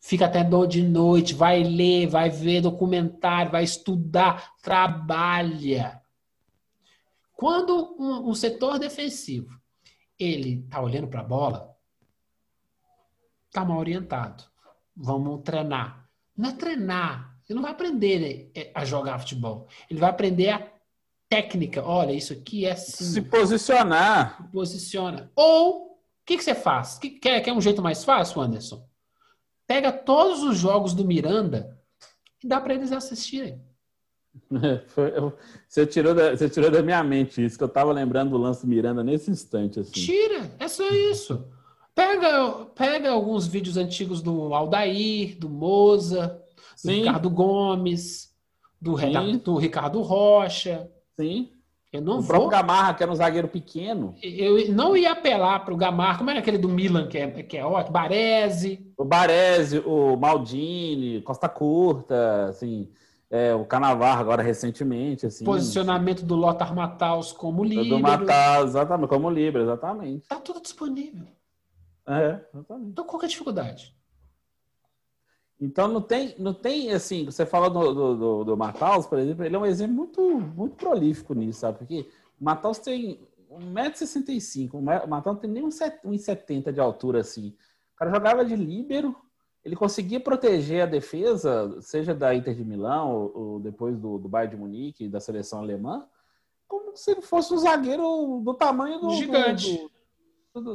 fica 0.00 0.26
até 0.26 0.44
de 0.68 0.80
noite, 0.80 1.34
vai 1.34 1.64
ler, 1.64 2.06
vai 2.06 2.30
ver 2.30 2.60
documentário, 2.60 3.50
vai 3.50 3.64
estudar, 3.64 4.54
trabalha. 4.62 6.00
Quando 7.34 7.96
um, 7.98 8.30
um 8.30 8.34
setor 8.34 8.78
defensivo 8.78 9.60
ele 10.16 10.62
está 10.64 10.80
olhando 10.80 11.08
para 11.08 11.20
a 11.20 11.24
bola, 11.24 11.76
está 13.48 13.64
mal 13.64 13.78
orientado. 13.78 14.44
Vamos 14.96 15.42
treinar. 15.42 16.07
Não 16.38 16.50
é 16.50 16.52
treinar. 16.52 17.36
Ele 17.48 17.56
não 17.56 17.62
vai 17.62 17.72
aprender 17.72 18.50
né, 18.54 18.70
a 18.72 18.84
jogar 18.84 19.18
futebol. 19.18 19.66
Ele 19.90 19.98
vai 19.98 20.08
aprender 20.08 20.50
a 20.50 20.70
técnica. 21.28 21.82
Olha, 21.82 22.12
isso 22.12 22.32
aqui 22.32 22.64
é 22.64 22.72
assim. 22.72 23.04
Se 23.04 23.22
posicionar. 23.22 24.36
Se 24.36 24.52
posiciona. 24.52 25.32
Ou, 25.34 25.86
o 25.86 25.98
que, 26.24 26.36
que 26.36 26.44
você 26.44 26.54
faz? 26.54 26.98
Quer, 26.98 27.40
quer 27.40 27.52
um 27.52 27.60
jeito 27.60 27.82
mais 27.82 28.04
fácil, 28.04 28.40
Anderson? 28.40 28.86
Pega 29.66 29.90
todos 29.90 30.42
os 30.44 30.56
jogos 30.56 30.94
do 30.94 31.04
Miranda 31.04 31.76
e 32.42 32.46
dá 32.46 32.60
para 32.60 32.74
eles 32.74 32.92
assistirem. 32.92 33.60
Você 35.68 35.84
tirou, 35.84 36.14
da, 36.14 36.36
você 36.36 36.48
tirou 36.48 36.70
da 36.70 36.82
minha 36.82 37.02
mente 37.02 37.44
isso, 37.44 37.58
que 37.58 37.64
eu 37.64 37.68
tava 37.68 37.92
lembrando 37.92 38.30
do 38.30 38.38
lance 38.38 38.64
do 38.64 38.68
Miranda 38.68 39.02
nesse 39.02 39.30
instante. 39.30 39.80
Assim. 39.80 39.90
Tira, 39.90 40.50
é 40.58 40.68
só 40.68 40.88
isso. 40.90 41.44
Pega, 41.98 42.66
pega 42.76 43.10
alguns 43.10 43.48
vídeos 43.48 43.76
antigos 43.76 44.22
do 44.22 44.54
Aldair, 44.54 45.36
do 45.36 45.48
Moza, 45.48 46.40
do 46.84 46.92
Sim. 46.92 47.00
Ricardo 47.00 47.28
Gomes, 47.28 48.32
do, 48.80 48.94
do 49.42 49.56
Ricardo 49.56 50.00
Rocha. 50.00 50.88
Sim. 51.16 51.50
Eu 51.92 52.00
não 52.00 52.18
o 52.18 52.20
vou. 52.20 52.28
próprio 52.28 52.50
Gamarra, 52.50 52.94
que 52.94 53.02
era 53.02 53.10
um 53.10 53.16
zagueiro 53.16 53.48
pequeno. 53.48 54.14
Eu 54.22 54.72
não 54.72 54.96
ia 54.96 55.10
apelar 55.10 55.64
para 55.64 55.74
o 55.74 55.76
Gamarra. 55.76 56.18
Como 56.18 56.30
era 56.30 56.38
aquele 56.38 56.58
do 56.58 56.68
Milan, 56.68 57.08
que 57.08 57.18
é, 57.18 57.28
que 57.42 57.56
é 57.56 57.64
ótimo? 57.64 57.94
Baresi. 57.94 58.92
O 58.96 59.04
Baresi, 59.04 59.82
o 59.84 60.16
Maldini, 60.16 61.20
Costa 61.22 61.48
Curta, 61.48 62.44
assim. 62.50 62.88
É, 63.28 63.52
o 63.56 63.64
Canavarro 63.64 64.20
agora 64.20 64.40
recentemente. 64.40 65.26
Assim, 65.26 65.44
Posicionamento 65.44 66.24
do 66.24 66.36
Lothar 66.36 66.72
Matthaus 66.72 67.32
como 67.32 67.64
líder. 67.64 67.88
Do 67.88 67.98
Matthaus, 67.98 68.70
exatamente, 68.70 69.08
como 69.08 69.28
líder, 69.28 69.62
exatamente. 69.62 70.28
Tá 70.28 70.36
tudo 70.36 70.62
disponível. 70.62 71.26
É, 72.08 72.40
exatamente. 72.54 72.90
Então 72.90 73.04
qual 73.04 73.18
que 73.18 73.26
é 73.26 73.28
a 73.28 73.30
dificuldade? 73.30 73.94
Então 75.60 75.88
não 75.88 76.00
tem, 76.00 76.34
não 76.38 76.54
tem 76.54 76.92
assim, 76.92 77.24
você 77.24 77.44
fala 77.44 77.68
do, 77.68 77.92
do, 77.92 78.16
do, 78.16 78.44
do 78.44 78.56
Mataus, 78.56 79.06
por 79.06 79.18
exemplo, 79.18 79.44
ele 79.44 79.56
é 79.56 79.58
um 79.58 79.66
exemplo 79.66 79.94
muito, 79.94 80.22
muito 80.22 80.76
prolífico 80.76 81.34
nisso, 81.34 81.60
sabe? 81.60 81.78
Porque 81.78 82.08
o 82.40 82.44
Mataus 82.44 82.78
tem 82.78 83.20
1,65m, 83.50 84.74
o 84.74 85.08
Mataus 85.08 85.34
não 85.34 85.40
tem 85.40 85.50
nem 85.50 85.64
1,70m 85.64 86.72
de 86.72 86.80
altura 86.80 87.20
assim. 87.20 87.48
O 87.94 87.98
cara 87.98 88.12
jogava 88.12 88.44
de 88.44 88.54
líbero, 88.54 89.16
ele 89.64 89.74
conseguia 89.74 90.20
proteger 90.20 90.82
a 90.82 90.86
defesa, 90.86 91.76
seja 91.80 92.14
da 92.14 92.32
Inter 92.34 92.54
de 92.54 92.64
Milão 92.64 93.12
ou, 93.12 93.32
ou 93.36 93.60
depois 93.60 93.98
do, 93.98 94.16
do 94.16 94.28
Bayern 94.28 94.54
de 94.54 94.60
Munique, 94.60 95.08
da 95.08 95.18
seleção 95.18 95.58
alemã, 95.58 96.06
como 96.68 96.96
se 96.96 97.10
ele 97.10 97.22
fosse 97.22 97.52
um 97.52 97.58
zagueiro 97.58 98.40
do 98.44 98.54
tamanho 98.54 99.00
do. 99.00 99.10
Gigante. 99.10 99.72
Do, 99.72 99.82
do, 99.82 99.97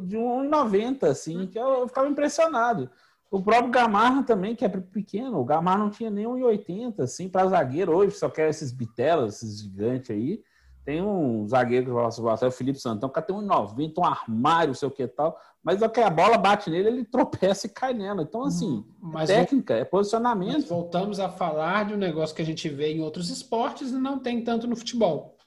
de 0.01 0.17
1,90, 0.17 1.03
assim, 1.03 1.47
que 1.47 1.57
eu, 1.57 1.87
ficava 1.87 2.07
impressionado. 2.07 2.89
O 3.29 3.41
próprio 3.41 3.71
Gamarra 3.71 4.21
também, 4.21 4.55
que 4.55 4.63
é 4.63 4.69
pequeno. 4.69 5.39
O 5.39 5.45
Gamarra 5.45 5.79
não 5.79 5.89
tinha 5.89 6.11
nem 6.11 6.25
1,80, 6.25 6.99
assim, 6.99 7.27
para 7.27 7.47
zagueiro. 7.47 7.95
Hoje 7.95 8.15
só 8.15 8.29
quer 8.29 8.49
esses 8.49 8.71
bitelas, 8.71 9.41
esses 9.41 9.61
gigantes 9.61 10.11
aí. 10.11 10.43
Tem 10.85 11.01
um 11.01 11.47
zagueiro 11.47 11.85
que 11.85 11.91
eu 11.91 11.95
gosto, 11.95 12.45
é 12.45 12.47
o 12.47 12.51
Felipe 12.51 12.77
Santão, 12.77 13.09
que 13.09 13.21
tem 13.21 13.35
um 13.35 13.41
90, 13.41 14.01
um 14.01 14.05
armário, 14.05 14.75
sei 14.75 14.87
o 14.87 14.91
que 14.91 15.07
tal. 15.07 15.39
Mas 15.63 15.81
é 15.81 15.87
que 15.87 16.01
a 16.01 16.09
bola 16.09 16.37
bate 16.37 16.69
nele, 16.69 16.89
ele 16.89 17.05
tropeça 17.05 17.67
e 17.67 17.69
cai 17.69 17.93
nela. 17.93 18.21
Então, 18.21 18.43
assim, 18.43 18.85
Mas 19.01 19.29
é 19.29 19.39
técnica, 19.39 19.73
é 19.73 19.85
posicionamento. 19.85 20.67
Voltamos 20.67 21.19
a 21.19 21.29
falar 21.29 21.85
de 21.85 21.93
um 21.93 21.97
negócio 21.97 22.35
que 22.35 22.41
a 22.41 22.45
gente 22.45 22.67
vê 22.67 22.91
em 22.93 23.01
outros 23.01 23.29
esportes 23.29 23.91
e 23.91 23.97
não 23.97 24.19
tem 24.19 24.43
tanto 24.43 24.67
no 24.67 24.75
futebol. 24.75 25.37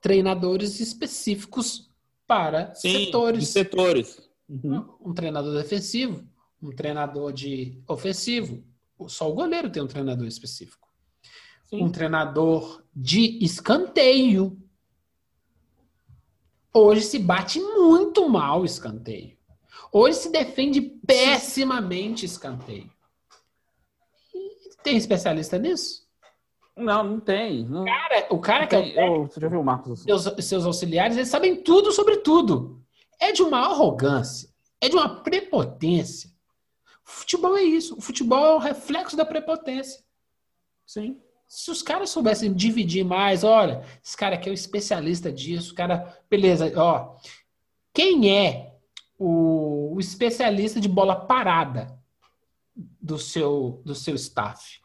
Treinadores 0.00 0.80
específicos 0.80 1.87
para 2.28 2.74
Sim, 2.74 3.06
setores. 3.06 3.40
De 3.40 3.46
setores. 3.46 4.30
Uhum. 4.48 4.86
Um 5.00 5.14
treinador 5.14 5.54
defensivo, 5.54 6.24
um 6.62 6.70
treinador 6.70 7.32
de 7.32 7.82
ofensivo. 7.88 8.62
Só 9.08 9.30
o 9.30 9.34
goleiro 9.34 9.70
tem 9.70 9.82
um 9.82 9.86
treinador 9.86 10.26
específico. 10.26 10.88
Sim. 11.64 11.82
Um 11.82 11.90
treinador 11.90 12.84
de 12.94 13.42
escanteio. 13.44 14.56
Hoje 16.72 17.02
se 17.02 17.18
bate 17.18 17.60
muito 17.60 18.28
mal 18.28 18.64
escanteio. 18.64 19.36
Hoje 19.90 20.18
se 20.18 20.30
defende 20.30 20.80
pessimamente 20.80 22.26
escanteio. 22.26 22.90
E 24.34 24.76
tem 24.82 24.96
especialista 24.96 25.58
nisso? 25.58 26.07
Não, 26.78 27.02
não 27.02 27.20
tem. 27.20 27.64
Não. 27.64 27.84
Cara, 27.84 28.26
o 28.30 28.38
cara 28.38 28.66
que 28.66 28.76
tem, 28.76 28.96
é 28.96 29.10
o, 29.10 29.26
você 29.26 29.40
já 29.40 29.48
viu 29.48 29.60
o 29.60 29.64
Marcos? 29.64 30.02
Seus, 30.02 30.24
seus 30.40 30.64
auxiliares, 30.64 31.16
eles 31.16 31.28
sabem 31.28 31.62
tudo 31.62 31.90
sobre 31.90 32.18
tudo. 32.18 32.80
É 33.20 33.32
de 33.32 33.42
uma 33.42 33.58
arrogância, 33.58 34.48
é 34.80 34.88
de 34.88 34.94
uma 34.94 35.22
prepotência. 35.22 36.30
O 37.04 37.10
futebol 37.10 37.56
é 37.56 37.62
isso. 37.62 37.96
O 37.96 38.00
futebol 38.00 38.44
é 38.46 38.54
o 38.54 38.58
reflexo 38.58 39.16
da 39.16 39.24
prepotência. 39.24 40.02
Sim. 40.86 41.20
Se 41.48 41.70
os 41.70 41.82
caras 41.82 42.10
soubessem 42.10 42.52
dividir 42.52 43.04
mais, 43.04 43.42
olha, 43.42 43.82
esse 44.04 44.16
cara 44.16 44.36
aqui 44.36 44.48
é 44.48 44.52
o 44.52 44.54
especialista 44.54 45.32
disso, 45.32 45.74
cara, 45.74 46.16
beleza, 46.30 46.70
ó. 46.76 47.16
Quem 47.92 48.30
é 48.30 48.76
o, 49.18 49.94
o 49.94 50.00
especialista 50.00 50.78
de 50.78 50.88
bola 50.88 51.16
parada 51.16 51.98
do 52.76 53.18
seu 53.18 53.82
do 53.84 53.94
seu 53.94 54.14
staff? 54.14 54.80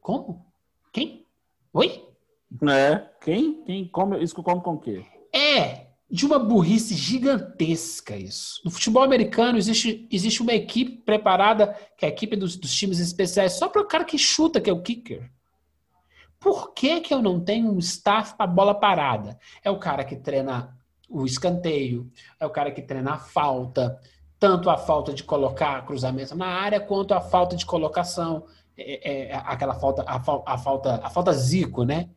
Como? 0.00 0.47
Quem? 0.92 1.24
Oi? 1.72 2.04
É, 2.68 3.06
quem? 3.20 3.62
Quem 3.64 3.88
come 3.88 4.22
isso 4.22 4.34
come 4.42 4.62
com 4.62 4.74
o 4.74 4.78
quê? 4.78 5.04
É 5.32 5.88
de 6.10 6.24
uma 6.24 6.38
burrice 6.38 6.94
gigantesca 6.94 8.16
isso. 8.16 8.62
No 8.64 8.70
futebol 8.70 9.02
americano 9.02 9.58
existe, 9.58 10.08
existe 10.10 10.40
uma 10.40 10.54
equipe 10.54 11.02
preparada, 11.04 11.76
que 11.96 12.06
é 12.06 12.08
a 12.08 12.10
equipe 12.10 12.34
dos, 12.34 12.56
dos 12.56 12.74
times 12.74 12.98
especiais, 12.98 13.52
só 13.52 13.68
para 13.68 13.82
o 13.82 13.86
cara 13.86 14.04
que 14.04 14.16
chuta, 14.16 14.60
que 14.60 14.70
é 14.70 14.72
o 14.72 14.80
kicker. 14.80 15.30
Por 16.40 16.72
que, 16.72 17.00
que 17.00 17.12
eu 17.12 17.20
não 17.20 17.40
tenho 17.40 17.70
um 17.70 17.78
staff 17.78 18.36
para 18.36 18.46
bola 18.46 18.74
parada? 18.74 19.38
É 19.62 19.70
o 19.70 19.78
cara 19.78 20.04
que 20.04 20.16
treina 20.16 20.74
o 21.10 21.26
escanteio, 21.26 22.10
é 22.40 22.46
o 22.46 22.50
cara 22.50 22.70
que 22.70 22.80
treina 22.80 23.14
a 23.14 23.18
falta, 23.18 24.00
tanto 24.38 24.70
a 24.70 24.78
falta 24.78 25.12
de 25.12 25.24
colocar 25.24 25.84
cruzamento 25.84 26.34
na 26.34 26.46
área, 26.46 26.80
quanto 26.80 27.12
a 27.12 27.20
falta 27.20 27.56
de 27.56 27.66
colocação, 27.66 28.46
é, 28.78 29.30
é, 29.30 29.34
aquela 29.34 29.74
falta, 29.74 30.02
a, 30.02 30.16
a, 30.16 30.58
falta, 30.58 31.00
a 31.02 31.10
falta 31.10 31.32
zico, 31.32 31.84
né? 31.84 32.10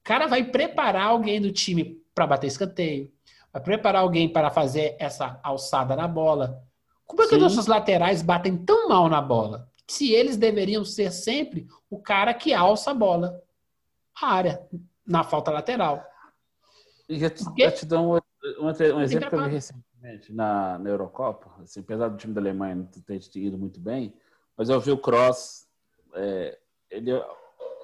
O 0.00 0.04
cara 0.04 0.26
vai 0.26 0.44
preparar 0.44 1.06
alguém 1.06 1.40
do 1.40 1.52
time 1.52 2.00
para 2.14 2.26
bater 2.26 2.46
escanteio, 2.46 3.12
vai 3.52 3.62
preparar 3.62 4.02
alguém 4.02 4.28
para 4.28 4.50
fazer 4.50 4.96
essa 4.98 5.40
alçada 5.42 5.94
na 5.96 6.08
bola. 6.08 6.62
Como 7.06 7.22
é 7.22 7.26
que 7.26 7.34
Sim. 7.34 7.40
nossos 7.40 7.66
laterais 7.66 8.22
batem 8.22 8.56
tão 8.56 8.88
mal 8.88 9.08
na 9.08 9.20
bola? 9.20 9.70
se 9.92 10.12
eles 10.12 10.36
deveriam 10.36 10.84
ser 10.84 11.12
sempre 11.12 11.68
o 11.90 11.98
cara 11.98 12.32
que 12.32 12.54
alça 12.54 12.90
a 12.90 12.94
bola 12.94 13.42
a 14.20 14.26
área, 14.26 14.66
na 15.06 15.24
falta 15.24 15.50
lateral. 15.50 16.04
E 17.08 17.18
já 17.18 17.28
te, 17.28 17.44
já 17.58 17.72
te 17.72 17.86
dou 17.86 18.00
um, 18.00 18.20
um, 18.60 18.66
um 18.66 19.00
exemplo 19.00 19.28
que 19.28 19.34
eu 19.34 19.44
vi 19.44 19.50
recentemente 19.50 20.32
na, 20.32 20.78
na 20.78 20.90
Eurocopa, 20.90 21.50
assim, 21.62 21.80
apesar 21.80 22.08
do 22.08 22.16
time 22.16 22.32
da 22.32 22.40
Alemanha 22.40 22.74
não 22.74 22.84
ter 22.84 23.20
ido 23.36 23.58
muito 23.58 23.80
bem, 23.80 24.14
mas 24.56 24.68
eu 24.68 24.80
vi 24.80 24.92
o 24.92 24.98
Cross, 24.98 25.61
é, 26.14 26.58
ele 26.90 27.12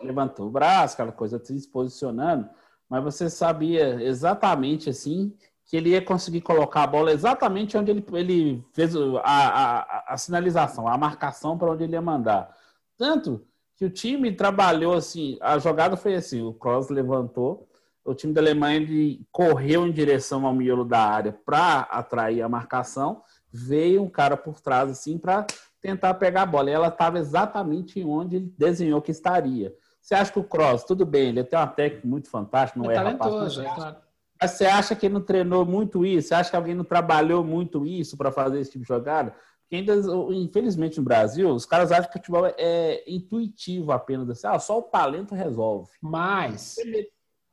levantou 0.02 0.46
o 0.46 0.50
braço, 0.50 0.94
aquela 0.94 1.12
coisa 1.12 1.42
se 1.44 1.68
posicionando, 1.68 2.48
mas 2.88 3.02
você 3.02 3.28
sabia 3.28 4.02
exatamente 4.02 4.90
assim 4.90 5.34
que 5.64 5.76
ele 5.76 5.90
ia 5.90 6.02
conseguir 6.02 6.40
colocar 6.40 6.84
a 6.84 6.86
bola 6.86 7.12
exatamente 7.12 7.76
onde 7.76 7.90
ele, 7.90 8.04
ele 8.12 8.64
fez 8.72 8.96
a, 8.96 9.20
a, 9.22 10.14
a 10.14 10.16
sinalização, 10.16 10.88
a 10.88 10.96
marcação 10.96 11.58
para 11.58 11.70
onde 11.70 11.84
ele 11.84 11.92
ia 11.92 12.00
mandar. 12.00 12.56
Tanto 12.96 13.46
que 13.76 13.84
o 13.84 13.90
time 13.90 14.32
trabalhou 14.32 14.94
assim, 14.94 15.36
a 15.40 15.58
jogada 15.58 15.96
foi 15.96 16.14
assim, 16.14 16.42
o 16.42 16.54
Kroos 16.54 16.88
levantou, 16.88 17.68
o 18.02 18.14
time 18.14 18.32
da 18.32 18.40
Alemanha 18.40 18.78
ele 18.78 19.26
correu 19.30 19.86
em 19.86 19.92
direção 19.92 20.46
ao 20.46 20.54
miolo 20.54 20.84
da 20.84 21.00
área 21.00 21.38
para 21.44 21.80
atrair 21.80 22.40
a 22.40 22.48
marcação, 22.48 23.22
veio 23.52 24.02
um 24.02 24.08
cara 24.08 24.36
por 24.36 24.60
trás 24.60 24.90
assim 24.90 25.18
para 25.18 25.46
tentar 25.80 26.14
pegar 26.14 26.42
a 26.42 26.46
bola. 26.46 26.70
E 26.70 26.72
ela 26.72 26.88
estava 26.88 27.18
exatamente 27.18 28.02
onde 28.04 28.36
ele 28.36 28.54
desenhou 28.56 29.02
que 29.02 29.10
estaria. 29.10 29.74
Você 30.00 30.14
acha 30.14 30.32
que 30.32 30.38
o 30.38 30.44
Kroos, 30.44 30.84
tudo 30.84 31.04
bem, 31.04 31.28
ele 31.28 31.44
tem 31.44 31.58
uma 31.58 31.66
técnica 31.66 32.06
muito 32.06 32.30
fantástica, 32.30 32.80
não 32.80 32.90
é, 32.90 32.94
é 32.94 32.96
talentoso, 32.96 33.62
é 33.62 33.74
claro 33.74 34.08
mas 34.40 34.52
você 34.52 34.66
acha 34.66 34.94
que 34.94 35.06
ele 35.06 35.14
não 35.14 35.20
treinou 35.20 35.66
muito 35.66 36.06
isso? 36.06 36.28
Você 36.28 36.34
acha 36.34 36.50
que 36.50 36.56
alguém 36.56 36.74
não 36.74 36.84
trabalhou 36.84 37.42
muito 37.42 37.84
isso 37.84 38.16
para 38.16 38.30
fazer 38.30 38.60
esse 38.60 38.70
tipo 38.70 38.84
de 38.84 38.88
jogada? 38.88 39.34
Porque 39.62 39.76
ainda, 39.76 39.94
infelizmente, 40.32 40.98
no 40.98 41.04
Brasil, 41.04 41.50
os 41.50 41.66
caras 41.66 41.90
acham 41.90 42.04
que 42.04 42.10
o 42.10 42.20
futebol 42.20 42.46
é 42.56 43.02
intuitivo 43.06 43.92
apenas. 43.92 44.30
Assim, 44.30 44.46
ah, 44.46 44.58
só 44.58 44.78
o 44.78 44.82
talento 44.82 45.34
resolve. 45.34 45.90
Mas 46.00 46.76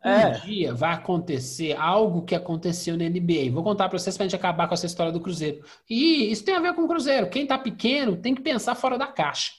é. 0.06 0.28
um 0.28 0.39
dia 0.41 0.74
vai 0.74 0.93
acontecer 0.93 1.74
algo 1.74 2.24
que 2.24 2.36
aconteceu 2.36 2.95
na 2.95 3.10
NBA. 3.10 3.51
Vou 3.51 3.64
contar 3.64 3.89
para 3.89 3.97
vocês 3.97 4.16
para 4.16 4.26
a 4.26 4.28
gente 4.28 4.36
acabar 4.36 4.68
com 4.68 4.74
essa 4.74 4.86
história 4.86 5.12
do 5.12 5.20
Cruzeiro. 5.20 5.66
E 5.89 6.32
isso 6.32 6.45
tem 6.45 6.56
a 6.56 6.60
ver 6.60 6.74
com 6.74 6.84
o 6.84 6.88
Cruzeiro. 6.88 7.30
Quem 7.30 7.43
está 7.43 7.58
pequeno 7.58 8.16
tem 8.16 8.36
que 8.36 8.41
pensar 8.41 8.76
fora 8.76 8.97
da 8.97 9.08
caixa. 9.08 9.53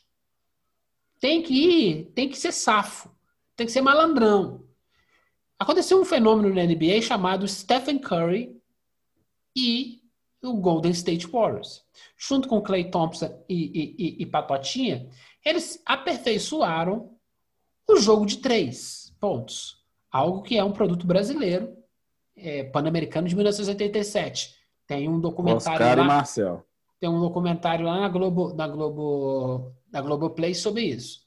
Tem 1.19 1.43
que 1.43 1.55
ir, 1.55 2.05
tem 2.15 2.29
que 2.29 2.39
ser 2.39 2.53
safo. 2.53 3.11
Tem 3.57 3.67
que 3.67 3.73
ser 3.73 3.81
malandrão. 3.81 4.65
Aconteceu 5.59 6.01
um 6.01 6.05
fenômeno 6.05 6.55
na 6.55 6.63
NBA 6.65 7.01
chamado 7.01 7.49
Stephen 7.49 7.99
Curry 7.99 8.55
e 9.57 10.03
o 10.43 10.55
Golden 10.55 10.93
State 10.93 11.27
Warriors. 11.27 11.83
Junto 12.17 12.47
com 12.47 12.61
Clay 12.61 12.91
Thompson 12.91 13.43
e, 13.49 13.97
e, 13.99 14.23
e 14.23 14.27
Patotinha, 14.27 15.09
eles 15.45 15.83
aperfeiçoaram 15.85 17.17
o 17.89 17.97
jogo 17.97 18.27
de 18.27 18.39
três 18.39 19.15
pontos. 19.19 19.76
Algo 20.17 20.41
que 20.41 20.57
é 20.57 20.65
um 20.65 20.73
produto 20.73 21.07
brasileiro, 21.07 21.77
é, 22.35 22.65
pan-americano 22.65 23.29
de 23.29 23.35
1987. 23.35 24.55
Tem 24.87 25.07
um 25.11 25.21
documentário 25.21 25.85
Oscar 25.85 25.99
lá. 25.99 26.05
E 26.05 26.07
Marcel. 26.07 26.67
Tem 26.99 27.07
um 27.07 27.21
documentário 27.21 27.85
lá 27.85 28.01
na 28.01 28.09
Globo, 28.09 28.55
na 28.55 28.67
Globo, 28.67 29.75
na 29.93 30.01
Globoplay 30.01 30.55
sobre 30.55 30.85
isso. 30.85 31.21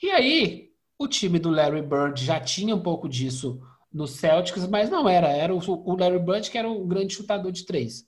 E 0.00 0.08
aí, 0.12 0.70
o 0.96 1.08
time 1.08 1.40
do 1.40 1.50
Larry 1.50 1.82
Bird 1.82 2.24
já 2.24 2.38
tinha 2.38 2.76
um 2.76 2.80
pouco 2.80 3.08
disso 3.08 3.60
no 3.92 4.06
Celtics, 4.06 4.68
mas 4.68 4.88
não 4.88 5.08
era. 5.08 5.26
Era 5.26 5.52
o 5.52 5.96
Larry 5.96 6.20
Bird 6.20 6.48
que 6.48 6.58
era 6.58 6.70
um 6.70 6.86
grande 6.86 7.12
chutador 7.12 7.50
de 7.50 7.66
três. 7.66 8.06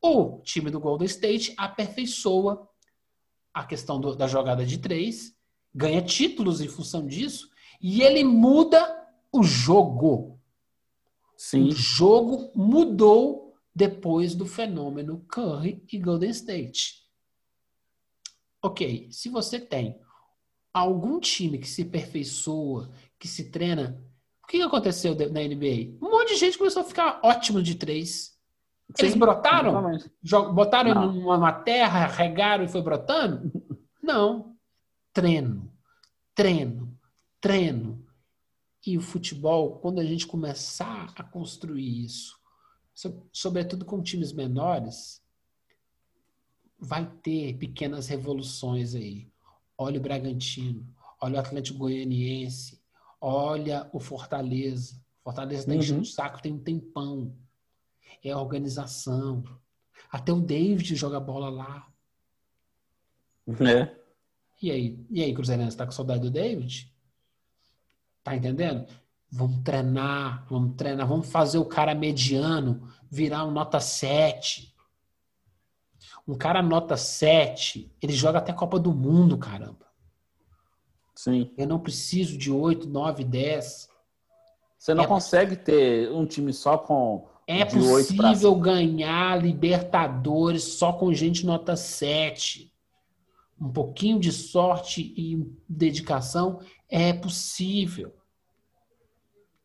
O 0.00 0.40
time 0.42 0.68
do 0.68 0.80
Golden 0.80 1.06
State 1.06 1.54
aperfeiçoa 1.56 2.68
a 3.54 3.64
questão 3.64 4.00
do, 4.00 4.16
da 4.16 4.26
jogada 4.26 4.66
de 4.66 4.78
três, 4.78 5.32
ganha 5.72 6.02
títulos 6.02 6.60
em 6.60 6.66
função 6.66 7.06
disso, 7.06 7.50
e 7.80 8.02
ele 8.02 8.24
muda 8.24 9.01
o 9.32 9.42
jogo. 9.42 10.38
Sim. 11.36 11.68
O 11.68 11.70
jogo 11.72 12.52
mudou 12.54 13.54
depois 13.74 14.34
do 14.34 14.46
fenômeno 14.46 15.24
Curry 15.28 15.82
e 15.90 15.98
Golden 15.98 16.30
State. 16.30 17.02
Ok, 18.62 19.08
se 19.10 19.28
você 19.28 19.58
tem 19.58 19.98
algum 20.72 21.18
time 21.18 21.58
que 21.58 21.68
se 21.68 21.82
aperfeiçoa, 21.82 22.90
que 23.18 23.26
se 23.26 23.50
treina. 23.50 24.00
O 24.44 24.46
que 24.46 24.60
aconteceu 24.60 25.14
na 25.14 25.40
NBA? 25.40 25.96
Um 26.02 26.10
monte 26.10 26.34
de 26.34 26.36
gente 26.36 26.58
começou 26.58 26.82
a 26.82 26.84
ficar 26.84 27.20
ótimo 27.22 27.62
de 27.62 27.74
três. 27.74 28.36
Eles 28.98 29.12
Sim, 29.12 29.18
brotaram? 29.18 29.98
Botaram 30.54 30.94
Não. 30.94 31.12
numa 31.12 31.52
terra, 31.52 32.06
regaram 32.06 32.64
e 32.64 32.68
foi 32.68 32.82
brotando? 32.82 33.50
Não. 34.02 34.56
Treino, 35.12 35.72
treino, 36.34 36.98
treino. 37.40 38.01
E 38.86 38.98
o 38.98 39.00
futebol, 39.00 39.78
quando 39.78 40.00
a 40.00 40.04
gente 40.04 40.26
começar 40.26 41.12
a 41.16 41.22
construir 41.22 42.04
isso, 42.04 42.38
sobretudo 43.32 43.84
com 43.84 44.02
times 44.02 44.32
menores, 44.32 45.22
vai 46.78 47.06
ter 47.22 47.56
pequenas 47.58 48.08
revoluções 48.08 48.94
aí 48.94 49.30
olha 49.78 49.98
o 49.98 50.02
Bragantino, 50.02 50.86
olha 51.20 51.36
o 51.36 51.40
Atlético 51.40 51.80
Goianiense, 51.80 52.82
Olha 53.24 53.88
o 53.92 54.00
Fortaleza. 54.00 55.00
Fortaleza 55.22 55.60
está 55.60 55.74
enchendo 55.76 55.98
uhum. 55.98 56.02
o 56.02 56.04
saco 56.04 56.42
tem 56.42 56.54
um 56.54 56.58
tempão. 56.58 57.32
É 58.20 58.34
organização. 58.34 59.44
Até 60.10 60.32
o 60.32 60.40
David 60.40 60.96
joga 60.96 61.20
bola 61.20 61.48
lá. 61.48 61.88
É. 63.46 63.96
E 64.60 64.72
aí? 64.72 65.06
E 65.08 65.22
aí, 65.22 65.32
Cruzeirense, 65.32 65.76
tá 65.76 65.86
com 65.86 65.92
saudade 65.92 66.22
do 66.22 66.32
David? 66.32 66.91
Tá 68.22 68.36
entendendo? 68.36 68.86
Vamos 69.30 69.62
treinar, 69.62 70.46
vamos 70.48 70.76
treinar, 70.76 71.06
vamos 71.06 71.28
fazer 71.30 71.58
o 71.58 71.64
cara 71.64 71.94
mediano 71.94 72.88
virar 73.10 73.44
um 73.44 73.50
nota 73.50 73.80
7. 73.80 74.72
Um 76.28 76.36
cara 76.36 76.62
nota 76.62 76.96
7, 76.96 77.90
ele 78.00 78.12
joga 78.12 78.38
até 78.38 78.52
Copa 78.52 78.78
do 78.78 78.92
Mundo, 78.92 79.36
caramba. 79.38 79.86
Sim. 81.14 81.52
Eu 81.56 81.66
não 81.66 81.78
preciso 81.78 82.36
de 82.36 82.50
8, 82.50 82.88
9, 82.88 83.24
10. 83.24 83.88
Você 84.78 84.94
não 84.94 85.04
é 85.04 85.06
consegue 85.06 85.56
ter 85.56 86.10
um 86.10 86.26
time 86.26 86.52
só 86.52 86.76
com. 86.76 87.28
É 87.46 87.64
possível 87.64 88.54
ganhar 88.56 89.40
Libertadores 89.40 90.62
só 90.64 90.92
com 90.92 91.12
gente 91.12 91.46
nota 91.46 91.76
7. 91.76 92.72
Um 93.60 93.70
pouquinho 93.70 94.18
de 94.18 94.32
sorte 94.32 95.14
e 95.16 95.48
dedicação 95.68 96.60
é 96.92 97.10
possível. 97.14 98.14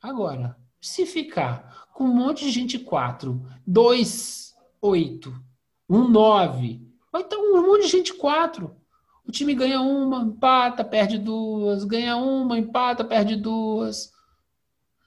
Agora, 0.02 0.58
se 0.80 1.06
ficar 1.06 1.90
com 1.94 2.06
um 2.06 2.16
monte 2.16 2.46
de 2.46 2.52
gente 2.52 2.80
4, 2.80 3.46
2, 3.68 4.56
8, 4.82 5.44
1, 5.90 6.08
9, 6.08 6.88
vai 7.12 7.26
ter 7.26 7.36
um 7.36 7.62
monte 7.68 7.82
de 7.82 7.90
gente 7.90 8.14
4. 8.14 8.74
O 9.28 9.32
time 9.32 9.54
ganha 9.54 9.82
uma, 9.82 10.22
empata, 10.22 10.86
perde 10.86 11.18
duas, 11.18 11.84
ganha 11.84 12.16
uma, 12.16 12.58
empata, 12.58 13.04
perde 13.04 13.36
duas. 13.36 14.14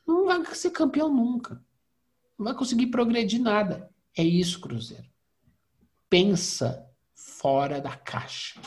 Não 0.07 0.27
vai 0.27 0.45
ser 0.55 0.73
campeão 0.73 1.09
nunca. 1.09 1.65
Não 2.39 2.45
vai 2.45 2.55
conseguir 2.55 2.89
progredir 2.89 3.41
nada. 3.41 3.91
É 4.15 4.23
isso, 4.23 4.61
Cruzeiro. 4.61 5.09
Pensa 6.11 6.87
fora 7.15 7.81
da 7.81 7.97
caixa. 7.97 8.61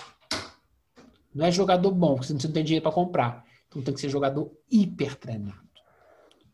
Não 1.34 1.46
é 1.46 1.52
jogador 1.52 1.92
bom, 1.92 2.16
porque 2.16 2.28
você 2.28 2.48
não 2.48 2.54
tem 2.54 2.64
dinheiro 2.64 2.84
para 2.84 2.92
comprar. 2.92 3.46
Então 3.68 3.82
tem 3.82 3.94
que 3.94 4.00
ser 4.00 4.10
jogador 4.10 4.52
hiper 4.70 5.16
treinado. 5.16 5.64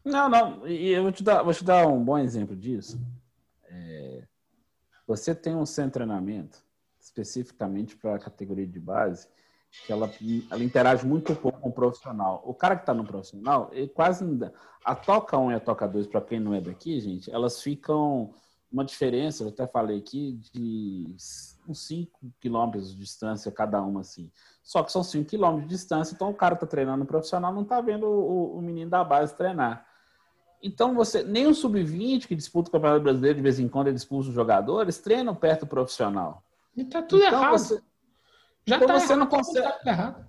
Não, 0.04 0.30
não. 0.30 0.68
E 0.68 0.90
eu 0.90 1.04
vou 1.04 1.12
te 1.12 1.24
dar, 1.24 1.44
vou 1.44 1.54
te 1.54 1.64
dar 1.64 1.88
um 1.88 2.04
bom 2.04 2.18
exemplo 2.18 2.56
disso. 2.56 3.00
É, 3.66 4.24
você 5.06 5.36
tem 5.36 5.56
um 5.56 5.66
centro 5.66 5.90
de 5.90 5.94
treinamento 5.94 6.64
especificamente 7.00 7.96
para 7.96 8.16
a 8.16 8.20
categoria 8.20 8.68
de 8.68 8.80
base, 8.80 9.28
que 9.86 9.92
ela, 9.92 10.12
ela 10.52 10.64
interage 10.64 11.06
muito 11.06 11.36
pouco 11.36 11.60
com 11.60 11.70
o 11.70 11.74
profissional. 11.74 12.42
O 12.46 12.54
cara 12.54 12.76
que 12.76 12.84
está 12.84 12.94
no 12.94 13.06
profissional, 13.06 13.70
ele 13.72 13.88
quase 13.88 14.26
a 14.84 14.96
toca 14.96 15.38
1 15.38 15.52
e 15.52 15.56
a 15.56 15.60
toca 15.60 15.88
2, 15.88 16.08
para 16.08 16.22
quem 16.22 16.40
não 16.40 16.54
é 16.54 16.62
daqui, 16.62 17.00
gente, 17.00 17.32
elas 17.32 17.62
ficam 17.62 18.34
uma 18.72 18.86
diferença, 18.86 19.44
eu 19.44 19.50
até 19.50 19.66
falei 19.66 19.98
aqui, 19.98 20.40
de 20.54 21.16
uns 21.68 21.88
5 21.88 22.20
quilômetros 22.40 22.92
de 22.92 22.98
distância 22.98 23.52
cada 23.52 23.82
uma, 23.82 24.02
assim. 24.02 24.32
Só 24.64 24.84
que 24.84 24.92
são 24.92 25.04
5 25.04 25.28
quilômetros 25.28 25.68
de 25.68 25.76
distância, 25.76 26.14
então 26.14 26.30
o 26.30 26.34
cara 26.34 26.54
está 26.54 26.68
treinando 26.68 27.06
profissional, 27.06 27.54
não 27.54 27.64
está 27.64 27.82
vendo 27.82 28.06
o, 28.06 28.58
o 28.58 28.62
menino 28.62 28.90
da 28.90 29.04
base 29.04 29.36
treinar. 29.36 29.86
Então, 30.62 30.94
você 30.94 31.24
nem 31.24 31.48
o 31.48 31.54
sub-20 31.54 32.28
que 32.28 32.36
disputa 32.36 32.70
o 32.70 32.72
Campeonato 32.72 33.02
Brasileiro 33.02 33.38
de 33.38 33.42
vez 33.42 33.60
em 33.60 33.68
quando 33.68 33.88
ele 33.88 33.96
expulsa 33.96 34.30
os 34.30 34.36
jogadores, 34.36 34.98
treinam 34.98 35.34
perto 35.34 35.62
do 35.62 35.68
profissional. 35.68 36.44
E 36.76 36.84
tá 36.84 37.02
tudo 37.02 37.24
então, 37.24 37.40
errado. 37.40 37.52
Você, 37.52 37.82
Já 38.66 38.76
então 38.76 38.88
tá 38.88 39.00
você 39.00 39.14
errado, 39.14 39.20
não 39.20 39.28
consegue. 39.28 39.68
Tá 39.68 39.80
errado. 39.86 40.28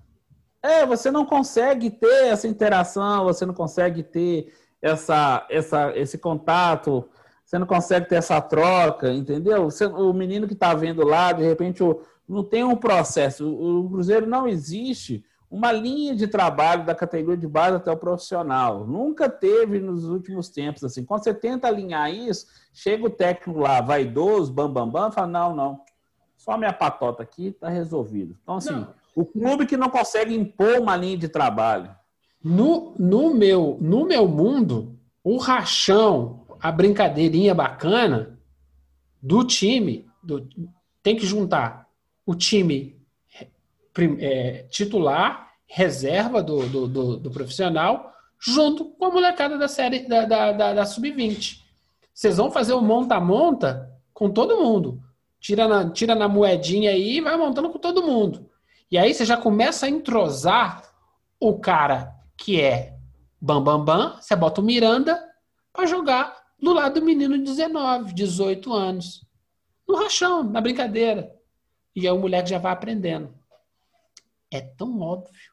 É, 0.62 0.86
você 0.86 1.10
não 1.10 1.24
consegue 1.24 1.90
ter 1.90 2.26
essa 2.26 2.46
interação, 2.46 3.24
você 3.24 3.44
não 3.44 3.54
consegue 3.54 4.02
ter 4.02 4.52
essa, 4.80 5.46
essa, 5.50 5.96
esse 5.96 6.18
contato, 6.18 7.08
você 7.50 7.58
não 7.58 7.66
consegue 7.66 8.08
ter 8.08 8.14
essa 8.14 8.40
troca, 8.40 9.12
entendeu? 9.12 9.64
Você, 9.64 9.84
o 9.84 10.12
menino 10.12 10.46
que 10.46 10.52
está 10.52 10.72
vendo 10.72 11.04
lá, 11.04 11.32
de 11.32 11.42
repente, 11.42 11.82
o, 11.82 12.00
não 12.28 12.44
tem 12.44 12.62
um 12.62 12.76
processo. 12.76 13.44
O, 13.44 13.86
o 13.86 13.90
Cruzeiro 13.90 14.24
não 14.24 14.46
existe 14.46 15.24
uma 15.50 15.72
linha 15.72 16.14
de 16.14 16.28
trabalho 16.28 16.86
da 16.86 16.94
categoria 16.94 17.36
de 17.36 17.48
base 17.48 17.74
até 17.74 17.90
o 17.90 17.96
profissional. 17.96 18.86
Nunca 18.86 19.28
teve 19.28 19.80
nos 19.80 20.04
últimos 20.04 20.48
tempos 20.48 20.84
assim. 20.84 21.04
Quando 21.04 21.24
você 21.24 21.34
tenta 21.34 21.66
alinhar 21.66 22.14
isso, 22.14 22.46
chega 22.72 23.06
o 23.06 23.10
técnico 23.10 23.58
lá, 23.58 23.80
vaidoso, 23.80 24.52
bam 24.52 24.70
bam 24.70 24.88
bam, 24.88 25.10
fala 25.10 25.26
não, 25.26 25.52
não. 25.52 25.80
Só 26.36 26.56
minha 26.56 26.72
patota 26.72 27.24
aqui 27.24 27.48
está 27.48 27.68
resolvido. 27.68 28.36
Então 28.44 28.58
assim, 28.58 28.70
não. 28.70 28.94
o 29.12 29.24
clube 29.24 29.66
que 29.66 29.76
não 29.76 29.90
consegue 29.90 30.36
impor 30.36 30.78
uma 30.78 30.94
linha 30.94 31.18
de 31.18 31.26
trabalho. 31.28 31.90
No, 32.44 32.94
no 32.96 33.34
meu 33.34 33.76
no 33.80 34.06
meu 34.06 34.28
mundo, 34.28 34.96
o 35.24 35.36
rachão, 35.36 36.46
a 36.60 36.70
brincadeirinha 36.70 37.54
bacana 37.54 38.38
do 39.22 39.44
time, 39.44 40.06
do, 40.22 40.48
tem 41.02 41.16
que 41.16 41.26
juntar 41.26 41.86
o 42.24 42.34
time 42.34 42.96
é, 44.18 44.66
titular, 44.70 45.50
reserva 45.66 46.42
do, 46.42 46.66
do, 46.68 46.88
do, 46.88 47.16
do, 47.16 47.30
profissional, 47.30 48.12
junto 48.38 48.84
com 48.84 49.06
a 49.06 49.10
molecada 49.10 49.58
da 49.58 49.68
série 49.68 50.06
da, 50.06 50.24
da, 50.24 50.52
da, 50.52 50.74
da 50.74 50.84
sub-20. 50.86 51.60
Vocês 52.12 52.36
vão 52.36 52.50
fazer 52.50 52.72
o 52.72 52.82
monta-monta 52.82 53.90
com 54.12 54.30
todo 54.30 54.62
mundo. 54.62 55.02
Tira 55.40 55.66
na, 55.66 55.90
tira 55.90 56.14
na 56.14 56.28
moedinha 56.28 56.90
aí 56.90 57.16
e 57.16 57.20
vai 57.20 57.36
montando 57.36 57.70
com 57.70 57.78
todo 57.78 58.02
mundo. 58.02 58.50
E 58.90 58.98
aí 58.98 59.14
você 59.14 59.24
já 59.24 59.36
começa 59.36 59.86
a 59.86 59.90
entrosar 59.90 60.82
o 61.38 61.58
cara 61.58 62.14
que 62.36 62.60
é 62.60 62.94
bam, 63.40 63.62
bam, 63.62 63.82
bam, 63.82 64.16
você 64.20 64.36
bota 64.36 64.60
o 64.60 64.64
Miranda 64.64 65.22
para 65.72 65.86
jogar 65.86 66.39
do 66.60 66.72
lado 66.72 67.00
do 67.00 67.06
menino 67.06 67.36
de 67.36 67.44
19, 67.44 68.12
18 68.14 68.72
anos. 68.72 69.24
No 69.88 69.96
rachão, 69.96 70.42
na 70.42 70.60
brincadeira. 70.60 71.34
E 71.94 72.06
aí 72.06 72.12
o 72.12 72.18
moleque 72.18 72.50
já 72.50 72.58
vai 72.58 72.72
aprendendo 72.72 73.40
é 74.50 74.60
tão 74.60 75.00
óbvio, 75.00 75.52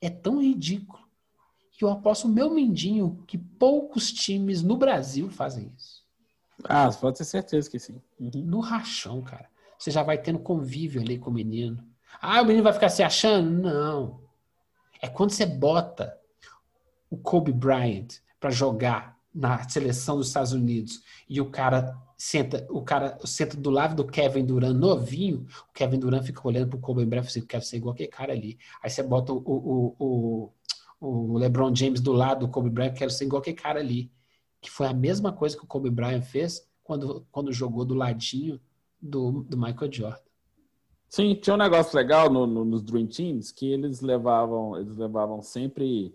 é 0.00 0.10
tão 0.10 0.42
ridículo, 0.42 1.08
que 1.72 1.84
eu 1.84 1.90
aposto 1.90 2.26
o 2.26 2.30
meu 2.30 2.50
mindinho 2.50 3.24
que 3.26 3.38
poucos 3.38 4.12
times 4.12 4.62
no 4.62 4.76
Brasil 4.76 5.30
fazem 5.30 5.72
isso. 5.76 6.04
Ah, 6.64 6.90
pode 6.92 7.16
ter 7.16 7.24
certeza 7.24 7.70
que 7.70 7.78
sim. 7.78 8.00
Uhum. 8.18 8.30
No 8.34 8.60
rachão, 8.60 9.22
cara. 9.22 9.48
Você 9.78 9.90
já 9.90 10.02
vai 10.02 10.18
tendo 10.18 10.38
convívio 10.38 11.00
ali 11.00 11.18
com 11.18 11.30
o 11.30 11.32
menino. 11.32 11.82
Ah, 12.20 12.42
o 12.42 12.44
menino 12.44 12.62
vai 12.62 12.74
ficar 12.74 12.90
se 12.90 13.02
achando? 13.02 13.50
Não. 13.50 14.20
É 15.00 15.08
quando 15.08 15.30
você 15.30 15.46
bota 15.46 16.14
o 17.08 17.16
Kobe 17.16 17.50
Bryant 17.50 18.08
para 18.38 18.50
jogar 18.50 19.18
na 19.34 19.68
seleção 19.68 20.16
dos 20.16 20.28
Estados 20.28 20.52
Unidos 20.52 21.02
e 21.28 21.40
o 21.40 21.50
cara 21.50 21.96
senta, 22.16 22.66
o 22.68 22.82
cara 22.82 23.18
senta 23.24 23.56
do 23.56 23.70
lado 23.70 23.94
do 23.94 24.04
Kevin 24.04 24.44
Durant 24.44 24.76
novinho, 24.76 25.46
o 25.68 25.72
Kevin 25.72 25.98
Durant 25.98 26.24
fica 26.24 26.46
olhando 26.46 26.68
pro 26.68 26.78
Kobe 26.78 27.06
Bryant 27.06 27.22
e 27.22 27.26
fala 27.26 27.30
assim, 27.30 27.46
quero 27.46 27.64
ser 27.64 27.76
igual 27.76 27.94
aquele 27.94 28.08
cara 28.08 28.32
ali. 28.32 28.58
Aí 28.82 28.90
você 28.90 29.02
bota 29.02 29.32
o, 29.32 29.38
o, 29.38 29.96
o, 29.98 30.52
o 31.00 31.38
LeBron 31.38 31.74
James 31.74 32.00
do 32.00 32.12
lado 32.12 32.46
do 32.46 32.52
Kobe 32.52 32.70
Bryant, 32.70 32.94
quero 32.94 33.10
ser 33.10 33.24
igual 33.24 33.40
aquele 33.40 33.56
cara 33.56 33.80
ali. 33.80 34.12
Que 34.60 34.70
foi 34.70 34.86
a 34.86 34.92
mesma 34.92 35.32
coisa 35.32 35.56
que 35.56 35.64
o 35.64 35.66
Kobe 35.66 35.88
Bryant 35.88 36.22
fez 36.22 36.68
quando, 36.82 37.26
quando 37.30 37.52
jogou 37.52 37.84
do 37.84 37.94
ladinho 37.94 38.60
do, 39.00 39.44
do 39.44 39.56
Michael 39.56 39.90
Jordan. 39.90 40.20
Sim, 41.08 41.34
tinha 41.34 41.54
um 41.54 41.58
negócio 41.58 41.96
legal 41.96 42.30
no, 42.30 42.46
no, 42.46 42.64
nos 42.64 42.82
Dream 42.82 43.06
Teams 43.06 43.50
que 43.50 43.72
eles 43.72 44.00
levavam, 44.00 44.78
eles 44.78 44.96
levavam 44.96 45.42
sempre 45.42 46.14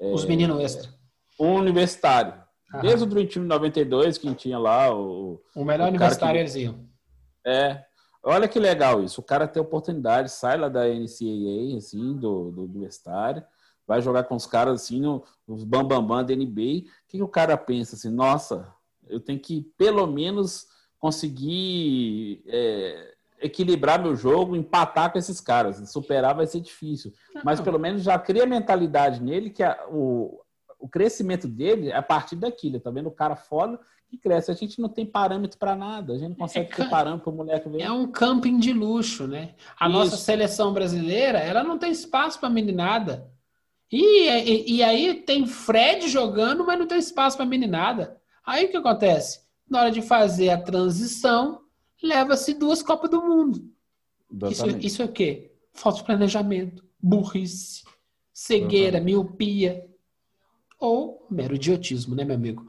os 0.00 0.24
é, 0.24 0.26
meninos 0.26 0.60
extra. 0.60 0.92
Um 1.38 1.54
universitário. 1.54 2.43
Desde 2.80 3.04
o 3.04 3.06
Dream 3.06 3.26
Team 3.26 3.44
92, 3.44 4.18
que 4.18 4.34
tinha 4.34 4.58
lá 4.58 4.94
o. 4.94 5.40
O 5.54 5.64
melhor 5.64 5.86
o 5.86 5.88
universitário 5.88 6.44
que... 6.50 6.58
iam. 6.60 6.88
É. 7.46 7.84
Olha 8.22 8.48
que 8.48 8.58
legal 8.58 9.02
isso. 9.02 9.20
O 9.20 9.24
cara 9.24 9.46
tem 9.46 9.62
oportunidade, 9.62 10.30
sai 10.30 10.56
lá 10.56 10.68
da 10.68 10.88
NCAA, 10.88 11.76
assim, 11.76 12.16
do, 12.16 12.50
do 12.50 12.64
universitário, 12.64 13.44
vai 13.86 14.00
jogar 14.00 14.24
com 14.24 14.34
os 14.34 14.46
caras 14.46 14.82
assim, 14.82 14.98
no, 15.00 15.22
nos 15.46 15.62
bambambam 15.62 16.06
bam, 16.06 16.16
bam 16.16 16.24
da 16.24 16.34
NBA. 16.34 16.50
O 16.50 17.06
que, 17.06 17.18
que 17.18 17.22
o 17.22 17.28
cara 17.28 17.56
pensa 17.56 17.96
assim? 17.96 18.08
Nossa, 18.08 18.66
eu 19.06 19.20
tenho 19.20 19.38
que 19.38 19.70
pelo 19.76 20.06
menos 20.06 20.66
conseguir 20.98 22.42
é, 22.46 23.14
equilibrar 23.42 24.02
meu 24.02 24.16
jogo, 24.16 24.56
empatar 24.56 25.12
com 25.12 25.18
esses 25.18 25.38
caras. 25.38 25.76
Superar 25.90 26.34
vai 26.34 26.46
ser 26.46 26.60
difícil. 26.60 27.12
Mas 27.44 27.60
pelo 27.60 27.78
menos 27.78 28.02
já 28.02 28.18
cria 28.18 28.46
mentalidade 28.46 29.22
nele 29.22 29.50
que 29.50 29.62
a, 29.62 29.84
o, 29.90 30.40
o 30.84 30.88
crescimento 30.88 31.48
dele 31.48 31.88
é 31.88 31.96
a 31.96 32.02
partir 32.02 32.36
daquilo. 32.36 32.78
Tá 32.78 32.90
vendo 32.90 33.06
o 33.06 33.10
cara 33.10 33.34
foda 33.34 33.80
que 34.06 34.18
cresce. 34.18 34.50
A 34.50 34.54
gente 34.54 34.78
não 34.82 34.88
tem 34.90 35.06
parâmetro 35.06 35.58
para 35.58 35.74
nada. 35.74 36.12
A 36.12 36.18
gente 36.18 36.28
não 36.28 36.36
consegue 36.36 36.70
é, 36.70 36.76
ter 36.76 36.90
parâmetro 36.90 37.24
para 37.24 37.32
o 37.32 37.36
moleque 37.36 37.68
ver. 37.70 37.80
É 37.80 37.90
um 37.90 38.06
camping 38.06 38.58
de 38.58 38.70
luxo, 38.70 39.26
né? 39.26 39.54
A 39.80 39.88
Isso. 39.88 39.96
nossa 39.98 40.16
seleção 40.18 40.74
brasileira, 40.74 41.38
ela 41.38 41.64
não 41.64 41.78
tem 41.78 41.90
espaço 41.90 42.38
para 42.38 42.50
meninada. 42.50 43.32
E, 43.90 44.28
e, 44.28 44.76
e, 44.76 44.82
aí 44.82 45.22
tem 45.22 45.46
Fred 45.46 46.06
jogando, 46.06 46.66
mas 46.66 46.78
não 46.78 46.86
tem 46.86 46.98
espaço 46.98 47.38
para 47.38 47.46
meninada. 47.46 48.20
Aí 48.44 48.66
o 48.66 48.68
que 48.68 48.76
acontece? 48.76 49.40
Na 49.66 49.80
hora 49.80 49.90
de 49.90 50.02
fazer 50.02 50.50
a 50.50 50.60
transição, 50.60 51.62
leva-se 52.02 52.52
duas 52.52 52.82
Copas 52.82 53.08
do 53.08 53.22
Mundo. 53.22 53.70
Isso, 54.50 54.68
isso, 54.80 55.00
é 55.00 55.06
o 55.06 55.12
quê? 55.12 55.50
Falta 55.72 56.00
de 56.00 56.04
planejamento, 56.04 56.84
burrice, 57.00 57.84
cegueira, 58.34 59.00
miopia. 59.00 59.93
Ou 60.78 61.26
mero 61.30 61.54
idiotismo, 61.54 62.14
né, 62.14 62.24
meu 62.24 62.34
amigo? 62.34 62.66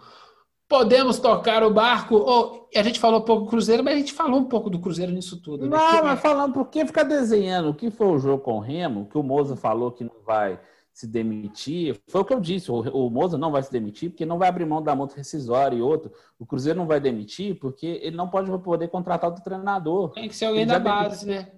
Podemos 0.67 1.19
tocar 1.19 1.63
o 1.63 1.71
barco. 1.71 2.15
Oh, 2.15 2.67
a 2.75 2.81
gente 2.81 2.99
falou 2.99 3.19
um 3.19 3.23
pouco 3.23 3.43
do 3.43 3.49
Cruzeiro, 3.49 3.83
mas 3.83 3.93
a 3.93 3.97
gente 3.97 4.13
falou 4.13 4.39
um 4.39 4.45
pouco 4.45 4.69
do 4.69 4.79
Cruzeiro 4.79 5.11
nisso 5.11 5.39
tudo. 5.39 5.69
Né? 5.69 5.77
Não, 5.77 6.03
mas 6.03 6.19
falando, 6.19 6.53
por 6.53 6.67
que 6.69 6.85
ficar 6.85 7.03
desenhando? 7.03 7.69
O 7.69 7.73
que 7.73 7.91
foi 7.91 8.07
o 8.07 8.17
jogo 8.17 8.41
com 8.41 8.53
o 8.53 8.59
Remo, 8.59 9.05
que 9.05 9.17
o 9.17 9.23
Moza 9.23 9.55
falou 9.55 9.91
que 9.91 10.03
não 10.03 10.15
vai 10.25 10.59
se 10.91 11.05
demitir. 11.05 12.01
Foi 12.07 12.21
o 12.21 12.25
que 12.25 12.33
eu 12.33 12.39
disse: 12.39 12.71
o, 12.71 12.79
o 12.79 13.09
Moza 13.11 13.37
não 13.37 13.51
vai 13.51 13.61
se 13.61 13.71
demitir 13.71 14.09
porque 14.09 14.25
não 14.25 14.39
vai 14.39 14.49
abrir 14.49 14.65
mão 14.65 14.81
da 14.81 14.95
multa 14.95 15.15
rescisória 15.17 15.75
e 15.75 15.81
outro. 15.81 16.11
O 16.39 16.45
Cruzeiro 16.45 16.79
não 16.79 16.87
vai 16.87 16.99
demitir 16.99 17.59
porque 17.59 17.99
ele 18.01 18.15
não 18.15 18.27
pode 18.27 18.49
poder 18.59 18.87
contratar 18.87 19.29
outro 19.29 19.43
treinador. 19.43 20.11
Tem 20.11 20.27
que 20.27 20.35
ser 20.35 20.45
alguém 20.45 20.65
da 20.65 20.79
base, 20.79 21.27
né? 21.27 21.51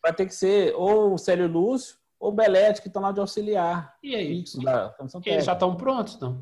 Vai 0.00 0.12
ter 0.12 0.26
que 0.26 0.34
ser 0.34 0.74
ou 0.76 1.14
o 1.14 1.18
Célio 1.18 1.48
Lúcio 1.48 1.96
ou 2.22 2.28
o 2.28 2.32
Belete, 2.32 2.80
que 2.80 2.86
estão 2.86 3.02
lá 3.02 3.10
de 3.10 3.18
auxiliar. 3.18 3.96
E 4.00 4.14
aí? 4.14 4.44
Da 4.62 4.94
Eles 5.26 5.44
já 5.44 5.54
estão 5.54 5.74
prontos, 5.74 6.20
não? 6.20 6.40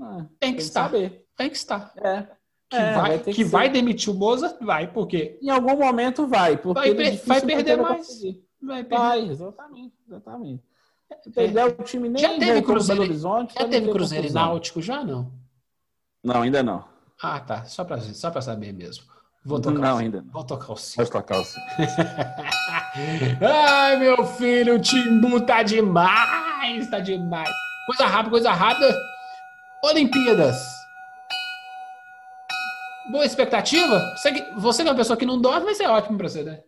Ah, 0.00 0.24
tem 0.38 0.52
que 0.52 0.58
tem 0.58 0.66
estar. 0.66 0.84
Saber. 0.84 1.26
Tem 1.36 1.50
que 1.50 1.56
estar. 1.56 1.92
É. 1.96 2.22
Que, 2.70 2.76
é, 2.76 2.94
vai, 2.94 3.08
vai 3.10 3.18
que, 3.18 3.32
que 3.32 3.44
vai 3.44 3.68
demitir 3.68 4.12
o 4.12 4.16
Moza, 4.16 4.56
vai, 4.60 4.90
porque. 4.90 5.36
Em 5.42 5.50
algum 5.50 5.76
momento 5.76 6.28
vai, 6.28 6.56
porque 6.56 6.94
vai, 6.94 6.94
per 6.94 7.26
vai 7.26 7.40
perder 7.40 7.76
mais. 7.76 8.22
Vai, 8.62 8.84
perder. 8.84 8.98
vai, 8.98 9.28
exatamente, 9.28 9.94
exatamente. 10.06 10.64
É. 11.10 11.64
o 11.66 11.84
time 11.84 12.08
nem 12.08 12.22
já 12.22 12.38
teve 12.38 12.62
Cruzeiro, 12.62 13.02
Horizonte, 13.02 13.54
já 13.54 13.68
teve 13.68 13.90
Cruzeiro 13.90 14.28
e 14.28 14.30
Náutico 14.30 14.80
já 14.80 15.04
não? 15.04 15.30
Não, 16.24 16.40
ainda 16.40 16.62
não. 16.62 16.84
Ah, 17.20 17.40
tá. 17.40 17.64
Só 17.64 17.84
para 17.84 18.00
só 18.00 18.30
pra 18.30 18.40
saber 18.40 18.72
mesmo. 18.72 19.04
Vou 19.44 19.60
tocar 19.60 19.78
não, 19.78 19.98
ainda 19.98 20.22
não. 20.22 20.30
Vou 20.30 20.44
tocar 20.44 20.72
o 20.72 20.76
sino. 20.76 21.04
Pode 21.04 21.10
tocar 21.10 21.40
o 21.40 21.44
sino. 21.44 21.64
Ai, 23.40 23.96
meu 23.96 24.24
filho, 24.24 24.76
o 24.76 24.80
Timbu 24.80 25.40
tá 25.40 25.62
demais, 25.62 26.88
tá 26.88 27.00
demais. 27.00 27.50
Coisa 27.86 28.06
rápida, 28.06 28.30
coisa 28.30 28.52
rápida. 28.52 28.96
Olimpíadas. 29.84 30.56
Boa 33.10 33.24
expectativa? 33.24 33.98
Você, 34.16 34.52
você 34.56 34.82
que 34.82 34.88
é 34.88 34.92
uma 34.92 34.96
pessoa 34.96 35.16
que 35.16 35.26
não 35.26 35.40
dorme, 35.40 35.64
vai 35.64 35.74
ser 35.74 35.88
ótimo 35.88 36.16
pra 36.16 36.28
você, 36.28 36.44
né? 36.44 36.60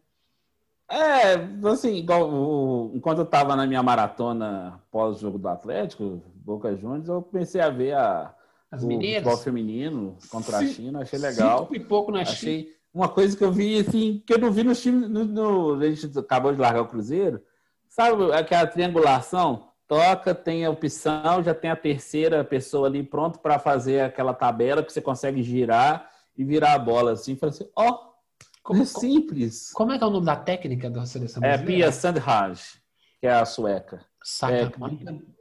É, 0.91 1.35
assim, 1.69 1.95
igual, 1.95 2.29
o, 2.29 2.93
enquanto 2.95 3.19
eu 3.19 3.27
tava 3.27 3.55
na 3.55 3.67
minha 3.67 3.83
maratona 3.83 4.81
pós-jogo 4.91 5.39
do 5.39 5.49
Atlético, 5.49 6.23
Boca 6.35 6.77
Juniors, 6.77 7.09
eu 7.09 7.23
comecei 7.23 7.61
a 7.61 7.71
ver 7.71 7.95
a, 7.95 8.35
As 8.75 8.83
o 8.83 8.87
meninas. 8.87 9.23
futebol 9.23 9.37
feminino 9.39 10.19
contra 10.29 10.59
a 10.59 10.67
China, 10.67 11.03
achei 11.03 11.19
legal. 11.19 11.61
Cinco 11.61 11.77
e 11.77 11.81
pouco 11.81 12.11
na 12.11 12.21
achei 12.21 12.63
China. 12.63 12.75
Uma 12.93 13.09
coisa 13.09 13.37
que 13.37 13.43
eu 13.43 13.51
vi, 13.51 13.81
assim, 13.81 14.23
que 14.25 14.33
eu 14.33 14.39
não 14.39 14.53
vi 14.53 14.63
no 14.63 14.75
time, 14.75 15.09
no, 15.09 15.25
no, 15.25 15.81
a 15.81 15.91
gente 15.91 16.17
acabou 16.19 16.53
de 16.53 16.61
largar 16.61 16.83
o 16.83 16.89
Cruzeiro, 16.89 17.43
sabe 17.89 18.33
aquela 18.33 18.67
triangulação? 18.67 19.69
toca, 19.87 20.35
tem 20.35 20.65
a 20.65 20.71
opção, 20.71 21.43
já 21.43 21.55
tem 21.55 21.71
a 21.71 21.77
terceira 21.77 22.45
pessoa 22.45 22.89
ali 22.89 23.03
pronto 23.03 23.39
para 23.39 23.59
fazer 23.59 24.01
aquela 24.01 24.35
tabela 24.35 24.83
que 24.83 24.93
você 24.93 25.01
consegue 25.01 25.43
girar 25.43 26.11
e 26.37 26.45
virar 26.45 26.75
a 26.75 26.79
bola 26.79 27.13
assim. 27.13 27.37
Fala 27.37 27.51
assim, 27.51 27.69
ó, 27.77 27.91
oh, 27.91 28.15
como 28.63 28.83
é 28.83 28.85
simples. 28.87 29.73
Como 29.73 29.93
é 29.93 29.99
que 29.99 30.05
é 30.05 30.07
o 30.07 30.11
nome 30.11 30.27
da 30.27 30.37
técnica 30.37 30.91
da 30.91 31.05
seleção 31.07 31.43
é 31.43 31.49
brasileira? 31.49 31.73
É 31.73 31.77
Pia 31.77 31.93
Sandhage, 31.93 32.81
que 33.21 33.27
é 33.27 33.33
a 33.33 33.45
sueca. 33.45 34.05
Saca 34.23 34.55
é, 34.55 34.73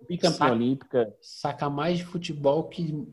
bicampeã 0.08 0.52
olímpica. 0.52 1.16
Saca 1.22 1.70
mais 1.70 2.00
de 2.00 2.06
futebol 2.06 2.68
que 2.68 3.08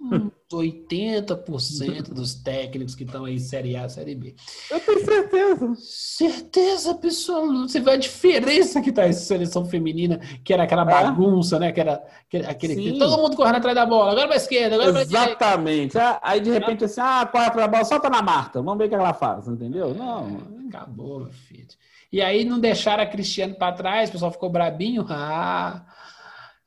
uns 0.00 0.30
80% 0.52 2.12
dos 2.12 2.34
técnicos 2.34 2.94
que 2.94 3.04
estão 3.04 3.24
aí 3.24 3.40
Série 3.40 3.76
A, 3.76 3.88
Série 3.88 4.14
B. 4.14 4.34
Eu 4.70 4.80
tenho 4.80 5.04
certeza. 5.04 5.74
Certeza 5.76 6.90
absoluta. 6.92 7.68
Você 7.68 7.80
vê 7.80 7.90
a 7.92 7.96
diferença 7.96 8.80
que 8.80 8.92
tá 8.92 9.02
essa 9.02 9.24
seleção 9.24 9.64
feminina, 9.64 10.18
que 10.44 10.52
era 10.52 10.64
aquela 10.64 10.82
é. 10.82 10.84
bagunça, 10.84 11.58
né? 11.58 11.72
Que 11.72 11.80
era 11.80 12.02
aquele, 12.26 12.46
aquele 12.46 12.98
todo 12.98 13.20
mundo 13.20 13.36
correndo 13.36 13.56
atrás 13.56 13.74
da 13.74 13.86
bola, 13.86 14.12
agora 14.12 14.28
pra 14.28 14.36
esquerda, 14.36 14.76
agora 14.76 15.00
Exatamente. 15.00 15.92
pra 15.92 16.00
direita. 16.00 16.20
Aí 16.22 16.40
de 16.40 16.50
repente 16.50 16.84
assim, 16.84 17.00
ah, 17.00 17.28
corre 17.30 17.46
atrás 17.46 17.66
da 17.66 17.72
bola, 17.72 17.84
solta 17.84 18.10
na 18.10 18.22
Marta, 18.22 18.62
vamos 18.62 18.78
ver 18.78 18.84
o 18.86 18.88
que 18.88 18.94
ela 18.94 19.14
faz, 19.14 19.48
entendeu? 19.48 19.94
Não. 19.94 20.38
Acabou, 20.68 21.20
meu 21.20 21.32
filho. 21.32 21.66
E 22.12 22.20
aí 22.22 22.44
não 22.44 22.58
deixaram 22.58 23.02
a 23.02 23.06
Cristiano 23.06 23.54
para 23.54 23.72
trás, 23.72 24.08
o 24.08 24.12
pessoal 24.12 24.30
ficou 24.30 24.50
brabinho. 24.50 25.04
Ah, 25.08 25.84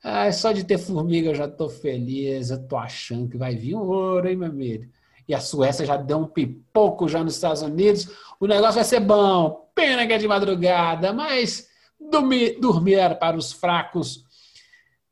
ah, 0.02 0.30
só 0.32 0.52
de 0.52 0.64
ter 0.64 0.78
formiga 0.78 1.30
eu 1.30 1.34
já 1.34 1.46
tô 1.46 1.68
feliz, 1.68 2.50
eu 2.50 2.66
tô 2.66 2.76
achando 2.76 3.28
que 3.28 3.36
vai 3.36 3.54
vir 3.54 3.74
um 3.74 3.86
ouro, 3.86 4.28
hein, 4.28 4.36
meu 4.36 4.48
amigo? 4.48 4.86
E 5.28 5.34
a 5.34 5.40
Suécia 5.40 5.86
já 5.86 5.96
deu 5.96 6.18
um 6.18 6.26
pipoco 6.26 7.08
já 7.08 7.22
nos 7.22 7.34
Estados 7.34 7.62
Unidos. 7.62 8.10
O 8.40 8.46
negócio 8.46 8.74
vai 8.74 8.84
ser 8.84 9.00
bom. 9.00 9.70
Pena 9.74 10.06
que 10.06 10.12
é 10.12 10.18
de 10.18 10.26
madrugada, 10.26 11.12
mas 11.12 11.68
dormir, 12.10 12.58
dormir 12.58 13.16
para 13.18 13.36
os 13.36 13.52
fracos. 13.52 14.24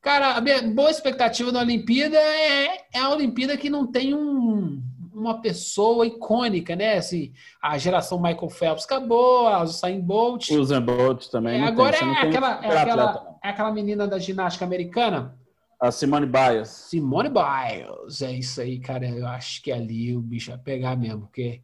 Cara, 0.00 0.34
a 0.34 0.40
minha 0.40 0.62
boa 0.62 0.90
expectativa 0.90 1.52
da 1.52 1.60
Olimpíada 1.60 2.16
é, 2.16 2.86
é 2.94 2.98
a 2.98 3.10
Olimpíada 3.10 3.56
que 3.56 3.68
não 3.68 3.86
tem 3.86 4.14
um, 4.14 4.82
uma 5.18 5.40
pessoa 5.40 6.06
icônica, 6.06 6.74
né? 6.76 6.96
Assim, 6.96 7.32
a 7.60 7.76
geração 7.76 8.20
Michael 8.20 8.50
Phelps 8.50 8.84
acabou, 8.84 9.46
a 9.48 9.62
Usain 9.62 10.00
Bolt. 10.00 10.50
O 10.50 10.60
Usain 10.60 10.80
Bolt 10.80 11.28
também. 11.28 11.60
É, 11.60 11.66
agora 11.66 11.96
é 11.96 12.00
aquela, 12.00 12.64
é, 12.64 12.78
aquela, 12.78 13.38
é 13.42 13.48
aquela 13.48 13.72
menina 13.72 14.06
da 14.06 14.18
ginástica 14.18 14.64
americana. 14.64 15.36
A 15.80 15.92
Simone 15.92 16.26
Biles. 16.26 16.68
Simone 16.68 17.28
Biles, 17.28 18.22
é 18.22 18.32
isso 18.32 18.60
aí, 18.60 18.80
cara. 18.80 19.08
Eu 19.08 19.26
acho 19.26 19.62
que 19.62 19.70
ali 19.70 20.16
o 20.16 20.20
bicho 20.20 20.50
vai 20.50 20.58
pegar 20.58 20.96
mesmo, 20.96 21.22
porque 21.22 21.62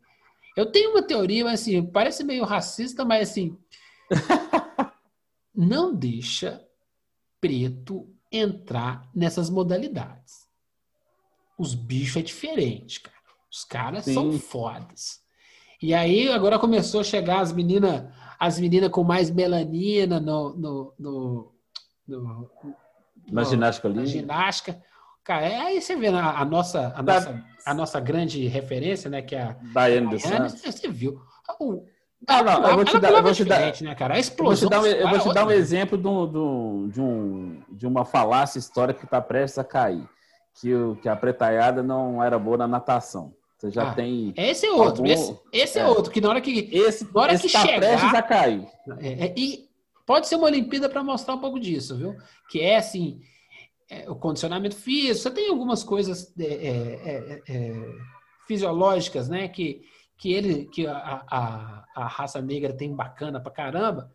eu 0.56 0.70
tenho 0.70 0.90
uma 0.90 1.02
teoria, 1.02 1.44
mas 1.44 1.60
assim, 1.60 1.84
parece 1.84 2.22
meio 2.22 2.44
racista, 2.44 3.04
mas 3.04 3.30
assim, 3.30 3.58
não 5.54 5.92
deixa 5.92 6.64
preto 7.40 8.08
entrar 8.30 9.08
nessas 9.14 9.50
modalidades. 9.50 10.48
Os 11.58 11.74
bichos 11.74 12.16
é 12.16 12.22
diferente, 12.22 13.00
cara. 13.00 13.14
Os 13.54 13.62
caras 13.62 14.04
Sim. 14.04 14.14
são 14.14 14.32
fodas. 14.32 15.20
E 15.80 15.94
aí 15.94 16.28
agora 16.28 16.58
começou 16.58 17.02
a 17.02 17.04
chegar 17.04 17.38
as 17.38 17.52
meninas, 17.52 18.04
as 18.36 18.58
meninas 18.58 18.90
com 18.90 19.04
mais 19.04 19.30
melanina 19.30 20.18
no, 20.18 20.56
no, 20.56 20.94
no, 20.98 21.52
no 22.08 22.50
na 23.30 23.44
ginástica 23.44 23.86
ali. 23.86 23.98
Na 23.98 24.04
ginástica. 24.06 24.82
Cara, 25.22 25.46
é, 25.46 25.56
aí 25.60 25.80
você 25.80 25.94
vê 25.94 26.08
a, 26.08 26.40
a 26.40 26.44
nossa, 26.44 26.92
a, 26.96 27.00
da... 27.00 27.14
nossa, 27.14 27.44
a 27.64 27.74
nossa 27.74 28.00
grande 28.00 28.44
referência, 28.48 29.08
né? 29.08 29.22
Que 29.22 29.36
é 29.36 29.42
a 29.42 29.56
Daiane 29.72 30.08
dos 30.08 30.22
Santos. 30.22 30.60
Você 30.60 30.88
viu. 30.88 31.20
O, 31.60 31.84
não, 32.28 32.42
não, 32.42 32.70
eu 32.70 32.74
vou 32.74 32.84
te 32.84 32.98
dar, 32.98 33.12
eu 33.12 33.22
vou 33.22 33.32
te 33.32 33.44
dar, 33.44 33.80
né, 33.82 33.94
cara? 33.94 34.14
A 34.14 34.18
explosão. 34.18 34.68
Eu 34.68 34.80
vou 34.80 34.90
te 34.90 34.98
dar 34.98 35.06
um, 35.06 35.10
vou 35.10 35.20
te 35.20 35.34
dar 35.34 35.46
um 35.46 35.50
exemplo 35.52 35.96
de, 35.96 36.08
um, 36.08 36.88
de, 36.88 37.00
um, 37.00 37.62
de 37.70 37.86
uma 37.86 38.04
falácia 38.04 38.58
histórica 38.58 38.98
que 38.98 39.04
está 39.04 39.20
prestes 39.20 39.58
a 39.58 39.64
cair. 39.64 40.08
Que, 40.54 40.70
que 41.02 41.08
a 41.08 41.16
pretaiada 41.16 41.82
não 41.82 42.22
era 42.22 42.38
boa 42.38 42.56
na 42.56 42.66
natação. 42.66 43.32
Você 43.64 43.70
já 43.70 43.90
ah, 43.90 43.94
tem. 43.94 44.34
Esse 44.36 44.66
é 44.66 44.72
outro. 44.72 45.02
Algum... 45.02 45.06
Esse, 45.06 45.40
esse 45.50 45.78
é. 45.78 45.82
é. 45.82 45.86
outro, 45.86 46.12
que 46.12 46.20
na 46.20 46.28
hora 46.28 46.40
que. 46.40 46.68
Esse, 46.70 47.04
na 47.04 47.20
hora 47.20 47.32
esse 47.32 47.46
que 47.46 47.52
tá 47.52 47.60
chegar, 47.60 47.78
prestes 47.78 48.14
a 48.14 48.22
cair. 48.22 48.68
É, 49.00 49.26
é, 49.26 49.34
e 49.36 49.68
pode 50.04 50.28
ser 50.28 50.36
uma 50.36 50.46
Olimpíada 50.46 50.88
para 50.88 51.02
mostrar 51.02 51.34
um 51.34 51.40
pouco 51.40 51.58
disso, 51.58 51.96
viu? 51.96 52.14
Que 52.50 52.60
é 52.60 52.76
assim. 52.76 53.20
É, 53.88 54.10
o 54.10 54.14
condicionamento 54.14 54.76
físico, 54.76 55.14
você 55.14 55.30
tem 55.30 55.48
algumas 55.48 55.84
coisas 55.84 56.32
é, 56.38 57.42
é, 57.46 57.82
fisiológicas, 58.46 59.28
né? 59.28 59.48
Que, 59.48 59.82
que 60.18 60.32
ele, 60.32 60.66
que 60.66 60.86
a, 60.86 61.24
a, 61.30 61.84
a, 61.94 62.06
raça 62.06 62.40
negra 62.40 62.72
tem 62.72 62.94
bacana 62.94 63.40
pra 63.40 63.52
caramba. 63.52 64.10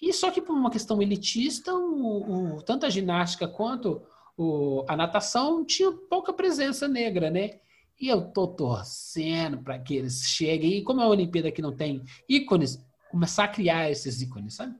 E 0.00 0.12
só 0.12 0.30
que 0.30 0.40
por 0.40 0.54
uma 0.54 0.70
questão 0.70 1.00
elitista, 1.02 1.72
o, 1.74 2.56
o 2.56 2.62
tanto 2.62 2.86
a 2.86 2.90
ginástica 2.90 3.46
quanto 3.46 4.02
o, 4.36 4.84
a 4.88 4.96
natação 4.96 5.64
tinha 5.64 5.92
pouca 5.92 6.32
presença 6.32 6.86
negra, 6.88 7.30
né? 7.30 7.58
E 8.00 8.08
eu 8.08 8.30
tô 8.30 8.46
torcendo 8.46 9.58
para 9.58 9.78
que 9.78 9.96
eles 9.96 10.22
cheguem. 10.22 10.74
E 10.74 10.84
como 10.84 11.00
é 11.00 11.04
uma 11.04 11.10
Olimpíada 11.10 11.50
que 11.50 11.62
não 11.62 11.74
tem 11.74 12.04
ícones, 12.28 12.84
começar 13.10 13.44
a 13.44 13.48
criar 13.48 13.90
esses 13.90 14.22
ícones, 14.22 14.54
sabe? 14.54 14.76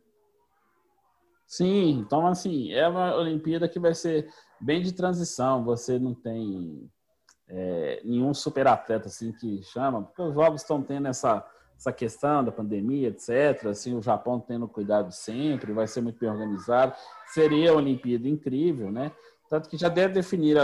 Sim, 1.46 1.92
então 1.92 2.26
assim, 2.26 2.72
é 2.72 2.86
uma 2.86 3.16
Olimpíada 3.16 3.68
que 3.68 3.80
vai 3.80 3.94
ser 3.94 4.28
bem 4.60 4.82
de 4.82 4.92
transição. 4.92 5.64
Você 5.64 5.98
não 5.98 6.14
tem 6.14 6.88
é, 7.48 8.02
nenhum 8.04 8.34
super 8.34 8.66
atleta 8.66 9.08
assim 9.08 9.32
que 9.32 9.62
chama, 9.62 10.02
porque 10.02 10.20
os 10.22 10.34
jogos 10.34 10.60
estão 10.60 10.82
tendo 10.82 11.08
essa, 11.08 11.44
essa 11.76 11.92
questão 11.92 12.44
da 12.44 12.52
pandemia, 12.52 13.08
etc. 13.08 13.66
Assim, 13.68 13.96
o 13.96 14.02
Japão 14.02 14.38
tendo 14.38 14.68
cuidado 14.68 15.10
sempre, 15.10 15.72
vai 15.72 15.86
ser 15.86 16.02
muito 16.02 16.20
bem 16.20 16.30
organizado. 16.30 16.94
Seria 17.28 17.72
uma 17.72 17.80
Olimpíada 17.80 18.28
incrível, 18.28 18.92
né? 18.92 19.10
Tanto 19.48 19.68
que 19.68 19.76
já 19.76 19.88
deve 19.88 20.12
definir, 20.12 20.56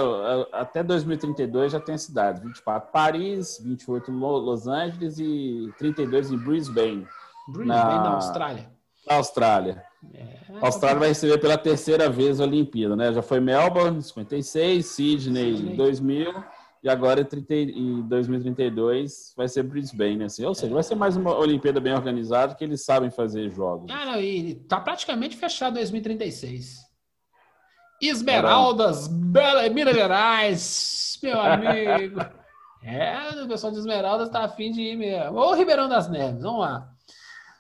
até 0.53 0.83
2032 0.83 1.73
já 1.73 1.81
tem 1.81 1.95
a 1.95 1.99
cidade, 1.99 2.43
24 2.43 2.93
Paris, 2.93 3.59
28 3.65 4.11
Los 4.11 4.67
Angeles 4.67 5.19
e 5.19 5.73
32 5.79 6.31
em 6.31 6.37
Brisbane. 6.37 7.07
Brisbane, 7.49 7.69
na, 7.69 8.03
na 8.03 8.15
Austrália. 8.15 8.71
Na 9.07 9.17
Austrália. 9.17 9.85
É, 10.13 10.37
a 10.61 10.67
Austrália 10.67 10.99
vai 10.99 11.09
receber 11.09 11.39
pela 11.39 11.57
terceira 11.57 12.11
vez 12.11 12.41
a 12.41 12.45
Olimpíada, 12.45 12.95
né? 12.95 13.13
Já 13.13 13.23
foi 13.23 13.41
Melbourne, 13.41 14.03
56, 14.03 14.85
Sydney, 14.85 15.57
Sydney. 15.57 15.77
2000 15.77 16.45
e 16.85 16.89
agora 16.91 17.27
em 17.51 18.03
2032 18.03 19.33
vai 19.35 19.49
ser 19.49 19.63
Brisbane, 19.63 20.25
assim. 20.25 20.45
Ou 20.45 20.55
seja, 20.55 20.75
vai 20.75 20.83
ser 20.83 20.95
mais 20.95 21.17
uma 21.17 21.35
Olimpíada 21.35 21.81
bem 21.81 21.95
organizada 21.95 22.55
que 22.55 22.63
eles 22.63 22.85
sabem 22.85 23.11
fazer 23.11 23.51
jogos. 23.51 23.91
Ah, 23.91 24.05
não, 24.05 24.21
e 24.21 24.55
tá 24.55 24.79
praticamente 24.79 25.35
fechado 25.35 25.75
2036. 25.75 26.84
Esmeraldas, 28.09 29.09
Bela, 29.09 29.69
Minas 29.69 29.95
Gerais, 29.95 31.19
meu 31.23 31.41
amigo. 31.41 32.21
É, 32.87 33.43
o 33.43 33.49
pessoal 33.49 33.73
de 33.73 33.79
Esmeraldas 33.79 34.29
tá 34.29 34.45
afim 34.45 34.71
de 34.71 34.83
ir 34.83 34.95
mesmo. 34.95 35.39
Ou 35.39 35.55
Ribeirão 35.55 35.89
das 35.89 36.07
Neves, 36.07 36.43
vamos 36.43 36.61
lá. 36.61 36.87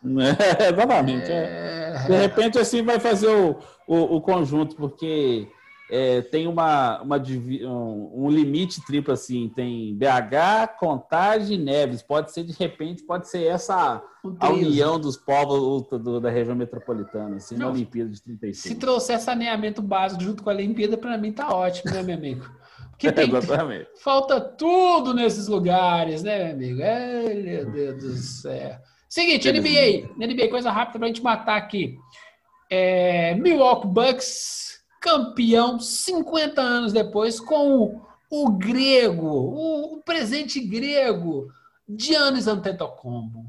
É, 0.60 0.68
exatamente. 0.68 1.32
É. 1.32 1.94
De 2.06 2.14
repente, 2.14 2.58
assim, 2.58 2.82
vai 2.82 3.00
fazer 3.00 3.28
o, 3.28 3.58
o, 3.86 4.16
o 4.16 4.20
conjunto, 4.20 4.76
porque 4.76 5.48
é, 5.94 6.22
tem 6.22 6.48
uma, 6.48 7.00
uma, 7.02 7.16
um, 7.18 8.24
um 8.24 8.28
limite 8.28 8.84
triplo 8.84 9.14
assim, 9.14 9.48
tem 9.54 9.94
BH, 9.94 10.76
Contagem 10.80 11.56
Neves. 11.56 12.02
Pode 12.02 12.32
ser 12.32 12.42
de 12.42 12.52
repente, 12.52 13.04
pode 13.04 13.28
ser 13.28 13.44
essa 13.44 14.02
a 14.40 14.50
união 14.50 14.98
dos 14.98 15.16
povos 15.16 15.86
do, 15.88 16.20
da 16.20 16.30
região 16.30 16.56
metropolitana, 16.56 17.36
assim, 17.36 17.54
Não, 17.56 17.66
na 17.66 17.72
Olimpíada 17.72 18.10
de 18.10 18.20
35. 18.20 18.68
Se 18.68 18.74
trouxer 18.74 19.20
saneamento 19.20 19.80
básico 19.80 20.24
junto 20.24 20.42
com 20.42 20.50
a 20.50 20.54
Olimpíada, 20.54 20.96
para 20.96 21.16
mim 21.16 21.30
tá 21.30 21.54
ótimo, 21.54 21.92
né, 21.92 22.02
meu 22.02 22.16
amigo? 22.16 22.44
Porque 22.90 23.10
tem, 23.12 23.28
Exatamente. 23.28 23.88
falta 24.02 24.40
tudo 24.40 25.14
nesses 25.14 25.46
lugares, 25.46 26.24
né, 26.24 26.46
meu 26.46 26.54
amigo? 26.54 26.82
Ai, 26.82 27.34
meu 27.34 27.70
Deus 27.70 28.02
do 28.02 28.16
céu. 28.16 28.78
Seguinte, 29.08 29.48
NBA, 29.48 30.08
NBA, 30.16 30.48
coisa 30.48 30.72
rápida 30.72 30.98
pra 30.98 31.06
gente 31.06 31.22
matar 31.22 31.56
aqui. 31.56 31.96
É, 32.68 33.36
Milwaukee 33.36 33.86
Bucks, 33.86 34.73
campeão 35.04 35.78
50 35.78 36.62
anos 36.62 36.90
depois, 36.90 37.38
com 37.38 37.78
o, 37.78 38.00
o 38.30 38.50
grego, 38.52 39.26
o, 39.26 39.94
o, 39.96 40.02
presente 40.02 40.58
grego, 40.58 41.52
Giannis 41.86 42.46
Antetokounmpo. 42.46 43.44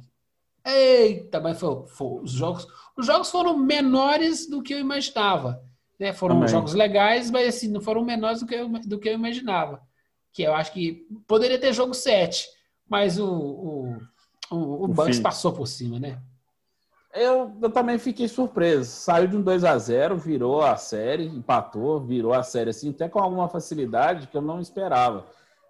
Eita, 0.65 1.39
mas 1.39 1.57
foi, 1.57 1.87
foi, 1.87 2.23
os, 2.23 2.31
jogos, 2.31 2.67
os 2.97 3.05
jogos 3.05 3.31
foram 3.31 3.57
menores 3.57 4.49
do 4.49 4.61
que 4.61 4.73
eu 4.73 4.79
imaginava. 4.79 5.63
Né? 5.97 6.11
Foram 6.11 6.35
Amém. 6.35 6.49
jogos 6.49 6.73
legais, 6.73 7.31
mas 7.31 7.55
assim, 7.55 7.69
não 7.69 7.79
foram 7.79 8.03
menores 8.03 8.41
do 8.41 8.45
que, 8.45 8.55
eu, 8.55 8.67
do 8.67 8.99
que 8.99 9.07
eu 9.07 9.13
imaginava. 9.13 9.81
Que 10.33 10.43
eu 10.43 10.53
acho 10.53 10.73
que 10.73 11.07
poderia 11.25 11.57
ter 11.57 11.71
jogo 11.71 11.93
7, 11.93 12.49
mas 12.89 13.17
o, 13.17 13.29
o, 13.29 13.97
o, 14.51 14.83
o 14.83 14.87
Bucks 14.89 15.21
passou 15.21 15.53
por 15.53 15.67
cima, 15.67 16.01
né? 16.01 16.21
Eu, 17.15 17.55
eu, 17.61 17.69
também 17.69 17.97
fiquei 17.97 18.27
surpreso. 18.27 18.91
Saiu 18.91 19.27
de 19.27 19.37
um 19.37 19.41
2 19.41 19.63
a 19.63 19.77
0 19.77 20.17
virou 20.17 20.61
a 20.61 20.75
série, 20.75 21.25
empatou, 21.25 22.01
virou 22.01 22.33
a 22.33 22.43
série 22.43 22.71
assim, 22.71 22.89
até 22.89 23.07
com 23.07 23.19
alguma 23.19 23.47
facilidade 23.47 24.27
que 24.27 24.35
eu 24.35 24.41
não 24.41 24.59
esperava. 24.59 25.25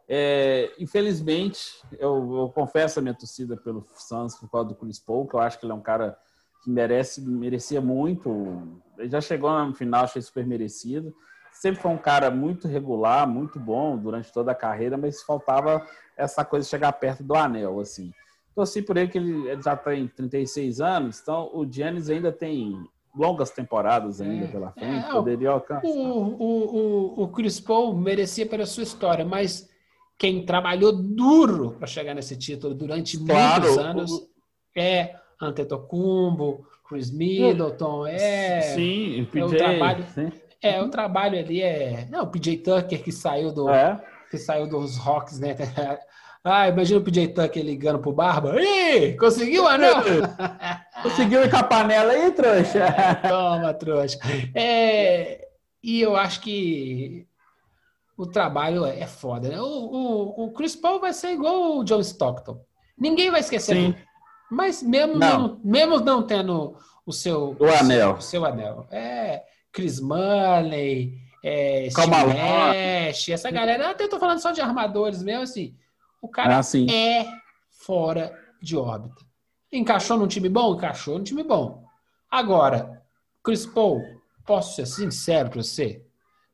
É, 0.09 0.71
infelizmente, 0.79 1.81
eu, 1.99 2.37
eu, 2.37 2.49
confesso 2.49 2.97
a 2.97 3.01
minha 3.01 3.13
torcida 3.13 3.55
pelo 3.55 3.85
Suns 3.95 4.35
por 4.35 4.49
causa 4.49 4.69
do 4.69 4.75
Chris 4.75 4.99
Paul, 4.99 5.27
que 5.27 5.35
eu 5.35 5.39
acho 5.39 5.59
que 5.59 5.65
ele 5.65 5.71
é 5.71 5.75
um 5.75 5.81
cara 5.81 6.17
que 6.63 6.69
merece, 6.69 7.21
merecia 7.21 7.79
muito. 7.79 8.81
Ele 8.97 9.09
já 9.09 9.21
chegou 9.21 9.51
no 9.65 9.75
final, 9.75 10.03
achei 10.03 10.21
super 10.23 10.47
merecido. 10.47 11.15
Sempre 11.51 11.79
foi 11.79 11.91
um 11.91 11.97
cara 11.97 12.31
muito 12.31 12.67
regular, 12.67 13.27
muito 13.27 13.59
bom 13.59 13.95
durante 13.97 14.31
toda 14.33 14.51
a 14.51 14.55
carreira, 14.55 14.97
mas 14.97 15.21
faltava 15.21 15.85
essa 16.17 16.43
coisa 16.43 16.65
de 16.65 16.69
chegar 16.71 16.91
perto 16.93 17.23
do 17.23 17.35
anel, 17.35 17.79
assim. 17.79 18.11
Torci 18.55 18.81
por 18.81 18.95
ele 18.95 19.09
que 19.09 19.17
ele 19.17 19.61
já 19.61 19.75
tem 19.75 20.07
36 20.07 20.79
anos, 20.79 21.19
então 21.21 21.51
o 21.53 21.69
Giannis 21.69 22.09
ainda 22.09 22.31
tem 22.31 22.73
longas 23.13 23.51
temporadas 23.51 24.21
ainda 24.21 24.45
é, 24.45 24.47
pela 24.47 24.71
frente, 24.71 25.05
é, 25.05 25.11
poderia 25.11 25.49
alcançar. 25.49 25.85
O, 25.85 25.91
o, 25.91 27.17
o, 27.19 27.23
o 27.23 27.27
Chris 27.29 27.59
Paul 27.59 27.95
merecia 27.95 28.45
pela 28.45 28.65
sua 28.65 28.83
história, 28.83 29.25
mas 29.25 29.69
quem 30.17 30.45
trabalhou 30.45 30.93
duro 30.93 31.71
para 31.77 31.87
chegar 31.87 32.13
nesse 32.13 32.37
título 32.37 32.73
durante 32.73 33.17
claro, 33.17 33.63
muitos 33.63 33.77
anos 33.77 34.11
o... 34.11 34.29
é 34.75 35.15
Antetokounmpo, 35.41 36.65
Chris 36.87 37.11
Middleton, 37.11 38.07
é, 38.07 38.61
sim, 38.61 39.21
o 39.21 39.25
PJ, 39.27 39.41
é 39.41 39.45
o 39.45 39.57
trabalho, 39.57 40.05
sim. 40.13 40.31
é 40.61 40.81
o 40.81 40.89
trabalho 40.89 41.39
ali 41.39 41.61
é, 41.61 42.07
não, 42.09 42.23
o 42.23 42.27
PJ 42.27 42.57
Tucker 42.57 43.03
que 43.03 43.11
saiu 43.11 43.51
do 43.51 43.69
é. 43.69 44.01
que 44.31 44.37
saiu 44.37 44.67
dos 44.67 44.97
Rocks, 44.97 45.39
né? 45.39 45.55
Ah, 46.47 46.67
imagina 46.67 46.99
o 46.99 47.03
PJ 47.03 47.29
Tucker 47.29 47.65
ligando 47.65 47.97
pro 47.97 48.13
Barba. 48.13 48.55
Ih, 48.61 49.17
conseguiu 49.17 49.63
o 49.63 49.67
anel? 49.67 49.95
conseguiu 51.01 51.43
ir 51.43 51.49
com 51.49 51.57
a 51.57 51.63
panela 51.63 52.13
aí, 52.13 52.31
trouxa? 52.33 52.83
É, 52.83 53.15
toma, 53.27 53.73
trouxa. 53.73 54.19
É, 54.53 55.47
e 55.81 55.99
eu 55.99 56.15
acho 56.15 56.41
que 56.41 57.25
o 58.15 58.27
trabalho 58.27 58.85
é 58.85 59.07
foda, 59.07 59.49
né? 59.49 59.59
O, 59.59 59.65
o, 59.65 60.45
o 60.45 60.51
Chris 60.51 60.75
Paul 60.75 60.99
vai 60.99 61.13
ser 61.13 61.31
igual 61.31 61.79
o 61.79 61.83
John 61.83 61.99
Stockton. 62.01 62.61
Ninguém 62.95 63.31
vai 63.31 63.39
esquecer. 63.39 63.75
Sim. 63.75 63.95
Mas 64.51 64.83
mesmo 64.83 65.15
não. 65.15 65.39
não. 65.39 65.59
mesmo 65.63 65.99
não 65.99 66.21
tendo 66.21 66.77
o 67.03 67.11
seu 67.11 67.57
o 67.59 67.65
anel, 67.65 68.13
o 68.13 68.21
seu 68.21 68.45
anel, 68.45 68.87
é 68.91 69.41
Chris 69.71 69.99
Money, 69.99 71.17
é 71.43 71.89
Steve 71.89 72.09
Nash, 72.09 73.29
essa 73.29 73.49
galera. 73.49 73.89
Até 73.89 74.07
tô 74.07 74.19
falando 74.19 74.39
só 74.39 74.51
de 74.51 74.61
armadores 74.61 75.23
mesmo, 75.23 75.41
assim. 75.41 75.75
O 76.25 76.27
cara 76.27 76.59
ah, 76.59 76.91
é 76.91 77.27
fora 77.69 78.35
de 78.59 78.75
órbita. 78.75 79.23
Encaixou 79.71 80.17
num 80.17 80.27
time 80.27 80.49
bom? 80.49 80.73
Encaixou 80.73 81.19
num 81.19 81.23
time 81.23 81.43
bom. 81.43 81.85
Agora, 82.31 83.03
Chris 83.43 83.63
Paul, 83.63 84.01
posso 84.43 84.75
ser 84.75 84.87
sincero 84.87 85.51
para 85.51 85.61
você? 85.61 86.03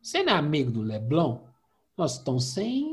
Você 0.01 0.23
não 0.23 0.33
é 0.33 0.35
amigo 0.35 0.71
do 0.71 0.81
Leblon? 0.81 1.39
Nós 1.97 2.17
estamos 2.17 2.53
sem 2.53 2.85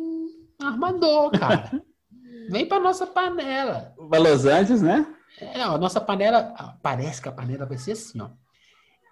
armador, 0.63 1.33
cara. 1.33 1.83
Vem 2.49 2.65
para 2.65 2.81
nossa 2.81 3.09
panela. 3.09 3.93
Vai 3.99 4.21
Los 4.21 4.47
Angeles, 4.47 4.81
né? 4.81 5.05
É, 5.41 5.61
a 5.61 5.77
nossa 5.77 6.01
panela. 6.01 6.55
Ah, 6.57 6.77
parece 6.81 7.21
que 7.21 7.29
a 7.29 7.33
panela 7.33 7.67
vai 7.67 7.77
ser 7.77 7.93
assim, 7.93 8.21
ó. 8.21 8.31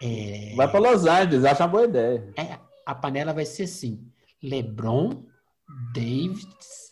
É... 0.00 0.54
Vai 0.54 0.70
para 0.70 0.78
Los 0.78 1.04
Angeles, 1.04 1.44
acho 1.44 1.62
uma 1.62 1.68
boa 1.68 1.84
ideia. 1.84 2.32
É, 2.36 2.60
a 2.86 2.94
panela 2.94 3.32
vai 3.32 3.44
ser 3.44 3.64
assim: 3.64 4.08
LeBron, 4.40 5.24
Davis, 5.92 6.85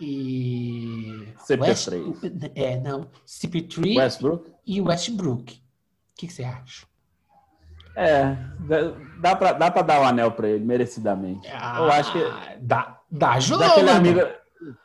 e. 0.00 1.28
CP3. 1.46 2.52
é, 2.54 2.80
não. 2.80 3.08
CP3 3.26 3.96
Westbrook. 3.98 4.52
e 4.66 4.80
Westbrook. 4.80 5.54
O 5.54 5.60
que, 6.16 6.26
que 6.26 6.32
você 6.32 6.44
acha? 6.44 6.86
É, 7.96 8.36
dá 9.20 9.36
pra, 9.36 9.52
dá 9.52 9.70
pra 9.70 9.82
dar 9.82 10.00
o 10.00 10.02
um 10.02 10.06
anel 10.06 10.32
pra 10.32 10.48
ele, 10.48 10.64
merecidamente. 10.64 11.48
Ah, 11.52 11.80
eu 11.80 11.92
acho 11.92 12.12
que. 12.12 12.18
Dá, 12.60 12.98
dá 13.10 13.38
jogo. 13.40 13.62
Daquele 13.62 13.90
amigo, 13.90 14.20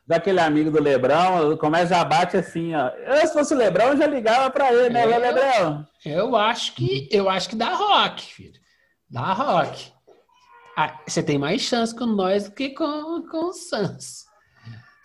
daquele 0.05 0.39
amigo 0.39 0.71
do 0.71 0.81
Lebrão, 0.81 1.55
começa 1.57 1.95
já 1.95 2.03
bate 2.03 2.35
assim, 2.35 2.73
ó. 2.75 2.89
Eu, 2.89 3.27
se 3.27 3.33
fosse 3.33 3.53
o 3.53 3.57
Lebrão, 3.57 3.89
eu 3.89 3.97
já 3.97 4.07
ligava 4.07 4.49
pra 4.49 4.73
ele, 4.73 4.89
né, 4.89 5.05
eu, 5.05 5.19
Lebrão? 5.19 5.87
Eu 6.05 6.35
acho 6.35 6.73
que 6.73 7.07
eu 7.11 7.29
acho 7.29 7.49
que 7.49 7.55
dá 7.55 7.73
rock, 7.73 8.33
filho. 8.33 8.59
Dá 9.09 9.33
rock. 9.33 9.93
Ah, 10.75 10.99
você 11.07 11.23
tem 11.23 11.37
mais 11.37 11.61
chance 11.61 11.95
com 11.95 12.05
nós 12.05 12.45
do 12.45 12.51
que 12.51 12.71
com, 12.71 13.23
com 13.29 13.49
o 13.49 13.53
Sans. 13.53 14.24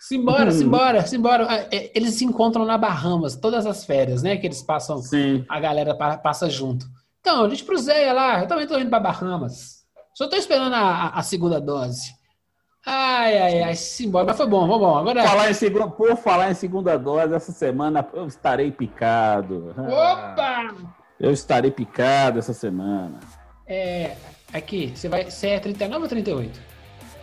Simbora, 0.01 0.45
uhum. 0.45 0.51
simbora, 0.51 1.05
simbora. 1.05 1.47
Ah, 1.47 1.67
é, 1.71 1.91
eles 1.93 2.15
se 2.15 2.25
encontram 2.25 2.65
na 2.65 2.75
Bahamas, 2.75 3.35
todas 3.35 3.67
as 3.67 3.85
férias, 3.85 4.23
né? 4.23 4.35
Que 4.35 4.47
eles 4.47 4.63
passam, 4.63 4.97
Sim. 4.97 5.45
a 5.47 5.59
galera 5.59 5.93
passa 5.93 6.49
junto. 6.49 6.87
Então, 7.19 7.45
a 7.45 7.49
gente 7.49 7.63
cruzeia 7.63 8.11
lá, 8.11 8.41
eu 8.41 8.47
também 8.47 8.65
tô 8.65 8.79
indo 8.79 8.89
pra 8.89 8.99
Bahamas. 8.99 9.85
Só 10.15 10.27
tô 10.27 10.35
esperando 10.35 10.73
a, 10.73 11.09
a 11.09 11.21
segunda 11.21 11.61
dose. 11.61 12.09
Ai, 12.83 13.37
ai, 13.37 13.61
ai, 13.61 13.75
simbora. 13.75 14.25
Mas 14.25 14.37
foi 14.37 14.47
bom, 14.47 14.67
foi 14.67 14.79
bom. 14.79 14.97
Agora... 14.97 15.23
Falar 15.23 15.51
em 15.51 15.53
segunda, 15.53 15.87
por 15.87 16.17
falar 16.17 16.49
em 16.49 16.55
segunda 16.55 16.97
dose, 16.97 17.35
essa 17.35 17.51
semana 17.51 18.09
eu 18.15 18.25
estarei 18.25 18.71
picado. 18.71 19.71
Opa! 19.77 20.73
Eu 21.19 21.31
estarei 21.31 21.69
picado 21.69 22.39
essa 22.39 22.53
semana. 22.53 23.19
É, 23.67 24.15
aqui, 24.51 24.93
você 24.95 25.07
vai, 25.07 25.29
você 25.29 25.49
é 25.49 25.59
39 25.59 26.01
ou 26.01 26.09
38? 26.09 26.59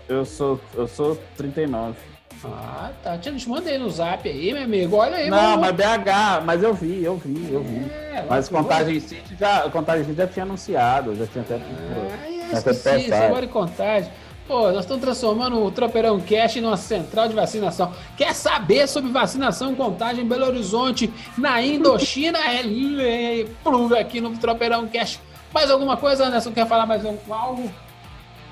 Eu 0.08 0.24
sou, 0.24 0.60
eu 0.76 0.86
sou 0.86 1.16
39. 1.36 2.17
Ah, 2.45 2.91
tá. 3.03 3.18
Te 3.18 3.49
mandei 3.49 3.78
no 3.78 3.91
zap 3.91 4.28
aí, 4.28 4.53
meu 4.53 4.62
amigo. 4.62 4.97
Olha 4.97 5.16
aí, 5.16 5.30
Não, 5.30 5.57
mas 5.57 5.74
BH, 5.74 6.45
mas 6.45 6.62
eu 6.62 6.74
vi, 6.74 7.03
eu 7.03 7.16
vi, 7.16 7.53
eu 7.53 7.62
vi. 7.62 7.91
É, 7.91 8.24
mas 8.28 8.49
Contagem 8.49 9.01
City 9.01 9.36
já, 9.39 9.68
Contagem 9.70 10.05
City 10.05 10.16
já 10.16 10.26
tinha 10.26 10.45
anunciado, 10.45 11.14
já 11.16 11.26
tinha 11.26 11.43
até. 11.43 11.57
Ah, 11.57 12.26
é, 12.26 12.53
esqueci, 12.53 13.12
agora 13.12 13.45
em 13.45 13.49
Contagem. 13.49 14.11
Pô, 14.49 14.72
nós 14.72 14.80
estamos 14.80 15.03
transformando 15.03 15.62
o 15.62 15.70
Tropeirão 15.70 16.18
Cash 16.20 16.57
numa 16.57 16.78
central 16.78 17.28
de 17.28 17.34
vacinação. 17.34 17.93
Quer 18.16 18.34
saber 18.34 18.89
sobre 18.89 19.11
vacinação 19.12 19.72
em 19.72 19.74
contagem 19.74 20.24
em 20.24 20.26
Belo 20.26 20.47
Horizonte, 20.47 21.12
na 21.36 21.61
Indochina? 21.61 22.39
é, 22.39 23.47
pluga 23.62 24.01
aqui 24.01 24.22
no 24.22 24.30
Tropeirão 24.39 24.89
Cash. 24.89 25.20
Mais 25.53 25.70
alguma 25.70 25.99
coisa, 25.99 26.26
Anderson? 26.26 26.51
Quer 26.53 26.66
falar 26.66 26.86
mais 26.86 27.05
algo? 27.05 27.70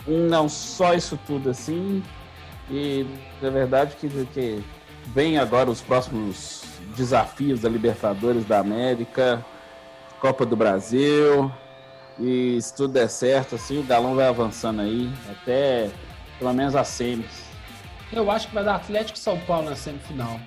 Não, 0.06 0.50
só 0.50 0.92
isso 0.92 1.18
tudo 1.26 1.48
assim. 1.48 2.02
E 2.70 3.06
é 3.42 3.50
verdade 3.50 3.96
que, 3.96 4.08
que 4.26 4.64
vem 5.06 5.38
agora 5.38 5.70
os 5.70 5.80
próximos 5.80 6.64
desafios 6.96 7.60
da 7.60 7.68
Libertadores 7.68 8.44
da 8.44 8.58
América, 8.58 9.44
Copa 10.20 10.44
do 10.44 10.56
Brasil. 10.56 11.50
E 12.18 12.60
se 12.60 12.74
tudo 12.74 12.94
der 12.94 13.08
certo, 13.08 13.56
assim, 13.56 13.78
o 13.78 13.82
Galão 13.82 14.14
vai 14.14 14.26
avançando 14.26 14.80
aí, 14.80 15.10
até 15.30 15.90
pelo 16.38 16.52
menos 16.52 16.74
a 16.74 16.82
semis. 16.82 17.44
Eu 18.12 18.30
acho 18.30 18.48
que 18.48 18.54
vai 18.54 18.64
dar 18.64 18.76
Atlético 18.76 19.18
e 19.18 19.20
São 19.20 19.38
Paulo 19.40 19.70
na 19.70 19.76
semifinal. 19.76 20.40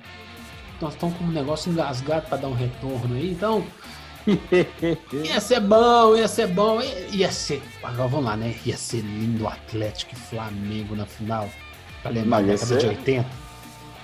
Nós 0.82 0.93
estamos 0.93 1.17
com 1.17 1.26
um 1.26 1.32
negócio 1.32 1.72
engasgado 1.72 2.28
para 2.28 2.38
dar 2.38 2.47
um 2.47 2.53
retorno 2.53 3.15
aí, 3.15 3.32
então 3.32 3.63
ia 5.24 5.39
ser 5.39 5.59
bom, 5.59 6.15
ia 6.15 6.28
ser 6.28 6.47
bom. 6.47 6.80
Ia 7.11 7.32
ser. 7.32 7.61
Agora 7.84 8.07
vamos 8.07 8.26
lá, 8.26 8.38
né? 8.38 8.55
Ia 8.65 8.78
ser 8.78 9.01
lindo 9.01 9.47
Atlético 9.47 10.13
e 10.13 10.15
Flamengo 10.15 10.95
na 10.95 11.05
final. 11.05 11.49
Da 12.04 12.12
década 12.12 12.78
de 12.78 12.88
80. 12.88 13.30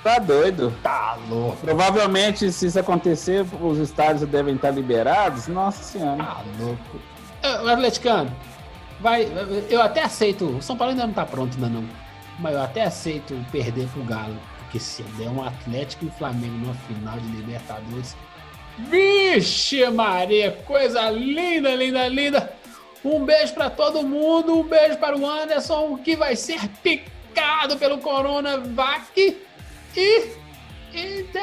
Tá 0.03 0.19
doido. 0.19 0.71
Tá 0.83 1.17
louco. 1.27 1.57
Provavelmente, 1.57 2.51
se 2.51 2.67
isso 2.67 2.79
acontecer, 2.79 3.45
os 3.59 3.79
estádios 3.79 4.29
devem 4.29 4.55
estar 4.55 4.69
liberados. 4.69 5.47
Nossa 5.47 5.83
Senhora. 5.83 6.23
Tá 6.23 6.43
louco. 6.59 6.99
O 7.63 7.67
Atleticano, 7.67 8.31
vai. 8.99 9.27
Eu 9.69 9.81
até 9.81 10.03
aceito. 10.03 10.45
O 10.45 10.61
São 10.61 10.77
Paulo 10.77 10.91
ainda 10.91 11.07
não 11.07 11.13
tá 11.13 11.25
pronto, 11.25 11.55
ainda 11.55 11.69
não. 11.69 11.83
Mas 12.39 12.53
eu 12.53 12.61
até 12.61 12.83
aceito 12.83 13.33
perder 13.51 13.87
pro 13.87 14.03
Galo. 14.03 14.37
Porque 14.59 14.79
se 14.79 15.01
der 15.03 15.29
um 15.29 15.43
Atlético 15.43 16.05
e 16.05 16.09
Flamengo 16.11 16.53
numa 16.53 16.73
final 16.73 17.17
de 17.17 17.27
Libertadores. 17.27 18.15
Vixe, 18.77 19.89
Maria, 19.89 20.51
coisa 20.67 21.09
linda, 21.09 21.73
linda, 21.73 22.07
linda. 22.07 22.53
Um 23.03 23.23
beijo 23.23 23.53
para 23.53 23.69
todo 23.69 24.03
mundo, 24.03 24.59
um 24.59 24.63
beijo 24.63 24.97
para 24.97 25.17
o 25.17 25.25
Anderson, 25.25 25.97
que 25.97 26.15
vai 26.15 26.35
ser 26.35 26.67
atacado 27.35 27.77
pelo 27.77 27.97
Coronavac 27.97 29.11
e. 29.17 30.45
Inter! 30.93 31.41